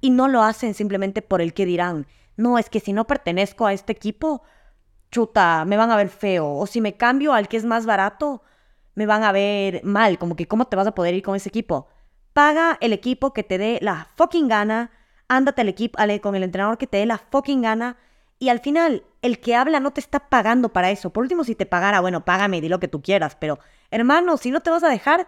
y 0.00 0.10
no 0.10 0.28
lo 0.28 0.42
hacen 0.42 0.74
simplemente 0.74 1.22
por 1.22 1.40
el 1.40 1.54
que 1.54 1.66
dirán, 1.66 2.06
no, 2.36 2.58
es 2.58 2.70
que 2.70 2.78
si 2.78 2.92
no 2.92 3.06
pertenezco 3.06 3.66
a 3.66 3.72
este 3.72 3.92
equipo, 3.92 4.42
chuta, 5.10 5.64
me 5.64 5.76
van 5.76 5.90
a 5.90 5.96
ver 5.96 6.08
feo, 6.08 6.48
o 6.52 6.66
si 6.66 6.80
me 6.80 6.96
cambio 6.96 7.32
al 7.32 7.48
que 7.48 7.56
es 7.56 7.64
más 7.64 7.84
barato, 7.84 8.42
me 8.94 9.06
van 9.06 9.24
a 9.24 9.32
ver 9.32 9.82
mal, 9.82 10.18
como 10.18 10.36
que 10.36 10.46
cómo 10.46 10.66
te 10.66 10.76
vas 10.76 10.86
a 10.86 10.94
poder 10.94 11.14
ir 11.14 11.22
con 11.22 11.34
ese 11.34 11.48
equipo. 11.48 11.88
Paga 12.38 12.78
el 12.80 12.92
equipo 12.92 13.32
que 13.32 13.42
te 13.42 13.58
dé 13.58 13.80
la 13.82 14.06
fucking 14.14 14.46
gana. 14.46 14.92
Ándate 15.26 15.62
al 15.62 15.68
equipo, 15.68 15.98
con 16.22 16.36
el 16.36 16.44
entrenador 16.44 16.78
que 16.78 16.86
te 16.86 16.98
dé 16.98 17.04
la 17.04 17.18
fucking 17.18 17.62
gana. 17.62 17.96
Y 18.38 18.48
al 18.48 18.60
final, 18.60 19.02
el 19.22 19.40
que 19.40 19.56
habla 19.56 19.80
no 19.80 19.90
te 19.90 19.98
está 19.98 20.28
pagando 20.28 20.68
para 20.68 20.92
eso. 20.92 21.10
Por 21.10 21.24
último, 21.24 21.42
si 21.42 21.56
te 21.56 21.66
pagara, 21.66 22.00
bueno, 22.00 22.24
págame 22.24 22.60
di 22.60 22.68
lo 22.68 22.78
que 22.78 22.86
tú 22.86 23.02
quieras. 23.02 23.34
Pero, 23.34 23.58
hermano, 23.90 24.36
si 24.36 24.52
no 24.52 24.60
te 24.60 24.70
vas 24.70 24.84
a 24.84 24.88
dejar 24.88 25.26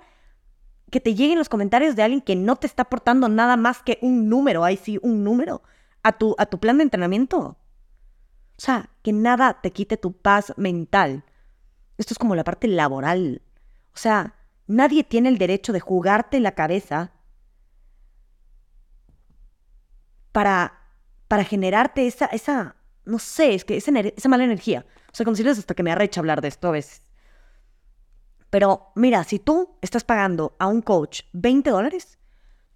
que 0.92 1.00
te 1.00 1.16
lleguen 1.16 1.36
los 1.36 1.48
comentarios 1.48 1.96
de 1.96 2.04
alguien 2.04 2.20
que 2.20 2.36
no 2.36 2.54
te 2.54 2.68
está 2.68 2.82
aportando 2.82 3.28
nada 3.28 3.56
más 3.56 3.82
que 3.82 3.98
un 4.02 4.28
número, 4.28 4.62
ahí 4.62 4.76
sí, 4.76 5.00
un 5.02 5.24
número, 5.24 5.62
a 6.04 6.12
tu, 6.12 6.36
a 6.38 6.46
tu 6.46 6.60
plan 6.60 6.76
de 6.76 6.84
entrenamiento. 6.84 7.40
O 7.40 7.56
sea, 8.56 8.88
que 9.02 9.12
nada 9.12 9.60
te 9.60 9.72
quite 9.72 9.96
tu 9.96 10.12
paz 10.12 10.54
mental. 10.56 11.24
Esto 11.98 12.14
es 12.14 12.18
como 12.20 12.36
la 12.36 12.44
parte 12.44 12.68
laboral. 12.68 13.42
O 13.92 13.96
sea, 13.96 14.36
nadie 14.70 15.04
tiene 15.04 15.28
el 15.28 15.38
derecho 15.38 15.72
de 15.72 15.80
jugarte 15.80 16.40
la 16.40 16.54
cabeza 16.54 17.12
para, 20.32 20.78
para 21.28 21.44
generarte 21.44 22.06
esa, 22.06 22.26
esa, 22.26 22.76
no 23.04 23.18
sé, 23.18 23.54
es 23.54 23.64
que 23.64 23.76
esa, 23.76 23.90
esa 23.98 24.28
mala 24.28 24.44
energía. 24.44 24.86
O 25.12 25.14
sea, 25.14 25.24
consideras 25.24 25.58
hasta 25.58 25.74
que 25.74 25.82
me 25.82 25.90
arrecha 25.90 26.20
hablar 26.20 26.40
de 26.40 26.48
esto 26.48 26.68
a 26.68 26.72
veces. 26.72 27.02
Pero 28.48 28.92
mira, 28.94 29.24
si 29.24 29.38
tú 29.38 29.76
estás 29.80 30.04
pagando 30.04 30.54
a 30.58 30.68
un 30.68 30.82
coach 30.82 31.22
20 31.32 31.70
dólares, 31.70 32.18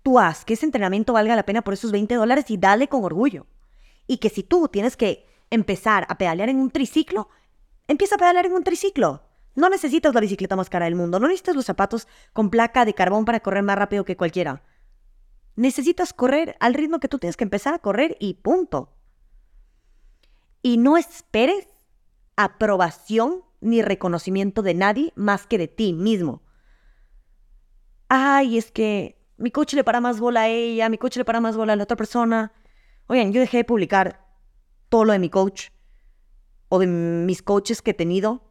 tú 0.03 0.19
haz 0.19 0.45
que 0.45 0.55
ese 0.55 0.67
entrenamiento 0.67 1.13
valga 1.13 1.37
la 1.37 1.47
pena 1.47 1.63
por 1.63 1.75
esos 1.75 1.93
20 1.93 2.15
dólares 2.17 2.47
y 2.49 2.57
dale 2.57 2.89
con 2.89 3.05
orgullo. 3.05 3.47
Y 4.07 4.19
que 4.19 4.31
si 4.31 4.43
tú 4.43 4.69
tienes 4.69 4.97
que 4.97 5.27
empezar 5.51 6.07
a 6.09 6.19
pedalear 6.19 6.49
en 6.49 6.59
un 6.59 6.71
triciclo, 6.71 7.29
empieza 7.87 8.17
a 8.17 8.19
pedalear 8.19 8.47
en 8.47 8.53
un 8.53 8.65
triciclo. 8.65 9.23
No 9.55 9.69
necesitas 9.69 10.15
la 10.15 10.21
bicicleta 10.21 10.57
más 10.57 10.69
cara 10.69 10.87
del 10.87 10.97
mundo, 10.97 11.21
no 11.21 11.29
necesitas 11.29 11.55
los 11.55 11.67
zapatos 11.67 12.09
con 12.33 12.51
placa 12.51 12.85
de 12.85 12.95
carbón 12.95 13.25
para 13.25 13.41
correr 13.41 13.63
más 13.63 13.79
rápido 13.79 14.05
que 14.05 14.17
cualquiera. 14.17 14.63
Necesitas 15.57 16.13
correr 16.13 16.57
al 16.59 16.75
ritmo 16.75 16.99
que 16.99 17.09
tú 17.09 17.19
tienes 17.19 17.37
que 17.37 17.45
empezar 17.45 17.75
a 17.75 17.79
correr 17.79 18.17
y 18.19 18.35
punto. 18.35 18.93
Y 20.63 20.79
no 20.79 20.97
esperes 20.97 21.69
aprobación 22.37 23.45
ni 23.61 23.83
reconocimiento 23.83 24.63
de 24.63 24.75
nadie 24.75 25.13
más 25.15 25.47
que 25.47 25.59
de 25.59 25.69
ti 25.69 25.93
mismo. 25.93 26.43
Ay, 28.09 28.59
es 28.59 28.73
que 28.73 29.17
mi 29.37 29.51
coche 29.51 29.77
le 29.77 29.85
para 29.85 30.01
más 30.01 30.19
bola 30.19 30.43
a 30.43 30.49
ella, 30.49 30.89
mi 30.89 30.99
coche 30.99 31.21
le 31.21 31.25
para 31.25 31.41
más 31.41 31.57
bola 31.57 31.75
a 31.75 31.77
la 31.77 31.85
otra 31.85 31.97
persona. 31.97 32.53
Oigan, 33.07 33.33
yo 33.33 33.41
dejé 33.41 33.59
de 33.59 33.65
publicar 33.65 34.27
todo 34.89 35.05
lo 35.05 35.13
de 35.13 35.19
mi 35.19 35.31
coach 35.31 35.69
o 36.69 36.79
de 36.79 36.87
mis 36.87 37.43
coaches 37.43 37.83
que 37.83 37.93
he 37.93 37.95
tenido 37.95 38.43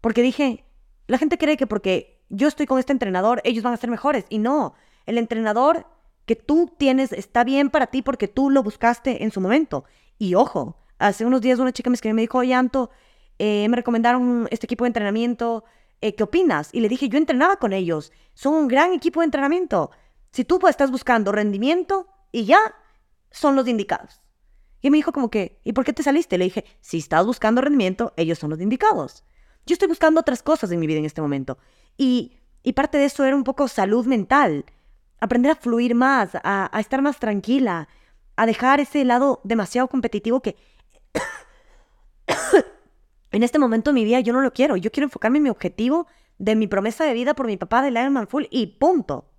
porque 0.00 0.22
dije, 0.22 0.64
la 1.06 1.18
gente 1.18 1.38
cree 1.38 1.56
que 1.56 1.66
porque 1.66 2.22
yo 2.28 2.48
estoy 2.48 2.66
con 2.66 2.78
este 2.78 2.92
entrenador, 2.92 3.40
ellos 3.44 3.64
van 3.64 3.74
a 3.74 3.76
ser 3.76 3.90
mejores. 3.90 4.24
Y 4.28 4.38
no, 4.38 4.74
el 5.06 5.18
entrenador 5.18 5.86
que 6.26 6.36
tú 6.36 6.72
tienes 6.78 7.12
está 7.12 7.44
bien 7.44 7.70
para 7.70 7.88
ti 7.88 8.02
porque 8.02 8.28
tú 8.28 8.50
lo 8.50 8.62
buscaste 8.62 9.24
en 9.24 9.32
su 9.32 9.40
momento. 9.40 9.84
Y 10.18 10.34
ojo, 10.34 10.76
hace 10.98 11.24
unos 11.24 11.40
días 11.40 11.58
una 11.58 11.72
chica 11.72 11.90
me 11.90 11.94
escribió 11.94 12.12
y 12.12 12.16
me 12.16 12.22
dijo, 12.22 12.38
oye, 12.38 12.54
Anto, 12.54 12.90
eh, 13.38 13.68
me 13.68 13.76
recomendaron 13.76 14.46
este 14.50 14.66
equipo 14.66 14.84
de 14.84 14.88
entrenamiento, 14.88 15.64
eh, 16.00 16.14
¿qué 16.14 16.22
opinas? 16.22 16.70
Y 16.72 16.80
le 16.80 16.88
dije, 16.88 17.08
yo 17.08 17.18
entrenaba 17.18 17.56
con 17.56 17.72
ellos, 17.72 18.12
son 18.34 18.54
un 18.54 18.68
gran 18.68 18.92
equipo 18.92 19.20
de 19.20 19.24
entrenamiento. 19.24 19.90
Si 20.30 20.44
tú 20.44 20.58
pues, 20.58 20.72
estás 20.72 20.90
buscando 20.90 21.32
rendimiento 21.32 22.06
y 22.32 22.44
ya, 22.44 22.60
son 23.30 23.56
los 23.56 23.66
indicados. 23.66 24.20
Y 24.82 24.90
me 24.90 24.96
dijo 24.96 25.12
como 25.12 25.30
que, 25.30 25.60
¿y 25.64 25.72
por 25.72 25.84
qué 25.84 25.92
te 25.92 26.02
saliste? 26.02 26.38
Le 26.38 26.44
dije, 26.44 26.64
si 26.80 26.98
estás 26.98 27.26
buscando 27.26 27.60
rendimiento, 27.60 28.12
ellos 28.16 28.38
son 28.38 28.50
los 28.50 28.60
indicados. 28.60 29.24
Yo 29.66 29.74
estoy 29.74 29.88
buscando 29.88 30.20
otras 30.20 30.42
cosas 30.42 30.70
en 30.72 30.80
mi 30.80 30.86
vida 30.86 30.98
en 30.98 31.04
este 31.04 31.20
momento. 31.20 31.58
Y, 31.96 32.32
y 32.62 32.72
parte 32.72 32.98
de 32.98 33.04
eso 33.04 33.24
era 33.24 33.36
un 33.36 33.44
poco 33.44 33.68
salud 33.68 34.06
mental 34.06 34.64
aprender 35.20 35.52
a 35.52 35.54
fluir 35.54 35.94
más, 35.94 36.30
a, 36.42 36.70
estar 36.80 37.02
más 37.02 37.18
tranquila, 37.18 37.88
a 38.36 38.46
dejar 38.46 38.80
ese 38.80 39.04
lado 39.04 39.40
demasiado 39.44 39.88
competitivo 39.88 40.40
que 40.40 40.56
en 43.30 43.42
este 43.42 43.58
momento 43.58 43.90
de 43.90 43.94
mi 43.94 44.04
vida 44.04 44.20
yo 44.20 44.32
no 44.32 44.40
lo 44.40 44.52
quiero. 44.52 44.76
Yo 44.76 44.90
quiero 44.90 45.06
enfocarme 45.06 45.38
en 45.38 45.44
mi 45.44 45.50
objetivo 45.50 46.06
de 46.38 46.56
mi 46.56 46.66
promesa 46.66 47.04
de 47.04 47.12
vida 47.12 47.34
por 47.34 47.46
mi 47.46 47.58
papá 47.58 47.82
del 47.82 47.98
Ironman 47.98 48.28
Full 48.28 48.44
y 48.50 48.78
punto. 48.78 49.30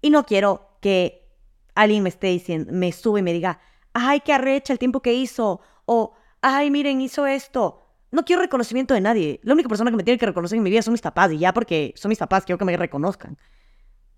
Y 0.00 0.10
no 0.10 0.24
quiero 0.24 0.78
que 0.80 1.28
alguien 1.74 2.02
me 2.02 2.08
esté 2.08 2.28
diciendo, 2.28 2.72
me 2.72 2.90
sube 2.92 3.20
y 3.20 3.22
me 3.22 3.34
diga, 3.34 3.60
ay, 3.92 4.20
qué 4.20 4.32
arrecha 4.32 4.72
el 4.72 4.78
tiempo 4.78 5.02
que 5.02 5.12
hizo, 5.12 5.60
o 5.84 6.14
ay, 6.40 6.70
miren, 6.70 7.02
hizo 7.02 7.26
esto. 7.26 7.79
No 8.10 8.24
quiero 8.24 8.42
reconocimiento 8.42 8.94
de 8.94 9.00
nadie. 9.00 9.40
La 9.42 9.52
única 9.52 9.68
persona 9.68 9.90
que 9.90 9.96
me 9.96 10.02
tiene 10.02 10.18
que 10.18 10.26
reconocer 10.26 10.56
en 10.56 10.62
mi 10.62 10.70
vida 10.70 10.82
son 10.82 10.92
mis 10.92 11.00
papás, 11.00 11.32
y 11.32 11.38
ya 11.38 11.52
porque 11.52 11.94
son 11.96 12.08
mis 12.08 12.18
papás, 12.18 12.44
quiero 12.44 12.58
que 12.58 12.64
me 12.64 12.76
reconozcan. 12.76 13.38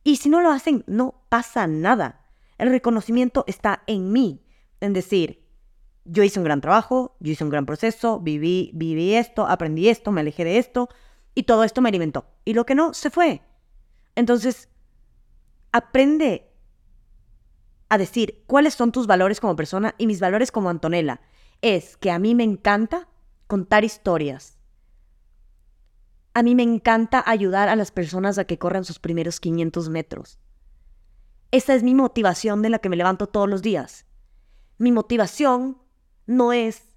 Y 0.05 0.17
si 0.17 0.29
no 0.29 0.41
lo 0.41 0.51
hacen, 0.51 0.85
no 0.87 1.23
pasa 1.29 1.67
nada. 1.67 2.25
El 2.59 2.71
reconocimiento 2.71 3.45
está 3.47 3.83
en 3.87 4.13
mí, 4.13 4.43
en 4.81 4.93
decir, 4.93 5.43
yo 6.05 6.23
hice 6.23 6.41
un 6.41 6.45
gran 6.45 6.61
trabajo, 6.61 7.17
yo 7.21 7.33
hice 7.33 7.45
un 7.45 7.51
gran 7.51 7.67
proceso, 7.67 8.19
viví, 8.19 8.71
viví 8.75 9.15
esto, 9.15 9.47
aprendí 9.47 9.89
esto, 9.89 10.11
me 10.11 10.23
alejé 10.23 10.45
de 10.45 10.59
esto, 10.59 10.89
y 11.35 11.45
todo 11.45 11.65
esto 11.65 11.81
me 11.81 11.89
alimentó. 11.89 12.27
Y 12.45 12.55
lo 12.55 12.67
que 12.67 12.75
no, 12.75 12.95
se 12.95 13.11
fue. 13.11 13.43
Entonces, 14.15 14.69
aprende 15.71 16.51
a 17.89 17.99
decir 17.99 18.43
cuáles 18.47 18.75
son 18.75 18.91
tus 18.91 19.07
valores 19.07 19.41
como 19.41 19.57
persona 19.57 19.95
y 19.99 20.07
mis 20.07 20.21
valores 20.21 20.51
como 20.51 20.71
Antonella. 20.71 21.21
Es 21.61 21.97
que 21.97 22.11
a 22.11 22.19
mí 22.19 22.35
me 22.35 22.45
encanta 22.45 23.09
contar 23.53 23.85
historias, 23.85 24.57
a 26.33 26.43
mí 26.43 26.55
me 26.55 26.63
encanta 26.63 27.23
ayudar 27.27 27.69
a 27.69 27.77
las 27.77 27.91
personas 27.91 28.39
a 28.39 28.47
que 28.47 28.57
corran 28.57 28.83
sus 28.83 28.99
primeros 28.99 29.41
500 29.41 29.91
metros. 29.91 30.39
Esa 31.51 31.75
es 31.75 31.83
mi 31.83 31.95
motivación 31.95 32.63
de 32.63 32.71
la 32.71 32.79
que 32.79 32.89
me 32.89 32.97
levanto 32.97 33.27
todos 33.27 33.51
los 33.51 33.61
días. 33.61 34.07
Mi 34.79 34.91
motivación 34.91 35.77
no 36.25 36.55
es 36.55 36.97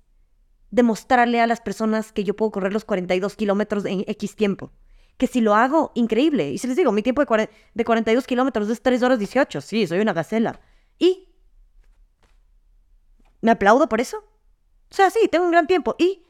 demostrarle 0.72 1.42
a 1.42 1.48
las 1.48 1.60
personas 1.60 2.14
que 2.14 2.24
yo 2.24 2.38
puedo 2.38 2.52
correr 2.52 2.72
los 2.72 2.86
42 2.86 3.36
kilómetros 3.36 3.84
en 3.84 4.06
X 4.08 4.38
tiempo. 4.38 4.72
Que 5.18 5.28
si 5.28 5.42
lo 5.42 5.56
hago, 5.56 5.92
increíble. 5.94 6.52
Y 6.52 6.58
si 6.58 6.68
les 6.68 6.78
digo, 6.78 6.94
mi 6.94 7.04
tiempo 7.04 7.26
de, 7.26 7.50
de 7.74 7.84
42 7.84 8.26
kilómetros 8.26 8.70
es 8.70 8.82
3 8.82 9.04
horas 9.04 9.20
18. 9.20 9.60
Sí, 9.60 9.88
soy 9.88 10.00
una 10.00 10.14
gacela. 10.14 10.62
¿Y? 11.00 11.28
¿Me 13.42 13.52
aplaudo 13.52 13.90
por 13.90 14.00
eso? 14.00 14.20
O 14.90 14.96
sea, 14.96 15.10
sí, 15.10 15.28
tengo 15.30 15.44
un 15.44 15.52
gran 15.52 15.68
tiempo. 15.68 15.98
¿Y? 16.00 16.25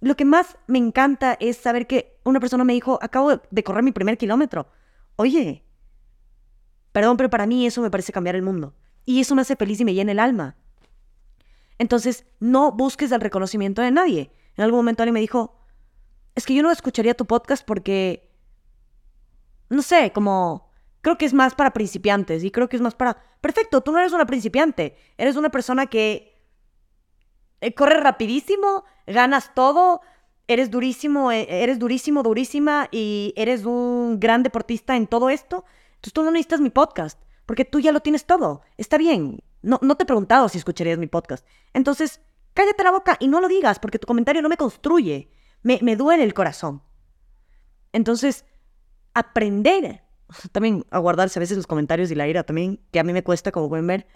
Lo 0.00 0.16
que 0.16 0.24
más 0.24 0.56
me 0.66 0.78
encanta 0.78 1.36
es 1.40 1.56
saber 1.56 1.86
que 1.86 2.18
una 2.24 2.40
persona 2.40 2.64
me 2.64 2.72
dijo, 2.72 2.98
acabo 3.02 3.40
de 3.50 3.64
correr 3.64 3.82
mi 3.82 3.92
primer 3.92 4.18
kilómetro. 4.18 4.68
Oye, 5.16 5.64
perdón, 6.92 7.16
pero 7.16 7.30
para 7.30 7.46
mí 7.46 7.66
eso 7.66 7.80
me 7.80 7.90
parece 7.90 8.12
cambiar 8.12 8.36
el 8.36 8.42
mundo. 8.42 8.74
Y 9.04 9.20
eso 9.20 9.34
me 9.34 9.42
hace 9.42 9.56
feliz 9.56 9.80
y 9.80 9.84
me 9.84 9.94
llena 9.94 10.12
el 10.12 10.18
alma. 10.18 10.56
Entonces, 11.78 12.26
no 12.40 12.72
busques 12.72 13.12
el 13.12 13.20
reconocimiento 13.20 13.82
de 13.82 13.90
nadie. 13.90 14.30
En 14.56 14.64
algún 14.64 14.80
momento 14.80 15.02
alguien 15.02 15.14
me 15.14 15.20
dijo, 15.20 15.58
es 16.34 16.46
que 16.46 16.54
yo 16.54 16.62
no 16.62 16.70
escucharía 16.70 17.14
tu 17.14 17.26
podcast 17.26 17.64
porque, 17.64 18.30
no 19.68 19.82
sé, 19.82 20.12
como, 20.12 20.70
creo 21.00 21.18
que 21.18 21.26
es 21.26 21.34
más 21.34 21.54
para 21.54 21.72
principiantes 21.72 22.44
y 22.44 22.50
creo 22.50 22.68
que 22.68 22.76
es 22.76 22.82
más 22.82 22.94
para, 22.94 23.16
perfecto, 23.40 23.80
tú 23.80 23.92
no 23.92 23.98
eres 23.98 24.12
una 24.12 24.26
principiante, 24.26 24.96
eres 25.18 25.36
una 25.36 25.50
persona 25.50 25.86
que 25.86 26.33
eh, 27.64 27.74
corres 27.74 28.02
rapidísimo, 28.02 28.84
ganas 29.06 29.54
todo, 29.54 30.02
eres 30.46 30.70
durísimo, 30.70 31.32
eh, 31.32 31.46
eres 31.48 31.78
durísimo, 31.78 32.22
durísima 32.22 32.88
y 32.90 33.32
eres 33.36 33.64
un 33.64 34.20
gran 34.20 34.42
deportista 34.42 34.96
en 34.96 35.06
todo 35.06 35.30
esto. 35.30 35.64
Entonces 35.94 36.12
tú 36.12 36.22
no 36.22 36.30
necesitas 36.30 36.60
mi 36.60 36.70
podcast, 36.70 37.18
porque 37.46 37.64
tú 37.64 37.80
ya 37.80 37.92
lo 37.92 38.00
tienes 38.00 38.26
todo. 38.26 38.60
Está 38.76 38.98
bien. 38.98 39.42
No, 39.62 39.78
no 39.82 39.96
te 39.96 40.02
he 40.02 40.06
preguntado 40.06 40.48
si 40.50 40.58
escucharías 40.58 40.98
mi 40.98 41.06
podcast. 41.06 41.46
Entonces, 41.72 42.20
cállate 42.52 42.84
la 42.84 42.90
boca 42.90 43.16
y 43.18 43.28
no 43.28 43.40
lo 43.40 43.48
digas, 43.48 43.78
porque 43.78 43.98
tu 43.98 44.06
comentario 44.06 44.42
no 44.42 44.50
me 44.50 44.58
construye. 44.58 45.30
Me, 45.62 45.78
me 45.80 45.96
duele 45.96 46.24
el 46.24 46.34
corazón. 46.34 46.82
Entonces, 47.92 48.44
aprender 49.14 50.04
también 50.52 50.84
a 50.90 50.98
guardarse 50.98 51.38
a 51.38 51.40
veces 51.40 51.56
los 51.56 51.66
comentarios 51.66 52.10
y 52.10 52.14
la 52.14 52.28
ira 52.28 52.42
también, 52.42 52.80
que 52.92 53.00
a 53.00 53.04
mí 53.04 53.14
me 53.14 53.24
cuesta, 53.24 53.52
como 53.52 53.70
pueden 53.70 53.86
ver. 53.86 54.06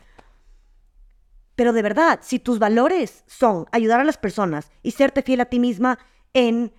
Pero 1.58 1.72
de 1.72 1.82
verdad, 1.82 2.20
si 2.22 2.38
tus 2.38 2.60
valores 2.60 3.24
son 3.26 3.66
ayudar 3.72 3.98
a 3.98 4.04
las 4.04 4.16
personas 4.16 4.70
y 4.80 4.92
serte 4.92 5.22
fiel 5.22 5.40
a 5.40 5.46
ti 5.46 5.58
misma 5.58 5.98
en, 6.32 6.72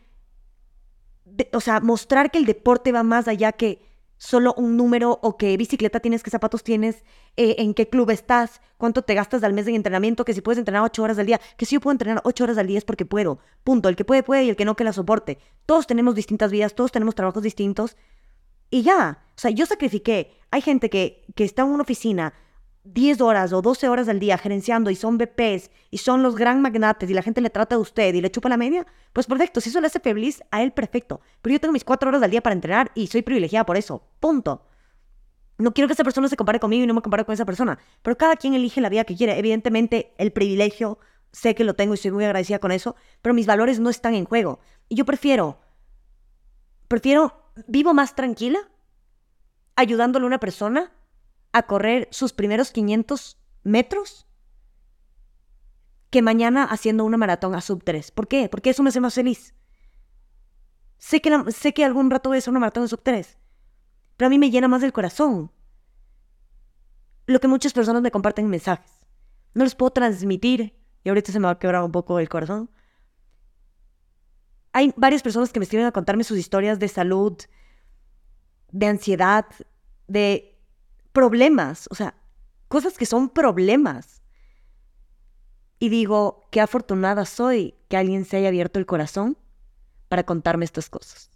o 1.51 1.59
sea, 1.59 1.81
mostrar 1.81 2.31
que 2.31 2.37
el 2.37 2.45
deporte 2.45 2.93
va 2.93 3.03
más 3.03 3.27
allá 3.27 3.51
que 3.51 3.81
solo 4.15 4.53
un 4.55 4.77
número 4.77 5.19
o 5.21 5.35
qué 5.35 5.57
bicicleta 5.57 5.99
tienes, 5.99 6.23
qué 6.23 6.29
zapatos 6.29 6.63
tienes, 6.63 7.03
eh, 7.35 7.57
en 7.57 7.73
qué 7.73 7.89
club 7.89 8.09
estás, 8.09 8.61
cuánto 8.77 9.01
te 9.01 9.15
gastas 9.15 9.43
al 9.43 9.51
mes 9.51 9.67
en 9.67 9.75
entrenamiento, 9.75 10.23
que 10.23 10.33
si 10.33 10.39
puedes 10.39 10.59
entrenar 10.59 10.81
ocho 10.81 11.03
horas 11.03 11.19
al 11.19 11.25
día, 11.25 11.41
que 11.57 11.65
si 11.65 11.75
yo 11.75 11.81
puedo 11.81 11.91
entrenar 11.91 12.21
ocho 12.23 12.45
horas 12.45 12.57
al 12.57 12.67
día 12.67 12.77
es 12.77 12.85
porque 12.85 13.05
puedo. 13.05 13.39
Punto. 13.65 13.89
El 13.89 13.97
que 13.97 14.05
puede, 14.05 14.23
puede 14.23 14.45
y 14.45 14.49
el 14.49 14.55
que 14.55 14.63
no, 14.63 14.77
que 14.77 14.85
la 14.85 14.93
soporte. 14.93 15.39
Todos 15.65 15.87
tenemos 15.87 16.15
distintas 16.15 16.51
vidas, 16.51 16.73
todos 16.73 16.93
tenemos 16.93 17.15
trabajos 17.15 17.43
distintos. 17.43 17.97
Y 18.69 18.83
ya. 18.83 19.25
O 19.35 19.39
sea, 19.41 19.51
yo 19.51 19.65
sacrifiqué. 19.65 20.39
Hay 20.51 20.61
gente 20.61 20.89
que, 20.89 21.25
que 21.35 21.43
está 21.43 21.63
en 21.63 21.67
una 21.67 21.83
oficina 21.83 22.33
10 22.93 23.21
horas 23.21 23.53
o 23.53 23.61
12 23.61 23.87
horas 23.87 24.09
al 24.09 24.19
día 24.19 24.37
gerenciando 24.37 24.89
y 24.89 24.95
son 24.95 25.17
BPs 25.17 25.69
y 25.91 25.99
son 25.99 26.23
los 26.23 26.35
gran 26.35 26.61
magnates 26.61 27.09
y 27.09 27.13
la 27.13 27.21
gente 27.21 27.41
le 27.41 27.49
trata 27.49 27.75
a 27.75 27.79
usted 27.79 28.13
y 28.13 28.21
le 28.21 28.31
chupa 28.31 28.49
la 28.49 28.57
media, 28.57 28.85
pues 29.13 29.27
perfecto, 29.27 29.61
si 29.61 29.69
eso 29.69 29.79
le 29.81 29.87
hace 29.87 29.99
feliz 29.99 30.41
a 30.51 30.63
él, 30.63 30.71
perfecto. 30.71 31.21
Pero 31.41 31.53
yo 31.53 31.59
tengo 31.59 31.73
mis 31.73 31.83
4 31.83 32.09
horas 32.09 32.23
al 32.23 32.31
día 32.31 32.41
para 32.41 32.53
entrenar 32.53 32.91
y 32.95 33.07
soy 33.07 33.21
privilegiada 33.21 33.65
por 33.65 33.77
eso. 33.77 34.03
Punto. 34.19 34.65
No 35.57 35.73
quiero 35.73 35.87
que 35.87 35.93
esa 35.93 36.03
persona 36.03 36.29
se 36.29 36.37
compare 36.37 36.59
conmigo 36.59 36.83
y 36.83 36.87
no 36.87 36.93
me 36.93 37.01
compare 37.01 37.25
con 37.25 37.33
esa 37.33 37.45
persona, 37.45 37.77
pero 38.01 38.17
cada 38.17 38.37
quien 38.37 38.53
elige 38.53 38.81
la 38.81 38.89
vida 38.89 39.03
que 39.03 39.15
quiere. 39.15 39.37
Evidentemente, 39.37 40.13
el 40.17 40.31
privilegio, 40.31 40.99
sé 41.31 41.53
que 41.53 41.65
lo 41.65 41.75
tengo 41.75 41.93
y 41.93 41.97
soy 41.97 42.11
muy 42.11 42.23
agradecida 42.23 42.59
con 42.59 42.71
eso, 42.71 42.95
pero 43.21 43.35
mis 43.35 43.45
valores 43.45 43.79
no 43.79 43.89
están 43.89 44.15
en 44.15 44.25
juego. 44.25 44.59
Y 44.87 44.95
yo 44.95 45.05
prefiero, 45.05 45.59
prefiero, 46.87 47.51
vivo 47.67 47.93
más 47.93 48.15
tranquila 48.15 48.59
ayudándole 49.75 50.23
a 50.23 50.27
una 50.27 50.39
persona 50.39 50.91
a 51.51 51.63
correr 51.63 52.07
sus 52.11 52.33
primeros 52.33 52.71
500 52.71 53.37
metros 53.63 54.27
que 56.09 56.21
mañana 56.21 56.63
haciendo 56.63 57.05
una 57.05 57.17
maratón 57.17 57.55
a 57.55 57.61
sub 57.61 57.83
3. 57.83 58.11
¿Por 58.11 58.27
qué? 58.27 58.49
Porque 58.49 58.71
eso 58.71 58.83
me 58.83 58.89
hace 58.89 58.99
más 58.99 59.13
feliz. 59.13 59.53
Sé 60.97 61.21
que, 61.21 61.51
sé 61.51 61.73
que 61.73 61.85
algún 61.85 62.09
rato 62.09 62.29
voy 62.29 62.37
a 62.37 62.39
hacer 62.39 62.51
una 62.51 62.59
maratón 62.59 62.83
a 62.83 62.87
sub 62.87 63.01
3, 63.03 63.37
pero 64.17 64.27
a 64.27 64.29
mí 64.29 64.39
me 64.39 64.51
llena 64.51 64.67
más 64.67 64.81
del 64.81 64.93
corazón. 64.93 65.51
Lo 67.25 67.39
que 67.39 67.47
muchas 67.47 67.73
personas 67.73 68.01
me 68.01 68.11
comparten 68.11 68.45
en 68.45 68.51
mensajes. 68.51 68.91
No 69.53 69.63
les 69.63 69.75
puedo 69.75 69.91
transmitir, 69.91 70.75
y 71.03 71.09
ahorita 71.09 71.31
se 71.31 71.39
me 71.39 71.45
va 71.45 71.51
a 71.51 71.59
quebrar 71.59 71.83
un 71.83 71.91
poco 71.91 72.19
el 72.19 72.27
corazón. 72.27 72.69
Hay 74.73 74.93
varias 74.97 75.21
personas 75.21 75.51
que 75.51 75.59
me 75.59 75.63
escriben 75.63 75.87
a 75.87 75.91
contarme 75.91 76.23
sus 76.23 76.37
historias 76.37 76.79
de 76.79 76.87
salud, 76.87 77.37
de 78.71 78.85
ansiedad, 78.87 79.45
de 80.07 80.48
problemas, 81.11 81.87
o 81.91 81.95
sea, 81.95 82.15
cosas 82.67 82.97
que 82.97 83.05
son 83.05 83.29
problemas. 83.29 84.21
Y 85.79 85.89
digo, 85.89 86.47
qué 86.51 86.61
afortunada 86.61 87.25
soy 87.25 87.75
que 87.87 87.97
alguien 87.97 88.25
se 88.25 88.37
haya 88.37 88.49
abierto 88.49 88.79
el 88.79 88.85
corazón 88.85 89.37
para 90.07 90.25
contarme 90.25 90.65
estas 90.65 90.89
cosas. 90.89 91.31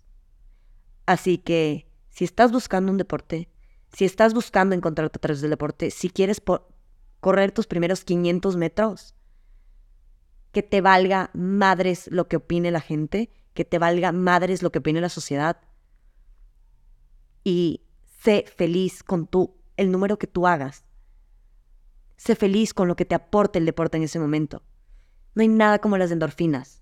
Así 1.05 1.38
que, 1.38 1.88
si 2.09 2.26
estás 2.26 2.51
buscando 2.51 2.91
un 2.91 2.97
deporte, 2.97 3.49
si 3.93 4.05
estás 4.05 4.34
buscando 4.34 4.76
encontrarte 4.76 5.17
a 5.17 5.21
través 5.21 5.41
del 5.41 5.51
deporte, 5.51 5.91
si 5.91 6.09
quieres 6.09 6.41
correr 7.19 7.51
tus 7.51 7.67
primeros 7.67 8.03
500 8.03 8.57
metros, 8.57 9.15
que 10.51 10.61
te 10.61 10.82
valga 10.82 11.32
madres 11.34 12.07
lo 12.11 12.28
que 12.28 12.38
opine 12.38 12.69
la 12.71 12.82
gente, 12.82 13.32
que 13.53 13.65
te 13.65 13.80
valga 13.80 14.11
madres 14.11 14.61
lo 14.61 14.71
que 14.71 14.80
opine 14.80 15.01
la 15.01 15.09
sociedad. 15.09 15.59
Y 17.43 17.82
sé 18.21 18.45
feliz 18.55 19.03
con 19.03 19.28
tu, 19.28 19.55
el 19.78 19.91
número 19.91 20.17
que 20.17 20.28
tú 20.28 20.47
hagas. 20.47 20.86
Sé 22.17 22.36
feliz 22.36 22.74
con 22.74 22.88
lo 22.88 22.95
que 22.95 23.05
te 23.05 23.15
aporte 23.15 23.59
el 23.59 23.65
deporte 23.65 23.97
en 23.97 24.03
ese 24.03 24.19
momento. 24.19 24.63
No 25.36 25.41
hay 25.41 25.47
nada 25.47 25.80
como 25.80 25.97
las 25.97 26.11
endorfinas. 26.11 26.82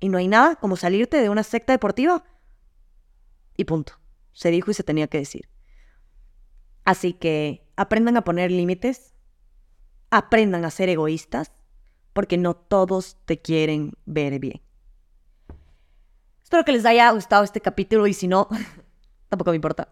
Y 0.00 0.08
no 0.08 0.18
hay 0.18 0.28
nada 0.28 0.56
como 0.56 0.76
salirte 0.76 1.20
de 1.20 1.28
una 1.28 1.42
secta 1.42 1.72
deportiva. 1.72 2.24
Y 3.56 3.64
punto. 3.64 3.94
Se 4.32 4.50
dijo 4.50 4.70
y 4.70 4.74
se 4.74 4.82
tenía 4.82 5.08
que 5.08 5.18
decir. 5.18 5.48
Así 6.84 7.12
que 7.12 7.68
aprendan 7.76 8.16
a 8.16 8.24
poner 8.24 8.50
límites. 8.50 9.14
Aprendan 10.10 10.64
a 10.64 10.70
ser 10.70 10.88
egoístas. 10.88 11.52
Porque 12.12 12.38
no 12.38 12.54
todos 12.54 13.16
te 13.24 13.40
quieren 13.40 13.92
ver 14.04 14.38
bien. 14.38 14.62
Espero 16.42 16.64
que 16.64 16.72
les 16.72 16.84
haya 16.84 17.10
gustado 17.12 17.44
este 17.44 17.60
capítulo 17.60 18.08
y 18.08 18.14
si 18.14 18.26
no, 18.26 18.48
tampoco 19.28 19.50
me 19.50 19.56
importa. 19.56 19.88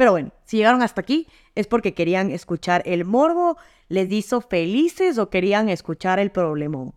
Pero 0.00 0.12
bueno, 0.12 0.32
si 0.46 0.56
llegaron 0.56 0.80
hasta 0.80 1.02
aquí 1.02 1.26
es 1.54 1.66
porque 1.66 1.92
querían 1.92 2.30
escuchar 2.30 2.82
el 2.86 3.04
morbo, 3.04 3.58
les 3.90 4.10
hizo 4.10 4.40
felices 4.40 5.18
o 5.18 5.28
querían 5.28 5.68
escuchar 5.68 6.18
el 6.18 6.30
problema. 6.30 6.90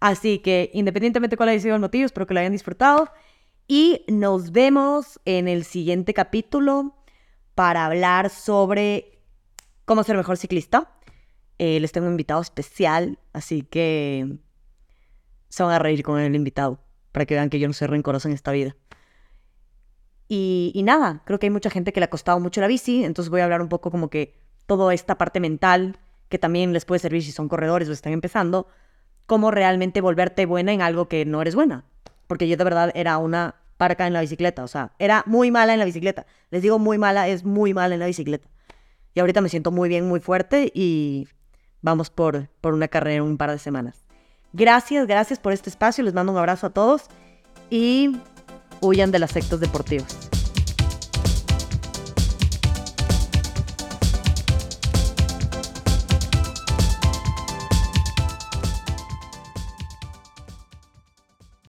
Así 0.00 0.40
que 0.40 0.68
independientemente 0.74 1.34
de 1.34 1.36
cuál 1.36 1.50
haya 1.50 1.60
sido 1.60 1.76
el 1.76 1.80
motivo, 1.80 2.04
espero 2.04 2.26
que 2.26 2.34
lo 2.34 2.40
hayan 2.40 2.50
disfrutado. 2.50 3.12
Y 3.68 4.04
nos 4.08 4.50
vemos 4.50 5.20
en 5.24 5.46
el 5.46 5.62
siguiente 5.62 6.14
capítulo 6.14 6.96
para 7.54 7.86
hablar 7.86 8.28
sobre 8.28 9.22
cómo 9.84 10.02
ser 10.02 10.16
mejor 10.16 10.36
ciclista. 10.36 10.90
Eh, 11.58 11.78
les 11.78 11.92
tengo 11.92 12.08
un 12.08 12.14
invitado 12.14 12.42
especial, 12.42 13.20
así 13.32 13.62
que 13.62 14.36
se 15.48 15.62
van 15.62 15.74
a 15.74 15.78
reír 15.78 16.02
con 16.02 16.18
el 16.18 16.34
invitado 16.34 16.80
para 17.12 17.24
que 17.24 17.34
vean 17.34 17.50
que 17.50 17.60
yo 17.60 17.68
no 17.68 17.72
soy 17.72 17.86
rencoroso 17.86 18.26
en 18.26 18.34
esta 18.34 18.50
vida. 18.50 18.74
Y, 20.28 20.82
nada, 20.84 21.22
creo 21.24 21.38
que 21.38 21.46
hay 21.46 21.50
mucha 21.50 21.70
gente 21.70 21.92
que 21.92 22.00
le 22.00 22.04
ha 22.04 22.10
costado 22.10 22.38
mucho 22.38 22.60
la 22.60 22.66
bici, 22.66 23.02
entonces 23.02 23.30
voy 23.30 23.40
a 23.40 23.44
hablar 23.44 23.62
un 23.62 23.68
poco 23.68 23.90
como 23.90 24.10
que 24.10 24.34
toda 24.66 24.92
esta 24.92 25.16
parte 25.16 25.40
mental 25.40 25.96
que 26.28 26.38
también 26.38 26.74
les 26.74 26.84
puede 26.84 26.98
servir 26.98 27.22
si 27.22 27.32
son 27.32 27.48
corredores 27.48 27.88
o 27.88 27.92
están 27.92 28.12
empezando, 28.12 28.66
cómo 29.24 29.50
realmente 29.50 30.02
volverte 30.02 30.44
buena 30.44 30.72
en 30.74 30.82
algo 30.82 31.08
que 31.08 31.24
no 31.24 31.40
eres 31.40 31.54
buena. 31.54 31.84
Porque 32.26 32.46
yo 32.46 32.58
de 32.58 32.64
verdad 32.64 32.92
era 32.94 33.16
una 33.16 33.54
parca 33.78 34.06
en 34.06 34.12
la 34.12 34.20
bicicleta, 34.20 34.62
o 34.64 34.68
sea, 34.68 34.92
era 34.98 35.22
muy 35.26 35.50
mala 35.50 35.72
en 35.72 35.78
la 35.78 35.86
bicicleta. 35.86 36.26
Les 36.50 36.60
digo 36.60 36.78
muy 36.78 36.98
mala, 36.98 37.28
es 37.28 37.44
muy 37.44 37.72
mala 37.72 37.94
en 37.94 38.00
la 38.00 38.06
bicicleta. 38.06 38.48
Y 39.14 39.20
ahorita 39.20 39.40
me 39.40 39.48
siento 39.48 39.70
muy 39.70 39.88
bien, 39.88 40.06
muy 40.06 40.20
fuerte 40.20 40.70
y 40.74 41.26
vamos 41.80 42.10
por, 42.10 42.48
por 42.60 42.74
una 42.74 42.88
carrera 42.88 43.16
en 43.16 43.22
un 43.22 43.38
par 43.38 43.50
de 43.50 43.58
semanas. 43.58 44.04
Gracias, 44.52 45.06
gracias 45.06 45.38
por 45.38 45.52
este 45.52 45.70
espacio, 45.70 46.04
les 46.04 46.12
mando 46.12 46.32
un 46.32 46.38
abrazo 46.38 46.66
a 46.66 46.70
todos 46.70 47.06
y 47.70 48.18
huyan 48.80 49.10
de 49.10 49.18
los 49.18 49.30
sectos 49.30 49.60
deportivos. 49.60 50.37